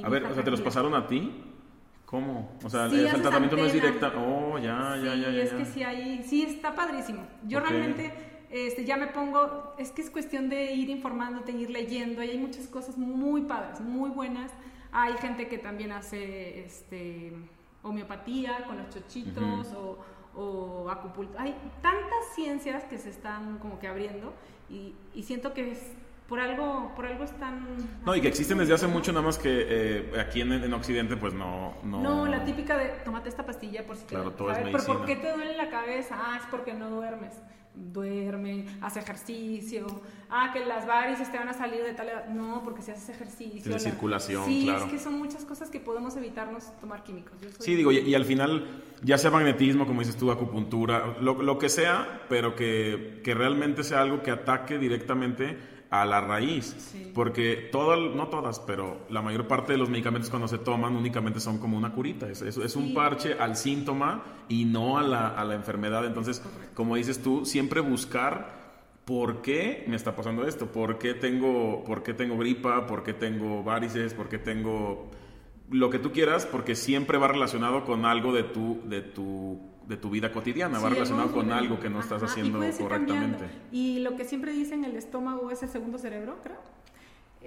a 0.03 0.09
ver, 0.09 0.25
o 0.25 0.33
sea, 0.33 0.43
¿te 0.43 0.51
los 0.51 0.61
pasaron 0.61 0.93
a 0.93 1.07
ti? 1.07 1.43
¿Cómo? 2.05 2.51
O 2.63 2.69
sea, 2.69 2.85
el, 2.85 3.21
tratamiento 3.21 3.57
no 3.57 3.65
es 3.65 3.73
directa. 3.73 4.13
Oh, 4.15 4.57
ya, 4.59 4.95
ya, 5.03 5.15
ya, 5.15 5.31
ya. 5.31 5.43
Es 5.43 5.53
que 5.53 5.65
sí, 5.65 5.83
ahí, 5.83 6.23
sí 6.23 6.43
está 6.43 6.75
padrísimo. 6.75 7.25
Yo 7.47 7.59
realmente 7.59 8.13
este, 8.51 8.85
ya 8.85 8.95
me 8.95 9.07
pongo, 9.07 9.73
es 9.77 9.91
que 9.91 10.01
es 10.01 10.09
cuestión 10.09 10.49
de 10.49 10.73
ir 10.73 10.89
informándote, 10.89 11.51
ir 11.51 11.69
leyendo. 11.71 12.23
Y 12.23 12.29
hay 12.29 12.37
muchas 12.37 12.67
cosas 12.67 12.97
muy 12.97 13.41
padres, 13.41 13.81
muy 13.81 14.09
buenas. 14.09 14.51
Hay 14.91 15.13
gente 15.17 15.47
que 15.47 15.57
también 15.57 15.91
hace 15.91 16.63
este, 16.63 17.33
homeopatía 17.83 18.65
con 18.65 18.77
los 18.77 18.89
chochitos 18.89 19.73
o 19.73 19.99
o 20.35 20.89
acupuntura. 20.89 21.41
Hay 21.41 21.55
tantas 21.81 22.33
ciencias 22.33 22.83
que 22.85 22.97
se 22.97 23.09
están 23.09 23.57
como 23.59 23.79
que 23.79 23.87
abriendo 23.87 24.33
y, 24.69 24.95
y 25.13 25.23
siento 25.23 25.53
que 25.53 25.71
es 25.71 25.91
por 26.27 26.39
algo, 26.39 26.91
por 26.95 27.05
algo 27.05 27.23
están... 27.23 27.77
No, 28.03 28.15
y 28.15 28.21
que 28.21 28.27
existen 28.27 28.57
desde 28.57 28.73
hace 28.73 28.87
mucho, 28.87 29.11
nada 29.11 29.25
más 29.25 29.37
que 29.37 29.65
eh, 29.67 30.19
aquí 30.19 30.41
en, 30.41 30.51
en, 30.51 30.73
Occidente 30.73 31.17
pues 31.17 31.33
no, 31.33 31.75
no... 31.83 32.01
No, 32.01 32.25
la 32.25 32.43
típica 32.43 32.77
de, 32.77 32.87
tómate 33.03 33.29
esta 33.29 33.45
pastilla 33.45 33.85
por 33.85 33.95
si 33.95 34.05
claro, 34.05 34.31
te... 34.31 34.37
todo 34.37 34.51
es 34.51 34.57
¿Pero 34.57 34.83
por 34.85 35.05
qué 35.05 35.15
te 35.17 35.31
duele 35.31 35.55
la 35.55 35.69
cabeza? 35.69 36.15
Ah, 36.17 36.37
es 36.41 36.47
porque 36.49 36.73
no 36.73 36.89
duermes 36.89 37.41
duerme, 37.75 38.65
hace 38.81 38.99
ejercicio, 38.99 39.85
ah, 40.29 40.51
que 40.53 40.65
las 40.65 40.87
varices 40.87 41.31
te 41.31 41.37
van 41.37 41.49
a 41.49 41.53
salir 41.53 41.83
de 41.83 41.93
tal 41.93 42.09
edad. 42.09 42.27
No, 42.27 42.61
porque 42.63 42.81
si 42.81 42.91
haces 42.91 43.09
ejercicio. 43.09 43.71
De 43.71 43.79
circulación, 43.79 44.45
sí, 44.45 44.63
claro. 44.65 44.85
es 44.85 44.91
que 44.91 44.99
son 44.99 45.17
muchas 45.17 45.45
cosas 45.45 45.69
que 45.69 45.79
podemos 45.79 46.15
evitarnos 46.15 46.77
tomar 46.79 47.03
químicos. 47.03 47.33
Sí, 47.59 47.75
digo, 47.75 47.91
y, 47.91 48.15
al 48.15 48.25
final, 48.25 48.65
ya 49.03 49.17
sea 49.17 49.31
magnetismo, 49.31 49.85
como 49.85 50.01
dices 50.01 50.17
tú, 50.17 50.31
acupuntura, 50.31 51.17
lo, 51.21 51.41
lo 51.41 51.57
que 51.57 51.69
sea, 51.69 52.23
pero 52.29 52.55
que, 52.55 53.21
que 53.23 53.33
realmente 53.33 53.83
sea 53.83 54.01
algo 54.01 54.21
que 54.23 54.31
ataque 54.31 54.77
directamente 54.77 55.74
a 56.01 56.05
la 56.05 56.21
raíz. 56.21 56.93
Porque 57.13 57.69
todas, 57.71 57.99
no 58.15 58.27
todas, 58.27 58.59
pero 58.59 59.05
la 59.09 59.21
mayor 59.21 59.47
parte 59.47 59.73
de 59.73 59.77
los 59.77 59.89
medicamentos 59.89 60.29
cuando 60.29 60.47
se 60.47 60.57
toman 60.57 60.95
únicamente 60.95 61.39
son 61.39 61.59
como 61.59 61.77
una 61.77 61.91
curita. 61.91 62.29
Es, 62.29 62.41
es, 62.41 62.75
un 62.75 62.93
parche 62.93 63.35
al 63.39 63.55
síntoma 63.55 64.23
y 64.49 64.65
no 64.65 64.97
a 64.97 65.03
la, 65.03 65.29
a 65.29 65.43
la 65.45 65.55
enfermedad. 65.55 66.05
Entonces, 66.05 66.41
como 66.73 66.95
dices 66.95 67.21
tú, 67.21 67.45
siempre 67.45 67.81
buscar 67.81 68.65
por 69.05 69.41
qué 69.41 69.85
me 69.87 69.95
está 69.95 70.15
pasando 70.15 70.45
esto, 70.47 70.67
por 70.71 70.97
qué 70.97 71.13
tengo, 71.13 71.83
por 71.83 72.03
qué 72.03 72.13
tengo 72.13 72.37
gripa, 72.37 72.87
por 72.87 73.03
qué 73.03 73.13
tengo 73.13 73.63
varices, 73.63 74.13
por 74.13 74.27
qué 74.27 74.39
tengo 74.39 75.09
lo 75.69 75.89
que 75.89 75.99
tú 75.99 76.11
quieras, 76.11 76.45
porque 76.45 76.75
siempre 76.75 77.17
va 77.17 77.27
relacionado 77.27 77.85
con 77.85 78.05
algo 78.05 78.33
de 78.33 78.43
tu, 78.43 78.81
de 78.85 79.01
tu 79.01 79.59
de 79.87 79.97
tu 79.97 80.09
vida 80.09 80.31
cotidiana, 80.31 80.77
Sí, 80.77 80.83
va 80.83 80.89
el 80.89 80.95
relacionado 80.95 81.31
con 81.31 81.51
algo 81.51 81.79
que 81.79 81.89
no 81.89 81.99
estás 81.99 82.23
Ajá, 82.23 82.31
haciendo 82.31 82.59
correctamente. 82.59 83.07
cambiando. 83.07 83.45
Y 83.71 83.99
lo 83.99 84.15
que 84.15 84.25
siempre 84.25 84.51
dicen, 84.51 84.83
el 84.83 84.95
estómago 84.95 85.51
es 85.51 85.61
el 85.63 85.69
segundo 85.69 85.97
cerebro, 85.97 86.37
creo. 86.43 86.57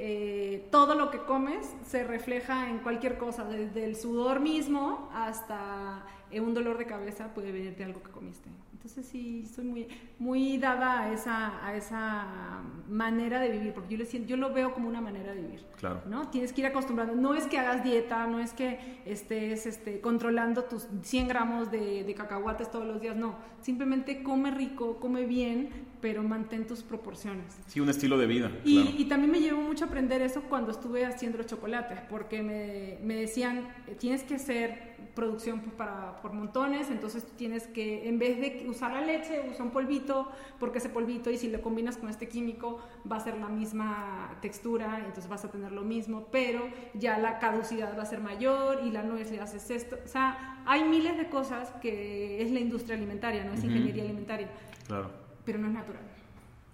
Eh, 0.01 0.69
todo 0.71 0.95
lo 0.95 1.11
que 1.11 1.19
comes 1.19 1.75
se 1.85 2.05
refleja 2.05 2.71
en 2.71 2.79
cualquier 2.79 3.19
cosa, 3.19 3.45
desde 3.45 3.85
el 3.85 3.97
sudor 3.97 4.39
mismo 4.39 5.11
hasta 5.13 6.05
eh, 6.31 6.41
un 6.41 6.55
dolor 6.55 6.79
de 6.79 6.87
cabeza 6.87 7.35
puede 7.35 7.51
venir 7.51 7.75
de 7.75 7.85
algo 7.85 8.01
que 8.03 8.11
comiste. 8.11 8.49
Entonces 8.79 9.07
sí, 9.07 9.45
soy 9.45 9.65
muy, 9.65 9.89
muy 10.21 10.57
dada 10.57 11.01
a 11.01 11.13
esa, 11.13 11.67
a 11.67 11.77
esa 11.77 12.63
manera 12.89 13.41
de 13.41 13.51
vivir, 13.51 13.73
porque 13.75 13.95
yo, 13.95 13.99
le 13.99 14.07
siento, 14.07 14.29
yo 14.29 14.37
lo 14.37 14.53
veo 14.53 14.73
como 14.73 14.89
una 14.89 15.01
manera 15.01 15.35
de 15.35 15.43
vivir. 15.43 15.65
Claro. 15.79 16.03
¿no? 16.09 16.29
Tienes 16.29 16.53
que 16.53 16.61
ir 16.61 16.69
acostumbrando. 16.69 17.17
No 17.17 17.35
es 17.35 17.49
que 17.49 17.59
hagas 17.59 17.83
dieta, 17.83 18.29
no 18.29 18.39
es 18.39 18.53
que 18.53 19.01
estés 19.05 19.67
este, 19.67 20.01
controlando 20.01 20.63
tus 20.63 20.87
100 21.03 21.27
gramos 21.27 21.73
de, 21.73 22.05
de 22.05 22.15
cacahuates 22.15 22.71
todos 22.71 22.87
los 22.87 23.01
días, 23.01 23.17
no. 23.17 23.35
Simplemente 23.63 24.23
come 24.23 24.53
rico, 24.53 25.01
come 25.01 25.27
bien, 25.27 25.71
pero 26.01 26.23
mantén 26.23 26.65
tus 26.65 26.85
proporciones. 26.85 27.59
Sí, 27.67 27.81
un 27.81 27.89
estilo 27.89 28.17
de 28.17 28.27
vida. 28.27 28.53
Y, 28.65 28.81
claro. 28.81 28.97
y 28.97 29.05
también 29.07 29.33
me 29.33 29.41
llevó 29.41 29.61
mucho 29.61 29.87
a 29.87 29.89
aprender 29.89 30.23
eso 30.23 30.43
cuando 30.43 30.71
estuve 30.71 31.05
haciendo 31.05 31.39
los 31.39 31.49
chocolates, 31.49 31.99
porque 32.09 32.45
me, 32.45 32.99
me 33.05 33.17
decían, 33.17 33.67
eh, 33.89 33.97
tienes 33.99 34.23
que 34.23 34.37
hacer 34.37 34.98
producción 35.15 35.61
pues, 35.61 35.75
para, 35.75 36.17
por 36.23 36.33
montones, 36.33 36.91
entonces 36.91 37.25
tú 37.27 37.33
tienes 37.37 37.67
que, 37.67 38.09
en 38.09 38.19
vez 38.19 38.41
de 38.41 38.69
usar 38.69 38.93
la 38.93 39.01
leche, 39.01 39.49
usa 39.51 39.65
un 39.65 39.71
polvito, 39.71 40.31
porque 40.61 40.79
ese 40.79 40.89
polvito, 40.89 41.31
y 41.31 41.37
si 41.39 41.49
lo 41.51 41.61
combinas 41.61 41.97
con 41.97 42.09
este 42.09 42.29
químico, 42.29 42.79
va 43.11 43.17
a 43.17 43.21
ser 43.21 43.37
la 43.39 43.49
misma 43.49 44.37
textura, 44.41 44.99
entonces 44.99 45.29
vas 45.29 45.45
a 45.45 45.51
tener 45.51 45.73
lo 45.73 45.83
mismo, 45.83 46.29
pero 46.31 46.63
ya 46.95 47.19
la 47.19 47.39
caducidad 47.39 47.97
va 47.99 48.03
a 48.03 48.07
ser 48.07 48.21
mayor 48.21 48.81
y 48.85 48.91
la 48.91 49.03
nuez 49.03 49.31
le 49.31 49.41
haces 49.41 49.71
esto. 49.71 49.97
O 50.05 50.09
sea, 50.09 50.63
hay 50.67 50.85
miles 50.85 51.17
de 51.17 51.29
cosas 51.29 51.71
que 51.81 52.43
es 52.43 52.51
la 52.51 52.61
industria 52.61 52.97
alimentaria, 52.97 53.45
no 53.45 53.53
es 53.53 53.65
ingeniería 53.65 54.05
alimentaria, 54.05 54.49
Claro, 54.87 55.11
pero 55.45 55.59
no 55.59 55.67
es 55.69 55.73
natural. 55.75 56.03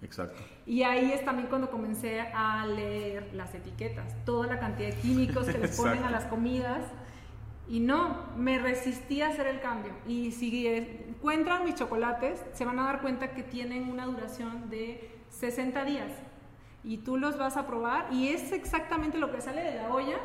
exacto. 0.01 0.41
Y 0.67 0.81
ahí 0.83 1.11
es 1.11 1.23
también 1.23 1.47
cuando 1.47 1.69
comencé 1.69 2.21
a 2.21 2.65
leer 2.65 3.33
las 3.33 3.53
etiquetas, 3.53 4.15
toda 4.25 4.47
la 4.47 4.59
cantidad 4.59 4.89
de 4.89 4.95
químicos 4.95 5.45
que 5.47 5.57
les 5.59 5.77
ponen 5.77 6.03
a 6.03 6.09
las 6.09 6.25
comidas. 6.25 6.83
Y 7.67 7.79
no, 7.79 8.17
me 8.37 8.59
resistí 8.59 9.21
a 9.21 9.29
hacer 9.29 9.47
el 9.47 9.59
cambio. 9.59 9.91
Y 10.07 10.31
si 10.31 10.67
encuentran 10.67 11.63
mis 11.65 11.75
chocolates, 11.75 12.43
se 12.53 12.63
van 12.65 12.77
a 12.79 12.83
dar 12.85 13.01
cuenta 13.01 13.31
que 13.31 13.41
tienen 13.43 13.89
una 13.89 14.05
duración 14.05 14.69
de 14.69 15.09
60 15.29 15.83
días. 15.85 16.11
Y 16.83 16.97
tú 16.97 17.17
los 17.17 17.37
vas 17.39 17.57
a 17.57 17.65
probar 17.65 18.07
y 18.11 18.27
es 18.29 18.51
exactamente 18.51 19.17
lo 19.17 19.31
que 19.31 19.41
sale 19.41 19.63
de 19.63 19.75
la 19.77 19.89
olla, 19.91 20.17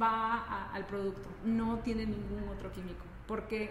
va 0.00 0.36
a- 0.36 0.72
al 0.72 0.86
producto. 0.86 1.28
No 1.44 1.78
tiene 1.80 2.06
ningún 2.06 2.48
otro 2.48 2.70
químico. 2.70 3.04
Porque 3.26 3.70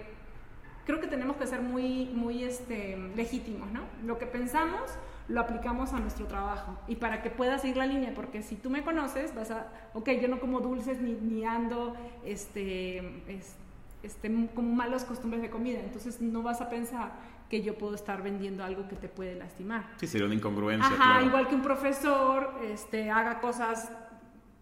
creo 0.86 1.00
que 1.00 1.08
tenemos 1.08 1.38
que 1.38 1.48
ser 1.48 1.62
muy, 1.62 2.08
muy 2.14 2.44
este, 2.44 2.98
legítimos, 3.16 3.72
¿no? 3.72 3.82
Lo 4.06 4.18
que 4.20 4.26
pensamos 4.26 4.82
lo 5.30 5.42
aplicamos 5.42 5.94
a 5.94 6.00
nuestro 6.00 6.26
trabajo 6.26 6.78
y 6.88 6.96
para 6.96 7.22
que 7.22 7.30
puedas 7.30 7.62
seguir 7.62 7.78
la 7.78 7.86
línea, 7.86 8.14
porque 8.16 8.42
si 8.42 8.56
tú 8.56 8.70
me 8.70 8.82
conoces, 8.84 9.34
vas 9.36 9.52
a, 9.52 9.68
ok, 9.94 10.10
yo 10.22 10.28
no 10.28 10.40
como 10.40 10.60
dulces 10.60 11.00
ni, 11.00 11.14
ni 11.14 11.46
ando 11.46 11.96
este, 12.26 12.98
es- 13.32 13.56
este, 14.04 14.32
como 14.56 14.74
malos 14.76 15.04
costumbres 15.04 15.42
de 15.42 15.50
comida, 15.50 15.80
entonces 15.80 16.22
no 16.22 16.42
vas 16.42 16.62
a 16.62 16.70
pensar 16.70 17.12
que 17.50 17.62
yo 17.62 17.78
puedo 17.78 17.96
estar 17.96 18.22
vendiendo 18.24 18.64
algo 18.64 18.88
que 18.88 18.96
te 18.96 19.08
puede 19.10 19.36
lastimar. 19.36 19.84
Sí, 19.98 20.08
sería 20.08 20.26
una 20.26 20.36
incongruencia, 20.36 20.88
Ajá, 20.96 21.12
claro. 21.14 21.26
igual 21.26 21.48
que 21.48 21.56
un 21.56 21.62
profesor 21.64 22.54
este, 22.64 23.10
haga 23.12 23.40
cosas 23.40 23.92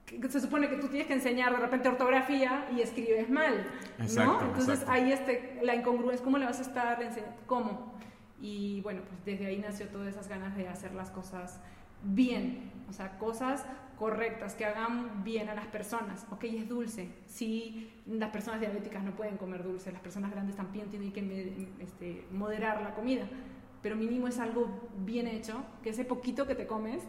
que 0.06 0.20
que 0.22 0.30
se 0.30 0.40
supone 0.40 0.70
que 0.70 0.78
tú 0.78 0.88
tienes 0.88 1.06
que 1.08 1.14
enseñar 1.14 1.52
de 1.52 1.58
repente 1.60 1.90
ortografía 1.90 2.66
y 2.76 2.80
escribes 2.82 3.30
mal, 3.30 3.68
Exacto, 4.00 4.32
¿no? 4.42 4.48
Entonces 4.48 4.80
exacto. 4.82 4.92
ahí 4.94 5.12
este, 5.12 5.60
la 5.64 5.76
incongruencia, 5.76 6.24
¿cómo 6.24 6.38
le 6.38 6.46
vas 6.46 6.60
a 6.60 6.62
estar 6.62 7.02
enseñando? 7.04 7.36
¿Cómo? 7.46 7.94
Y 8.40 8.82
bueno, 8.82 9.02
pues 9.08 9.24
desde 9.26 9.48
ahí 9.48 9.58
nació 9.58 9.88
todas 9.88 10.10
esas 10.10 10.28
ganas 10.28 10.56
de 10.56 10.68
hacer 10.68 10.94
las 10.94 11.10
cosas 11.10 11.60
bien, 12.04 12.72
o 12.90 12.94
sea, 12.94 13.18
cosas 13.18 13.66
correctas, 13.98 14.54
que 14.54 14.66
hagan 14.66 15.24
bien 15.24 15.50
a 15.50 15.56
las 15.56 15.66
personas. 15.68 16.26
Ok, 16.30 16.44
es 16.44 16.70
dulce, 16.70 17.10
sí, 17.26 17.92
las 18.06 18.30
personas 18.30 18.60
diabéticas 18.60 19.04
no 19.04 19.16
pueden 19.16 19.38
comer 19.38 19.64
dulce, 19.64 19.92
las 19.92 20.02
personas 20.02 20.32
grandes 20.32 20.56
también 20.56 20.90
tienen 20.90 21.12
que 21.12 21.70
este, 21.80 22.26
moderar 22.32 22.82
la 22.82 22.94
comida, 22.94 23.28
pero 23.82 23.96
mínimo 23.96 24.28
es 24.28 24.40
algo 24.40 24.90
bien 25.00 25.28
hecho, 25.28 25.64
que 25.82 25.90
ese 25.90 26.06
poquito 26.06 26.46
que 26.46 26.56
te 26.56 26.68
comes 26.68 27.04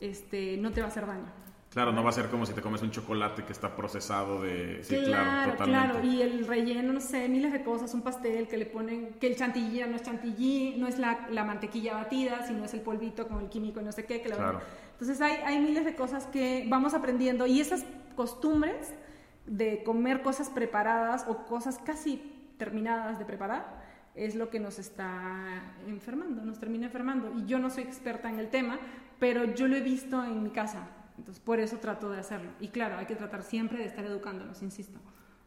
este, 0.00 0.56
no 0.58 0.72
te 0.72 0.80
va 0.80 0.88
a 0.88 0.90
hacer 0.90 1.06
daño. 1.06 1.32
Claro, 1.70 1.92
no 1.92 2.02
va 2.02 2.10
a 2.10 2.12
ser 2.12 2.26
como 2.26 2.44
si 2.46 2.52
te 2.52 2.62
comes 2.62 2.82
un 2.82 2.90
chocolate 2.90 3.44
que 3.44 3.52
está 3.52 3.76
procesado 3.76 4.42
de... 4.42 4.82
Sí, 4.82 4.96
claro, 5.04 5.08
claro, 5.08 5.50
totalmente. 5.52 5.88
claro. 5.92 6.06
Y 6.06 6.20
el 6.20 6.46
relleno, 6.46 6.92
no 6.92 7.00
sé, 7.00 7.28
miles 7.28 7.52
de 7.52 7.62
cosas, 7.62 7.94
un 7.94 8.02
pastel 8.02 8.48
que 8.48 8.56
le 8.56 8.66
ponen, 8.66 9.14
que 9.20 9.28
el 9.28 9.36
chantilly 9.36 9.80
no 9.88 9.94
es 9.94 10.02
chantilly, 10.02 10.74
no 10.78 10.88
es 10.88 10.98
la, 10.98 11.28
la 11.30 11.44
mantequilla 11.44 11.94
batida, 11.94 12.44
sino 12.44 12.64
es 12.64 12.74
el 12.74 12.80
polvito 12.80 13.28
con 13.28 13.40
el 13.40 13.48
químico 13.48 13.80
y 13.80 13.84
no 13.84 13.92
sé 13.92 14.04
qué. 14.04 14.20
Que 14.20 14.30
la 14.30 14.36
Claro. 14.36 14.60
Entonces 14.92 15.20
hay, 15.20 15.36
hay 15.44 15.60
miles 15.60 15.84
de 15.84 15.94
cosas 15.94 16.26
que 16.26 16.66
vamos 16.68 16.92
aprendiendo 16.92 17.46
y 17.46 17.60
esas 17.60 17.84
costumbres 18.16 18.92
de 19.46 19.84
comer 19.84 20.22
cosas 20.22 20.50
preparadas 20.50 21.24
o 21.28 21.46
cosas 21.46 21.78
casi 21.78 22.20
terminadas 22.58 23.20
de 23.20 23.24
preparar 23.24 23.80
es 24.16 24.34
lo 24.34 24.50
que 24.50 24.58
nos 24.58 24.80
está 24.80 25.62
enfermando, 25.86 26.44
nos 26.44 26.58
termina 26.58 26.86
enfermando. 26.86 27.32
Y 27.38 27.46
yo 27.46 27.60
no 27.60 27.70
soy 27.70 27.84
experta 27.84 28.28
en 28.28 28.40
el 28.40 28.48
tema, 28.48 28.78
pero 29.20 29.44
yo 29.44 29.68
lo 29.68 29.76
he 29.76 29.80
visto 29.80 30.22
en 30.24 30.42
mi 30.42 30.50
casa. 30.50 30.88
Entonces, 31.20 31.42
por 31.44 31.60
eso 31.60 31.76
trato 31.76 32.08
de 32.10 32.18
hacerlo. 32.18 32.50
Y 32.60 32.68
claro, 32.68 32.96
hay 32.96 33.04
que 33.04 33.14
tratar 33.14 33.42
siempre 33.42 33.78
de 33.78 33.84
estar 33.84 34.04
educándonos, 34.06 34.62
insisto. 34.62 34.98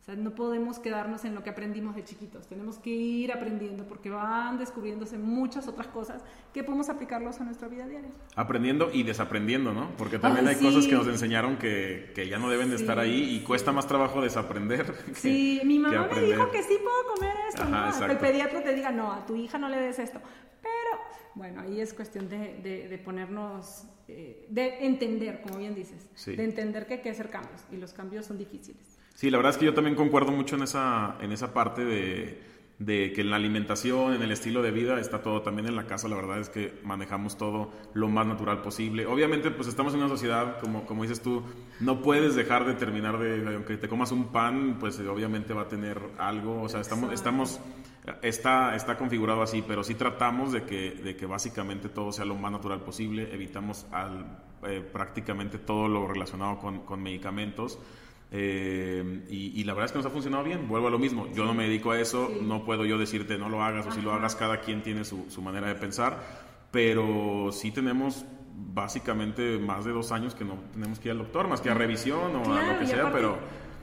O 0.02 0.06
sea, 0.06 0.16
no 0.16 0.36
podemos 0.36 0.78
quedarnos 0.80 1.24
en 1.26 1.34
lo 1.34 1.44
que 1.44 1.50
aprendimos 1.50 1.96
de 1.96 2.04
chiquitos. 2.04 2.46
Tenemos 2.48 2.78
que 2.78 2.90
ir 2.92 3.32
aprendiendo 3.32 3.86
porque 3.88 4.10
van 4.12 4.58
descubriéndose 4.60 5.18
muchas 5.18 5.68
otras 5.68 5.88
cosas 5.88 6.22
que 6.54 6.64
podemos 6.64 6.90
aplicarlos 6.90 7.40
a 7.42 7.46
nuestra 7.46 7.70
vida 7.70 7.88
diaria. 7.88 8.12
Aprendiendo 8.36 8.90
y 8.94 9.04
desaprendiendo, 9.04 9.74
¿no? 9.74 9.96
Porque 9.98 10.20
también 10.20 10.46
Ay, 10.48 10.56
hay 10.56 10.62
cosas 10.62 10.84
sí. 10.84 10.90
que 10.92 10.96
nos 10.98 11.08
enseñaron 11.08 11.58
que, 11.58 12.12
que 12.14 12.28
ya 12.28 12.38
no 12.38 12.50
deben 12.50 12.70
de 12.70 12.78
Sí, 12.78 12.84
estar 12.84 13.00
ahí 13.00 13.36
y 13.36 13.40
cuesta 13.44 13.72
más 13.72 13.88
trabajo 13.88 14.22
desaprender. 14.22 14.92
que- 15.06 15.16
Sí, 15.16 15.62
mi 15.64 15.80
mamá 15.80 16.08
me 16.14 16.22
dijo 16.22 16.52
que 16.52 16.62
sí 16.64 16.78
puedo 16.84 17.16
comer 17.16 17.34
esto, 17.50 17.64
Ajá, 17.64 17.98
¿no? 18.08 18.12
El 18.12 18.18
pediatra 18.18 18.62
te 18.62 18.76
diga, 18.76 18.92
no, 18.92 19.12
a 19.12 19.26
tu 19.26 19.36
hija 19.38 19.58
no 19.58 19.70
le 19.70 19.78
des 19.80 19.98
esto. 20.00 20.20
Pero, 20.62 21.02
bueno, 21.36 21.62
ahí 21.62 21.80
es 21.80 21.94
cuestión 21.94 22.28
de, 22.28 22.60
de- 22.62 22.90
de 22.90 22.98
ponernos, 22.98 23.86
eh, 24.16 24.46
de 24.50 24.86
entender, 24.86 25.42
como 25.42 25.58
bien 25.58 25.76
dices, 25.76 26.10
Sí. 26.16 26.36
de 26.36 26.44
entender 26.44 26.86
que 26.88 26.96
hay 26.96 27.02
que 27.02 27.10
hacer 27.10 27.30
cambios 27.30 27.62
y 27.72 27.78
los 27.78 27.94
cambios 27.94 28.26
son 28.26 28.38
difíciles. 28.38 28.98
Sí, 29.16 29.30
la 29.30 29.38
verdad 29.38 29.52
es 29.52 29.58
que 29.58 29.66
yo 29.66 29.74
también 29.74 29.96
concuerdo 29.96 30.32
mucho 30.32 30.56
en 30.56 30.64
esa, 30.64 31.18
en 31.22 31.32
esa 31.32 31.54
parte 31.54 31.86
de, 31.86 32.42
de 32.80 33.14
que 33.14 33.22
en 33.22 33.30
la 33.30 33.36
alimentación, 33.36 34.14
en 34.16 34.22
el 34.24 34.32
estilo 34.32 34.62
de 34.64 34.72
vida, 34.72 35.00
está 35.00 35.22
todo. 35.22 35.42
También 35.44 35.68
en 35.68 35.76
la 35.76 35.86
casa, 35.86 36.08
la 36.08 36.16
verdad 36.16 36.40
es 36.40 36.50
que 36.50 36.74
manejamos 36.84 37.38
todo 37.38 37.72
lo 37.94 38.10
más 38.10 38.26
natural 38.26 38.62
posible. 38.64 39.06
Obviamente, 39.06 39.52
pues 39.52 39.68
estamos 39.68 39.94
en 39.94 40.00
una 40.00 40.10
sociedad, 40.10 40.60
como, 40.60 40.86
como 40.86 41.04
dices 41.04 41.22
tú, 41.22 41.44
no 41.80 42.02
puedes 42.02 42.36
dejar 42.36 42.66
de 42.66 42.74
terminar 42.74 43.20
de, 43.20 43.56
aunque 43.56 43.78
te 43.78 43.88
comas 43.88 44.12
un 44.12 44.32
pan, 44.32 44.78
pues 44.80 45.00
obviamente 45.00 45.54
va 45.54 45.62
a 45.64 45.68
tener 45.68 46.00
algo. 46.18 46.62
O 46.64 46.68
sea, 46.70 46.82
estamos, 46.82 47.12
Exacto. 47.12 47.14
estamos 47.14 47.60
está, 48.22 48.76
está 48.76 48.98
configurado 48.98 49.42
así, 49.42 49.64
pero 49.66 49.84
sí 49.84 49.96
tratamos 49.96 50.52
de 50.52 50.64
que, 50.64 50.92
de 50.92 51.16
que 51.16 51.26
básicamente 51.26 51.90
todo 51.90 52.12
sea 52.12 52.26
lo 52.26 52.36
más 52.36 52.52
natural 52.52 52.82
posible. 52.82 53.34
Evitamos 53.34 53.86
al, 53.92 54.26
eh, 54.68 54.82
prácticamente 54.82 55.58
todo 55.60 55.88
lo 55.88 56.08
relacionado 56.08 56.58
con, 56.60 56.80
con 56.80 57.02
medicamentos. 57.02 57.80
Eh, 58.36 59.26
y, 59.30 59.60
y 59.62 59.64
la 59.64 59.74
verdad 59.74 59.86
es 59.86 59.92
que 59.92 60.00
nos 60.00 60.08
ha 60.08 60.10
funcionado 60.10 60.44
bien. 60.44 60.68
Vuelvo 60.68 60.88
a 60.88 60.92
lo 60.92 61.00
mismo. 61.00 61.28
Yo 61.34 61.46
no 61.46 61.54
me 61.54 61.64
dedico 61.66 61.92
a 61.92 62.00
eso. 62.00 62.30
Sí. 62.30 62.40
No 62.42 62.66
puedo 62.66 62.84
yo 62.86 62.98
decirte 62.98 63.38
no 63.38 63.48
lo 63.48 63.62
hagas 63.64 63.86
o 63.86 63.92
si 63.92 64.02
lo 64.02 64.10
Ajá. 64.10 64.20
hagas. 64.20 64.36
Cada 64.36 64.60
quien 64.60 64.82
tiene 64.82 65.06
su, 65.06 65.26
su 65.30 65.42
manera 65.42 65.68
de 65.68 65.76
pensar. 65.76 66.20
Pero 66.72 67.52
sí 67.52 67.72
tenemos 67.72 68.26
básicamente 68.56 69.60
más 69.60 69.86
de 69.86 69.92
dos 69.92 70.12
años 70.12 70.34
que 70.36 70.44
no 70.46 70.56
tenemos 70.74 71.00
que 71.00 71.10
ir 71.10 71.12
al 71.12 71.20
doctor, 71.20 71.48
más 71.48 71.62
que 71.62 71.70
a 71.70 71.74
revisión 71.76 72.36
o 72.36 72.40
a 72.40 72.44
Claro, 72.44 72.74
lo 72.74 72.80
que 72.80 72.88
sea. 72.88 73.00
aparte, 73.02 73.18
Pero 73.18 73.38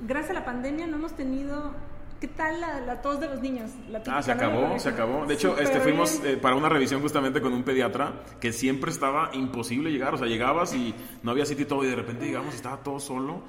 gracias 0.07 0.31
a 0.31 0.35
la 0.41 0.45
pandemia 0.45 0.87
no 0.89 0.97
hemos 0.97 1.15
tenido... 1.15 1.73
¿Qué 2.21 2.29
tal 2.29 2.61
la, 2.61 2.81
la 2.81 3.01
tos 3.01 3.19
de 3.19 3.29
los 3.29 3.41
niños? 3.41 3.71
La 3.89 4.03
Ah, 4.07 4.23
se 4.23 4.31
acabó, 4.31 4.79
se 4.79 4.91
acabó. 4.91 5.25
De 5.25 5.35
hecho, 5.35 5.59
este, 5.59 5.81
fuimos 5.81 6.21
eh, 6.23 6.37
para 6.37 6.55
una 6.55 6.69
revisión 6.69 7.01
justamente 7.01 7.41
con 7.41 7.55
un 7.55 7.63
pediatra 7.63 8.13
que 8.39 8.53
siempre 8.53 8.91
estaba 8.91 9.31
imposible 9.33 9.91
llegar. 9.91 10.15
O 10.15 10.19
sea, 10.19 10.27
llegabas 10.27 10.75
y 10.75 10.95
no 11.23 11.31
había 11.31 11.47
sitio 11.47 11.65
y 11.65 11.69
todo, 11.69 11.83
y 11.83 11.89
de 11.89 11.97
repente 11.97 12.27
llegamos 12.27 12.53
y 12.53 12.57
estaba 12.57 12.77
todo 12.83 13.01
solo. 13.01 13.41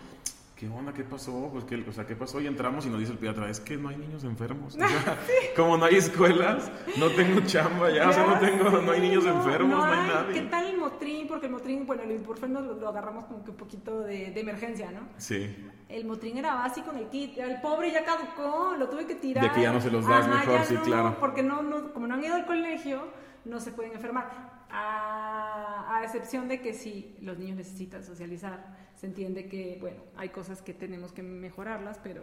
¿Qué 0.61 0.69
onda? 0.69 0.93
¿Qué 0.93 1.03
pasó? 1.03 1.49
Pues, 1.51 1.63
¿qué, 1.63 1.83
o 1.89 1.91
sea, 1.91 2.05
¿qué 2.05 2.15
pasó? 2.15 2.39
Y 2.39 2.45
entramos 2.45 2.85
y 2.85 2.89
nos 2.89 2.99
dice 2.99 3.13
el 3.13 3.17
pediatra, 3.17 3.49
es 3.49 3.59
que 3.59 3.77
no 3.77 3.89
hay 3.89 3.97
niños 3.97 4.23
enfermos. 4.23 4.75
O 4.77 4.77
sea, 4.77 5.17
Como 5.55 5.75
no 5.75 5.85
hay 5.85 5.95
escuelas, 5.95 6.71
no 6.99 7.09
tengo 7.09 7.41
chamba 7.47 7.89
ya, 7.89 8.07
o 8.07 8.13
sea, 8.13 8.27
no 8.27 8.33
Ya 8.33 8.39
tengo, 8.41 8.69
sé, 8.69 8.85
no 8.85 8.91
hay 8.91 9.01
niños 9.01 9.25
enfermos, 9.25 9.75
no, 9.75 9.83
hay 9.83 9.99
hay. 9.99 10.07
nadie. 10.07 10.33
¿Qué 10.35 10.41
tal 10.41 10.67
el 10.67 10.77
Motrin? 10.77 11.27
Porque 11.27 11.47
el 11.47 11.51
Motrin, 11.51 11.87
bueno, 11.87 12.03
el 12.03 12.11
ibuprofeno 12.11 12.61
lo, 12.61 12.75
lo 12.75 12.89
agarramos 12.89 13.25
como 13.25 13.43
que 13.43 13.49
un 13.49 13.57
poquito 13.57 14.01
de, 14.01 14.29
de 14.29 14.39
emergencia, 14.39 14.91
¿no? 14.91 14.99
Sí. 15.17 15.49
El 15.89 16.05
Motrin 16.05 16.37
era 16.37 16.53
básico 16.53 16.91
en 16.91 16.97
el 16.97 17.07
kit. 17.07 17.39
El 17.39 17.59
pobre 17.59 17.91
ya 17.91 18.05
caducó, 18.05 18.75
lo 18.77 18.87
tuve 18.87 19.07
que 19.07 19.15
tirar. 19.15 19.43
De 19.43 19.51
que 19.51 19.63
ya 19.63 19.73
no 19.73 19.81
se 19.81 19.89
los 19.89 20.07
das 20.07 20.27
mejor, 20.27 20.59
ya 20.59 20.65
sí, 20.65 20.75
no, 20.75 20.83
claro. 20.83 21.17
Porque 21.19 21.41
no, 21.41 21.63
no, 21.63 21.91
como 21.91 22.05
no 22.05 22.13
han 22.13 22.23
ido 22.23 22.35
al 22.35 22.45
colegio, 22.45 23.07
no 23.45 23.59
se 23.59 23.71
pueden 23.71 23.93
enfermar. 23.93 24.60
A, 24.73 25.97
a 25.97 26.03
excepción 26.03 26.47
de 26.47 26.61
que 26.61 26.73
si 26.73 27.15
los 27.21 27.37
niños 27.37 27.57
necesitan 27.57 28.03
socializar, 28.03 28.77
se 28.95 29.07
entiende 29.07 29.47
que, 29.47 29.77
bueno, 29.81 29.97
hay 30.15 30.29
cosas 30.29 30.61
que 30.61 30.73
tenemos 30.73 31.11
que 31.11 31.23
mejorarlas, 31.23 31.99
pero, 32.03 32.21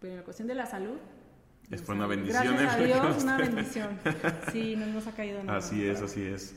pero 0.00 0.12
en 0.12 0.18
la 0.18 0.24
cuestión 0.24 0.46
de 0.48 0.54
la 0.54 0.64
salud, 0.64 0.96
Es 1.70 1.82
fue 1.82 1.94
una 1.94 2.06
bendición. 2.06 2.56
Gracias 2.56 2.74
a 2.74 2.78
Dios, 2.78 3.22
una 3.22 3.36
bendición. 3.36 3.98
Sí, 4.52 4.76
no 4.76 4.86
nos 4.86 5.06
ha 5.06 5.12
caído 5.12 5.42
nada. 5.42 5.58
Así 5.58 5.84
es, 5.84 6.00
así 6.00 6.22
es. 6.22 6.54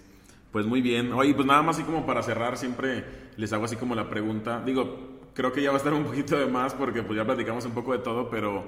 Pues 0.52 0.68
muy 0.68 0.82
bien. 0.82 1.12
Oye, 1.14 1.34
pues 1.34 1.48
nada 1.48 1.64
más 1.64 1.78
así 1.78 1.84
como 1.86 2.06
para 2.06 2.22
cerrar, 2.22 2.58
siempre 2.58 3.04
les 3.36 3.52
hago 3.52 3.66
así 3.66 3.76
como 3.76 3.96
la 3.96 4.10
pregunta. 4.10 4.62
Digo, 4.64 5.22
creo 5.34 5.52
que 5.52 5.64
ya 5.64 5.70
va 5.70 5.76
a 5.76 5.78
estar 5.80 5.94
un 5.94 6.04
poquito 6.04 6.38
de 6.38 6.46
más 6.46 6.76
porque 6.76 7.02
pues 7.02 7.18
ya 7.18 7.26
platicamos 7.26 7.66
un 7.66 7.74
poco 7.74 7.94
de 7.94 8.00
todo, 8.00 8.30
pero, 8.30 8.64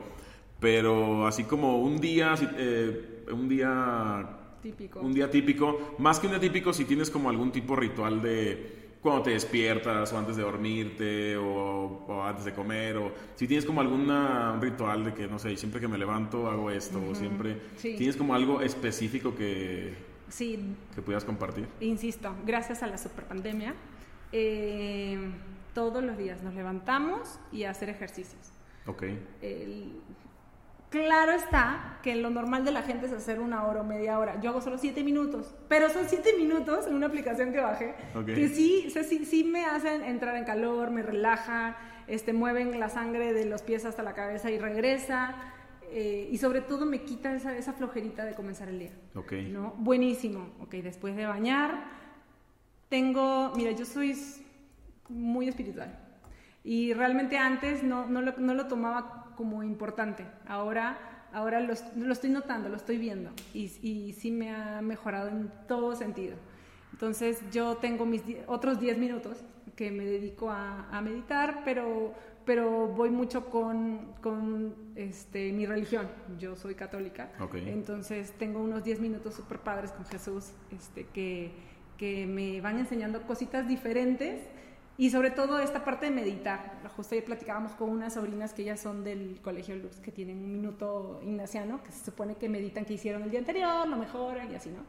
pero 0.59 1.27
así 1.27 1.43
como 1.43 1.79
un 1.79 1.97
día, 2.01 2.33
eh, 2.57 3.25
un 3.31 3.47
día... 3.47 4.39
Típico. 4.65 4.99
Un 4.99 5.13
día 5.13 5.29
típico. 5.29 5.95
Más 5.99 6.19
que 6.19 6.25
un 6.25 6.31
día 6.33 6.39
típico, 6.39 6.73
si 6.73 6.85
tienes 6.85 7.11
como 7.11 7.29
algún 7.29 7.51
tipo 7.51 7.75
ritual 7.75 8.19
de 8.19 8.95
cuando 8.99 9.21
te 9.21 9.29
despiertas 9.29 10.11
o 10.11 10.17
antes 10.17 10.35
de 10.35 10.41
dormirte 10.41 11.37
o, 11.37 12.23
antes 12.25 12.45
de 12.45 12.53
comer 12.55 12.97
o 12.97 13.11
si 13.35 13.47
tienes 13.47 13.63
como 13.63 13.81
algún 13.81 14.09
ritual 14.59 15.05
de 15.05 15.13
que 15.13 15.27
no 15.27 15.37
sé 15.37 15.55
siempre 15.57 15.79
que 15.79 15.87
me 15.87 15.99
levanto 15.99 16.49
hago 16.49 16.71
esto 16.71 16.99
o 17.07 17.13
siempre 17.13 17.61
tienes 17.79 18.17
como 18.17 18.33
algo 18.33 18.61
específico 18.61 19.35
que 19.35 19.93
sí 20.27 20.75
que 20.95 21.03
puedas 21.03 21.23
compartir 21.23 21.67
insisto 21.81 22.33
gracias 22.47 22.81
a 22.81 22.87
la 22.87 22.97
superpandemia 22.97 23.75
eh, 24.31 25.19
todos 25.75 26.03
los 26.03 26.17
días 26.17 26.41
nos 26.41 26.55
levantamos 26.55 27.39
y 27.51 27.65
a 27.65 27.69
hacer 27.69 27.89
ejercicios 27.89 28.55
Ok. 28.87 29.03
Claro 31.03 31.33
está 31.33 31.99
que 32.01 32.15
lo 32.15 32.29
normal 32.29 32.63
de 32.63 32.71
la 32.71 32.83
gente 32.83 33.07
es 33.07 33.11
hacer 33.11 33.39
una 33.39 33.65
hora 33.65 33.81
o 33.81 33.83
media 33.83 34.17
hora. 34.19 34.39
Yo 34.39 34.51
hago 34.51 34.61
solo 34.61 34.77
siete 34.77 35.03
minutos, 35.03 35.55
pero 35.67 35.89
son 35.89 36.05
siete 36.07 36.33
minutos 36.37 36.87
en 36.87 36.95
una 36.95 37.07
aplicación 37.07 37.51
que 37.51 37.59
bajé 37.59 37.95
que 38.25 38.47
sí, 38.47 38.89
sí, 38.89 39.25
sí, 39.25 39.43
me 39.43 39.65
hacen 39.65 40.03
entrar 40.03 40.35
en 40.35 40.45
calor, 40.45 40.91
me 40.91 41.01
relaja, 41.01 41.77
este, 42.07 42.31
mueven 42.31 42.79
la 42.79 42.89
sangre 42.89 43.33
de 43.33 43.45
los 43.45 43.61
pies 43.61 43.85
hasta 43.85 44.03
la 44.03 44.13
cabeza 44.13 44.51
y 44.51 44.59
regresa. 44.59 45.35
Eh, 45.91 46.29
y 46.31 46.37
sobre 46.37 46.61
todo 46.61 46.85
me 46.85 47.01
quita 47.01 47.33
esa, 47.35 47.55
esa, 47.55 47.73
flojerita 47.73 48.23
de 48.25 48.33
comenzar 48.33 48.69
el 48.69 48.79
día. 48.79 48.91
Ok. 49.15 49.33
¿no? 49.49 49.73
Buenísimo. 49.77 50.49
Ok, 50.59 50.75
después 50.75 51.15
de 51.15 51.25
bañar, 51.25 51.85
tengo, 52.89 53.53
mira, 53.55 53.71
yo 53.71 53.85
soy 53.85 54.15
muy 55.09 55.47
espiritual. 55.47 55.99
Y 56.63 56.93
realmente 56.93 57.37
antes 57.37 57.83
no, 57.83 58.07
no, 58.07 58.21
lo, 58.21 58.33
no 58.37 58.53
lo 58.53 58.67
tomaba 58.67 59.24
como 59.35 59.63
importante. 59.63 60.25
Ahora, 60.47 61.27
ahora 61.33 61.59
lo, 61.59 61.73
estoy 61.73 62.29
notando, 62.29 62.69
lo 62.69 62.77
estoy 62.77 62.97
viendo 62.97 63.31
y, 63.53 63.71
y, 63.81 64.13
sí 64.13 64.31
me 64.31 64.55
ha 64.55 64.81
mejorado 64.81 65.27
en 65.27 65.51
todo 65.67 65.95
sentido. 65.95 66.37
Entonces 66.93 67.41
yo 67.51 67.75
tengo 67.75 68.05
mis 68.05 68.23
otros 68.47 68.79
10 68.79 68.97
minutos 68.97 69.43
que 69.75 69.91
me 69.91 70.05
dedico 70.05 70.49
a, 70.49 70.87
a, 70.89 71.01
meditar, 71.01 71.63
pero, 71.65 72.13
pero 72.45 72.87
voy 72.87 73.09
mucho 73.09 73.49
con, 73.49 74.13
con 74.21 74.73
este, 74.95 75.51
mi 75.51 75.65
religión. 75.65 76.07
Yo 76.39 76.55
soy 76.55 76.75
católica, 76.75 77.31
entonces 77.53 78.31
tengo 78.33 78.61
unos 78.61 78.85
10 78.85 79.01
minutos 79.01 79.33
súper 79.33 79.59
padres 79.59 79.91
con 79.91 80.05
Jesús 80.05 80.51
este, 80.71 81.07
que, 81.07 81.51
que 81.97 82.25
me 82.25 82.61
van 82.61 82.79
enseñando 82.79 83.23
cositas 83.23 83.67
diferentes 83.67 84.47
y 84.97 85.09
sobre 85.09 85.31
todo 85.31 85.59
esta 85.59 85.83
parte 85.83 86.05
de 86.05 86.11
meditar. 86.11 86.79
Justo 86.95 87.15
ayer 87.15 87.25
platicábamos 87.25 87.73
con 87.73 87.89
unas 87.89 88.13
sobrinas 88.13 88.53
que 88.53 88.63
ya 88.63 88.77
son 88.77 89.03
del 89.03 89.39
Colegio 89.41 89.75
Lux, 89.75 89.97
que 89.99 90.11
tienen 90.11 90.37
un 90.37 90.53
minuto 90.53 91.19
ignaciano, 91.23 91.83
que 91.83 91.91
se 91.91 92.05
supone 92.05 92.35
que 92.35 92.47
meditan 92.47 92.85
que 92.85 92.93
hicieron 92.93 93.23
el 93.23 93.31
día 93.31 93.39
anterior, 93.39 93.87
lo 93.87 93.97
mejoran 93.97 94.51
y 94.51 94.55
así, 94.55 94.69
¿no? 94.69 94.83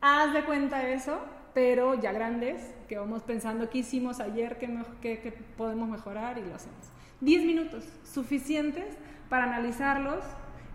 Haz 0.00 0.34
de 0.34 0.44
cuenta 0.44 0.88
eso, 0.88 1.20
pero 1.54 1.94
ya 1.94 2.12
grandes, 2.12 2.74
que 2.88 2.98
vamos 2.98 3.22
pensando 3.22 3.70
qué 3.70 3.78
hicimos 3.78 4.20
ayer, 4.20 4.58
qué, 4.58 4.68
qué, 5.00 5.32
podemos 5.56 5.88
mejorar 5.88 6.38
y 6.38 6.42
lo 6.42 6.54
hacemos. 6.54 6.90
Diez 7.20 7.44
minutos, 7.44 7.84
suficientes 8.04 8.96
para 9.30 9.44
analizarlos 9.44 10.22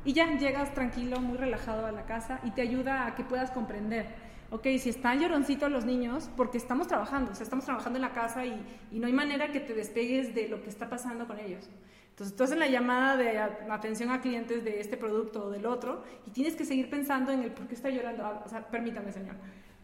y 0.05 0.13
ya 0.13 0.25
llegas 0.37 0.73
tranquilo, 0.73 1.19
muy 1.19 1.37
relajado 1.37 1.85
a 1.85 1.91
la 1.91 2.05
casa 2.05 2.39
y 2.43 2.51
te 2.51 2.61
ayuda 2.61 3.05
a 3.05 3.15
que 3.15 3.23
puedas 3.23 3.51
comprender 3.51 4.07
ok, 4.51 4.63
si 4.79 4.89
están 4.89 5.19
lloroncitos 5.19 5.71
los 5.71 5.85
niños, 5.85 6.29
porque 6.37 6.57
estamos 6.57 6.87
trabajando, 6.87 7.31
o 7.31 7.35
sea, 7.35 7.43
estamos 7.43 7.65
trabajando 7.65 7.97
en 7.97 8.03
la 8.03 8.13
casa 8.13 8.45
y, 8.45 8.61
y, 8.91 8.99
no 8.99 9.07
hay 9.07 9.13
manera 9.13 9.51
que 9.51 9.59
te 9.59 9.73
despegues 9.73 10.35
de 10.35 10.47
lo 10.49 10.61
que 10.61 10.69
está 10.69 10.89
pasando 10.89 11.25
con 11.25 11.39
ellos. 11.39 11.69
Entonces, 12.09 12.35
tú 12.35 12.43
haces 12.43 12.57
la 12.57 12.67
llamada 12.67 13.17
de 13.17 13.39
atención 13.39 14.11
a 14.11 14.21
clientes 14.21 14.63
de 14.63 14.79
este 14.79 14.97
producto 14.97 15.45
o 15.45 15.49
del 15.49 15.65
otro 15.65 16.03
y 16.27 16.31
tienes 16.31 16.55
que 16.55 16.65
seguir 16.65 16.89
pensando 16.89 17.31
en 17.31 17.41
el 17.41 17.51
por 17.51 17.67
qué 17.67 17.73
está 17.73 17.89
llorando. 17.89 18.41
O 18.45 18.49
sea, 18.49 18.67
permítame, 18.67 19.11
señor. 19.11 19.35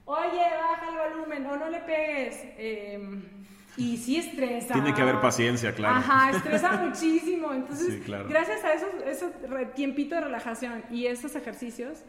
Oye, 0.06 0.44
baja 0.62 0.90
el 0.92 1.16
volumen 1.16 1.46
o 1.48 1.58
no 1.58 1.70
le 1.70 1.80
pegues. 1.80 2.38
Eh, 2.58 3.22
y 3.78 3.98
sí 3.98 4.18
estresa. 4.18 4.74
Tiene 4.74 4.94
que 4.94 5.02
haber 5.02 5.22
paciencia, 5.22 5.74
claro. 5.74 5.96
Ajá, 5.96 6.32
estresa 6.32 6.72
muchísimo. 6.84 7.54
Entonces, 7.54 8.06
gracias 8.06 8.64
a 8.64 8.74
esos, 8.74 8.90
ese 9.06 9.28
tiempito 9.76 10.16
de 10.16 10.22
relajación 10.22 10.84
y 10.90 11.06
esos 11.06 11.36
ejercicios, 11.36 12.04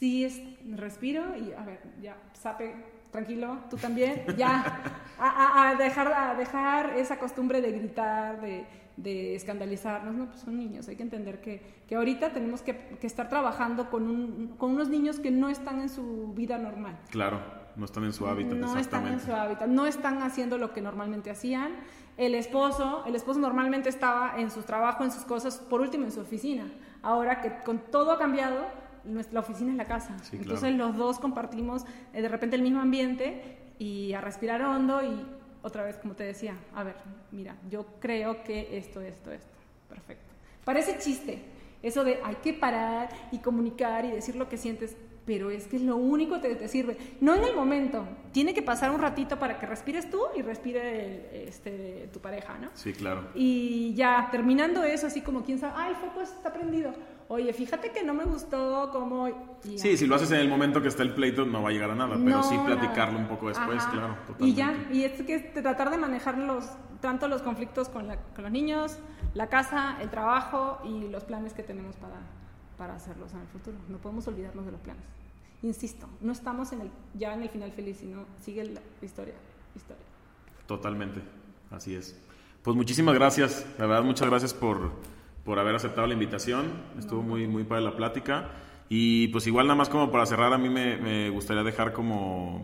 sí 0.00 0.24
es, 0.24 0.42
respiro 0.76 1.36
y 1.36 1.52
a 1.52 1.62
ver, 1.62 1.80
ya, 2.00 2.16
sape, 2.32 2.74
tranquilo, 3.12 3.58
tú 3.68 3.76
también, 3.76 4.24
ya, 4.36 4.82
a, 5.18 5.74
dejar, 5.78 6.12
a 6.12 6.34
dejar 6.34 6.96
esa 6.96 7.18
costumbre 7.18 7.60
de 7.60 7.70
gritar, 7.72 8.40
de, 8.40 8.64
de 8.96 9.34
escandalizarnos, 9.34 10.14
no, 10.14 10.26
pues 10.26 10.40
son 10.40 10.56
niños, 10.56 10.88
hay 10.88 10.96
que 10.96 11.02
entender 11.02 11.42
que, 11.42 11.82
que 11.86 11.96
ahorita 11.96 12.32
tenemos 12.32 12.62
que, 12.62 12.96
que 12.98 13.06
estar 13.06 13.28
trabajando 13.28 13.90
con, 13.90 14.08
un, 14.08 14.54
con 14.56 14.70
unos 14.70 14.88
niños 14.88 15.20
que 15.20 15.30
no 15.30 15.50
están 15.50 15.82
en 15.82 15.90
su 15.90 16.32
vida 16.34 16.56
normal. 16.56 16.98
Claro, 17.10 17.42
no 17.76 17.84
están 17.84 18.04
en 18.04 18.14
su 18.14 18.26
hábitat. 18.26 18.58
No 18.58 18.78
están 18.78 19.06
en 19.06 19.20
su 19.20 19.34
hábitat, 19.34 19.68
no 19.68 19.84
están 19.84 20.22
haciendo 20.22 20.56
lo 20.56 20.72
que 20.72 20.80
normalmente 20.80 21.30
hacían. 21.30 21.72
El 22.16 22.34
esposo, 22.34 23.04
el 23.06 23.14
esposo 23.14 23.38
normalmente 23.38 23.90
estaba 23.90 24.38
en 24.38 24.50
su 24.50 24.62
trabajo, 24.62 25.04
en 25.04 25.10
sus 25.10 25.24
cosas, 25.24 25.58
por 25.58 25.82
último 25.82 26.04
en 26.04 26.12
su 26.12 26.20
oficina. 26.20 26.70
Ahora 27.02 27.40
que 27.40 27.52
con 27.64 27.78
todo 27.78 28.12
ha 28.12 28.18
cambiado, 28.18 28.66
nuestra 29.04 29.40
oficina 29.40 29.72
es 29.72 29.76
la 29.76 29.86
casa. 29.86 30.16
Entonces 30.32 30.74
los 30.74 30.96
dos 30.96 31.18
compartimos 31.18 31.84
eh, 32.12 32.22
de 32.22 32.28
repente 32.28 32.56
el 32.56 32.62
mismo 32.62 32.80
ambiente 32.80 33.58
y 33.78 34.12
a 34.12 34.20
respirar 34.20 34.62
hondo 34.62 35.02
y 35.02 35.26
otra 35.62 35.84
vez, 35.84 35.96
como 35.96 36.14
te 36.14 36.24
decía, 36.24 36.54
a 36.74 36.84
ver, 36.84 36.96
mira, 37.32 37.56
yo 37.68 37.86
creo 38.00 38.42
que 38.44 38.78
esto, 38.78 39.00
esto, 39.00 39.30
esto. 39.30 39.52
Perfecto. 39.88 40.24
Parece 40.64 40.98
chiste, 40.98 41.42
eso 41.82 42.04
de 42.04 42.20
hay 42.24 42.36
que 42.36 42.52
parar 42.52 43.08
y 43.32 43.38
comunicar 43.38 44.04
y 44.04 44.10
decir 44.10 44.36
lo 44.36 44.48
que 44.48 44.56
sientes, 44.56 44.96
pero 45.26 45.50
es 45.50 45.66
que 45.66 45.76
es 45.76 45.82
lo 45.82 45.96
único 45.96 46.40
que 46.40 46.54
te 46.54 46.68
sirve. 46.68 46.96
No 47.20 47.34
en 47.34 47.44
el 47.44 47.54
momento, 47.54 48.06
tiene 48.32 48.54
que 48.54 48.62
pasar 48.62 48.90
un 48.90 49.00
ratito 49.00 49.38
para 49.38 49.58
que 49.58 49.66
respires 49.66 50.08
tú 50.10 50.20
y 50.36 50.42
respire 50.42 51.46
este, 51.48 52.08
tu 52.12 52.20
pareja, 52.20 52.58
¿no? 52.58 52.70
Sí, 52.74 52.92
claro. 52.92 53.28
Y 53.34 53.94
ya, 53.94 54.28
terminando 54.30 54.82
eso, 54.82 55.06
así 55.06 55.20
como 55.20 55.42
quien 55.42 55.58
sabe, 55.58 55.74
ah, 55.76 55.88
el 55.88 55.96
foco 55.96 56.22
está 56.22 56.52
prendido 56.52 56.92
oye, 57.30 57.52
fíjate 57.52 57.92
que 57.92 58.02
no 58.02 58.12
me 58.12 58.24
gustó 58.24 58.90
cómo... 58.92 59.28
Sí, 59.76 59.96
si 59.96 60.06
lo 60.06 60.16
haces 60.16 60.32
en 60.32 60.40
el 60.40 60.48
momento 60.48 60.82
que 60.82 60.88
está 60.88 61.04
el 61.04 61.14
pleito 61.14 61.46
no 61.46 61.62
va 61.62 61.68
a 61.68 61.72
llegar 61.72 61.90
a 61.90 61.94
nada, 61.94 62.18
pero 62.22 62.42
sí 62.42 62.56
platicarlo 62.66 63.18
un 63.18 63.28
poco 63.28 63.48
después, 63.48 63.84
claro. 63.84 64.16
Totalmente. 64.26 64.46
Y 64.46 64.54
ya, 64.54 64.88
y 64.90 65.04
es 65.04 65.22
que 65.22 65.38
tratar 65.38 65.90
de 65.90 65.96
manejar 65.96 66.36
los, 66.38 66.68
tanto 67.00 67.28
los 67.28 67.42
conflictos 67.42 67.88
con, 67.88 68.08
los 68.08 68.50
niños, 68.50 68.98
la 69.34 69.48
casa, 69.48 69.96
el 70.02 70.10
trabajo 70.10 70.80
y 70.84 71.08
los 71.08 71.22
planes 71.22 71.54
que 71.54 71.62
tenemos 71.62 71.94
para, 71.96 72.16
para 72.76 72.96
hacerlos 72.96 73.32
en 73.32 73.42
el 73.42 73.46
futuro. 73.46 73.76
No 73.88 73.98
podemos 73.98 74.26
olvidarnos 74.26 74.66
de 74.66 74.72
los 74.72 74.80
planes. 74.80 75.04
Insisto, 75.62 76.08
no 76.20 76.32
estamos 76.32 76.72
en 76.72 76.80
el, 76.80 76.90
ya 77.14 77.32
en 77.32 77.42
el 77.42 77.48
final 77.48 77.70
feliz, 77.70 77.98
sino 77.98 78.24
sigue 78.40 78.64
la 78.64 78.80
historia, 79.02 79.34
historia. 79.76 80.02
Totalmente, 80.66 81.20
así 81.70 81.94
es. 81.94 82.18
Pues 82.64 82.76
muchísimas 82.76 83.14
gracias, 83.14 83.64
la 83.78 83.86
verdad 83.86 84.02
muchas 84.02 84.28
gracias 84.28 84.52
por 84.52 84.90
por 85.44 85.58
haber 85.58 85.74
aceptado 85.74 86.06
la 86.06 86.14
invitación. 86.14 86.72
Estuvo 86.98 87.22
muy, 87.22 87.46
muy 87.46 87.64
para 87.64 87.80
la 87.80 87.96
plática. 87.96 88.50
Y 88.88 89.28
pues 89.28 89.46
igual 89.46 89.66
nada 89.66 89.76
más 89.76 89.88
como 89.88 90.10
para 90.10 90.26
cerrar, 90.26 90.52
a 90.52 90.58
mí 90.58 90.68
me, 90.68 91.30
gustaría 91.30 91.62
dejar 91.62 91.92
como, 91.92 92.62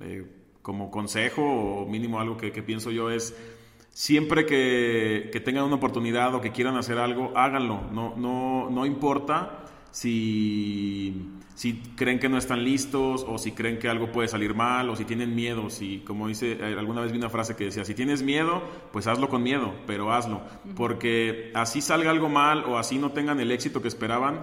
eh, 0.00 0.24
como 0.62 0.90
consejo 0.90 1.42
o 1.42 1.86
mínimo 1.86 2.18
algo 2.18 2.36
que, 2.36 2.50
pienso 2.62 2.90
yo 2.90 3.10
es, 3.10 3.36
siempre 3.90 4.46
que, 4.46 5.28
que, 5.30 5.40
tengan 5.40 5.64
una 5.64 5.76
oportunidad 5.76 6.34
o 6.34 6.40
que 6.40 6.50
quieran 6.50 6.76
hacer 6.76 6.98
algo, 6.98 7.32
háganlo. 7.36 7.82
No, 7.92 8.14
no, 8.16 8.70
no 8.70 8.86
importa 8.86 9.65
si 9.90 11.14
si 11.56 11.80
creen 11.96 12.18
que 12.18 12.28
no 12.28 12.36
están 12.36 12.62
listos 12.62 13.24
o 13.26 13.38
si 13.38 13.52
creen 13.52 13.78
que 13.78 13.88
algo 13.88 14.12
puede 14.12 14.28
salir 14.28 14.54
mal 14.54 14.90
o 14.90 14.94
si 14.94 15.06
tienen 15.06 15.34
miedo, 15.34 15.70
si 15.70 16.00
como 16.00 16.28
dice, 16.28 16.52
eh, 16.52 16.76
alguna 16.78 17.00
vez 17.00 17.12
vi 17.12 17.18
una 17.18 17.30
frase 17.30 17.56
que 17.56 17.64
decía, 17.64 17.82
si 17.86 17.94
tienes 17.94 18.22
miedo, 18.22 18.62
pues 18.92 19.06
hazlo 19.06 19.30
con 19.30 19.42
miedo, 19.42 19.74
pero 19.86 20.12
hazlo, 20.12 20.42
porque 20.76 21.50
así 21.54 21.80
salga 21.80 22.10
algo 22.10 22.28
mal 22.28 22.64
o 22.64 22.76
así 22.76 22.98
no 22.98 23.12
tengan 23.12 23.40
el 23.40 23.50
éxito 23.50 23.80
que 23.80 23.88
esperaban, 23.88 24.40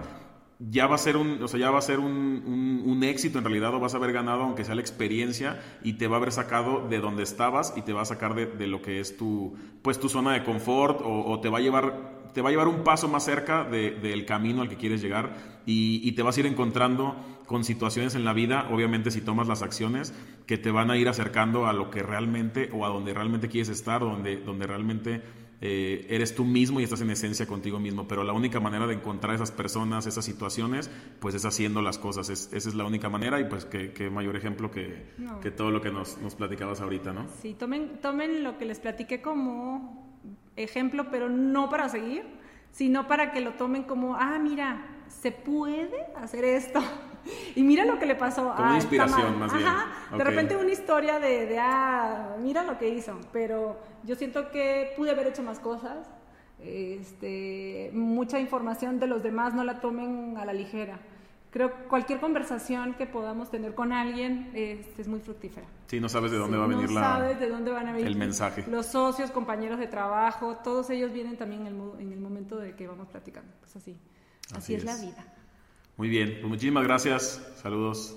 ya 0.70 0.86
va 0.86 0.94
a 0.94 0.98
ser 0.98 1.16
un, 1.16 1.42
o 1.42 1.48
sea, 1.48 1.60
ya 1.60 1.70
va 1.70 1.78
a 1.78 1.82
ser 1.82 1.98
un, 1.98 2.82
un, 2.86 3.02
éxito 3.04 3.38
en 3.38 3.44
realidad 3.44 3.74
o 3.74 3.80
vas 3.80 3.94
a 3.94 3.98
haber 3.98 4.12
ganado 4.12 4.42
aunque 4.42 4.64
sea 4.64 4.74
la 4.74 4.80
experiencia 4.80 5.60
y 5.82 5.94
te 5.94 6.06
va 6.06 6.16
a 6.16 6.18
haber 6.18 6.32
sacado 6.32 6.88
de 6.88 7.00
donde 7.00 7.22
estabas 7.22 7.74
y 7.76 7.82
te 7.82 7.92
va 7.92 8.02
a 8.02 8.04
sacar 8.06 8.34
de, 8.34 8.46
de 8.46 8.66
lo 8.66 8.80
que 8.80 9.00
es 9.00 9.16
tu, 9.16 9.54
pues 9.82 9.98
tu 9.98 10.08
zona 10.08 10.32
de 10.32 10.44
confort 10.44 11.00
o, 11.04 11.40
te 11.40 11.48
va 11.48 11.58
a 11.58 11.60
llevar 11.60 12.14
te 12.32 12.42
va 12.42 12.48
a 12.48 12.50
llevar 12.50 12.66
un 12.66 12.82
paso 12.82 13.08
más 13.08 13.24
cerca 13.24 13.62
del 13.64 14.26
camino 14.26 14.60
al 14.60 14.68
que 14.68 14.76
quieres 14.76 15.00
llegar 15.00 15.36
y, 15.66 16.10
te 16.12 16.22
vas 16.22 16.36
a 16.36 16.40
ir 16.40 16.46
encontrando 16.46 17.14
con 17.46 17.62
situaciones 17.62 18.16
en 18.16 18.24
la 18.24 18.32
vida, 18.32 18.68
obviamente 18.72 19.12
si 19.12 19.20
tomas 19.20 19.46
las 19.46 19.62
acciones, 19.62 20.12
que 20.46 20.58
te 20.58 20.72
van 20.72 20.90
a 20.90 20.96
ir 20.96 21.08
acercando 21.08 21.66
a 21.66 21.72
lo 21.72 21.90
que 21.90 22.02
realmente 22.02 22.70
o 22.72 22.84
a 22.84 22.88
donde 22.88 23.14
realmente 23.14 23.48
quieres 23.48 23.68
estar, 23.68 24.00
donde, 24.00 24.36
donde 24.38 24.66
realmente 24.66 25.22
eh, 25.60 26.06
eres 26.10 26.34
tú 26.34 26.44
mismo 26.44 26.80
y 26.80 26.84
estás 26.84 27.00
en 27.00 27.10
esencia 27.10 27.46
contigo 27.46 27.78
mismo, 27.78 28.06
pero 28.06 28.24
la 28.24 28.32
única 28.32 28.60
manera 28.60 28.86
de 28.86 28.94
encontrar 28.94 29.34
esas 29.34 29.50
personas, 29.50 30.06
esas 30.06 30.24
situaciones, 30.24 30.90
pues 31.20 31.34
es 31.34 31.44
haciendo 31.44 31.82
las 31.82 31.98
cosas, 31.98 32.28
esa 32.28 32.56
es 32.56 32.74
la 32.74 32.84
única 32.84 33.08
manera 33.08 33.40
y 33.40 33.44
pues 33.44 33.64
qué, 33.64 34.10
mayor 34.10 34.36
ejemplo 34.36 34.70
que, 34.70 35.06
que, 35.40 35.50
todo 35.50 35.70
lo 35.70 35.80
que 35.80 35.90
nos, 35.90 36.18
nos, 36.18 36.34
platicabas 36.34 36.80
ahorita, 36.80 37.12
¿no? 37.12 37.26
Sí, 37.40 37.54
tomen, 37.54 38.00
tomen 38.00 38.44
lo 38.44 38.58
que 38.58 38.64
les 38.64 38.80
platiqué 38.80 39.22
como 39.22 40.20
ejemplo, 40.56 41.08
pero 41.10 41.28
no 41.28 41.68
para 41.70 41.88
seguir, 41.88 42.24
sino 42.70 43.06
para 43.06 43.32
que 43.32 43.40
lo 43.40 43.54
tomen 43.54 43.84
como, 43.84 44.16
ah, 44.16 44.38
mira, 44.38 44.86
se 45.08 45.32
puede 45.32 46.06
hacer 46.16 46.44
esto. 46.44 46.80
Y 47.56 47.62
mira 47.62 47.84
lo 47.84 47.98
que 47.98 48.06
le 48.06 48.14
pasó 48.14 48.52
a 48.52 48.60
una 48.60 48.76
inspiración 48.76 49.38
más 49.38 49.52
bien. 49.52 49.68
De 50.16 50.24
repente 50.24 50.56
una 50.56 50.70
historia 50.70 51.18
de, 51.18 51.46
de, 51.46 51.58
ah, 51.58 52.36
mira 52.40 52.62
lo 52.62 52.78
que 52.78 52.88
hizo. 52.88 53.18
Pero 53.32 53.78
yo 54.04 54.14
siento 54.16 54.50
que 54.50 54.92
pude 54.96 55.10
haber 55.10 55.28
hecho 55.28 55.42
más 55.42 55.58
cosas. 55.58 56.08
Este, 56.60 57.90
mucha 57.92 58.38
información 58.38 58.98
de 58.98 59.06
los 59.06 59.22
demás 59.22 59.54
no 59.54 59.64
la 59.64 59.80
tomen 59.80 60.36
a 60.38 60.44
la 60.44 60.52
ligera. 60.52 60.98
Creo 61.50 61.72
que 61.72 61.84
cualquier 61.84 62.18
conversación 62.18 62.94
que 62.94 63.06
podamos 63.06 63.48
tener 63.48 63.76
con 63.76 63.92
alguien 63.92 64.50
este, 64.54 65.02
es 65.02 65.06
muy 65.06 65.20
fructífera. 65.20 65.66
Sí, 65.86 66.00
no 66.00 66.08
sabes 66.08 66.32
de 66.32 66.38
dónde 66.38 66.56
va 66.56 66.64
a 66.64 66.66
venir 66.66 66.90
no 66.90 66.98
sabes 66.98 67.38
de 67.38 67.48
dónde 67.48 67.70
van 67.70 67.86
a 67.86 67.92
venir 67.92 68.08
el 68.08 68.16
mensaje. 68.16 68.64
Los 68.68 68.86
socios, 68.86 69.30
compañeros 69.30 69.78
de 69.78 69.86
trabajo, 69.86 70.56
todos 70.64 70.90
ellos 70.90 71.12
vienen 71.12 71.36
también 71.36 71.66
en 71.66 71.68
el, 71.68 72.00
en 72.00 72.12
el 72.12 72.18
momento 72.18 72.56
de 72.56 72.74
que 72.74 72.88
vamos 72.88 73.06
platicando. 73.06 73.52
Pues 73.60 73.76
así, 73.76 73.96
así, 74.52 74.74
es 74.74 74.82
la 74.84 74.96
vida. 74.96 75.24
Muy 75.96 76.08
bien, 76.08 76.34
pues 76.40 76.44
muchísimas 76.44 76.84
gracias. 76.84 77.50
Saludos. 77.56 78.16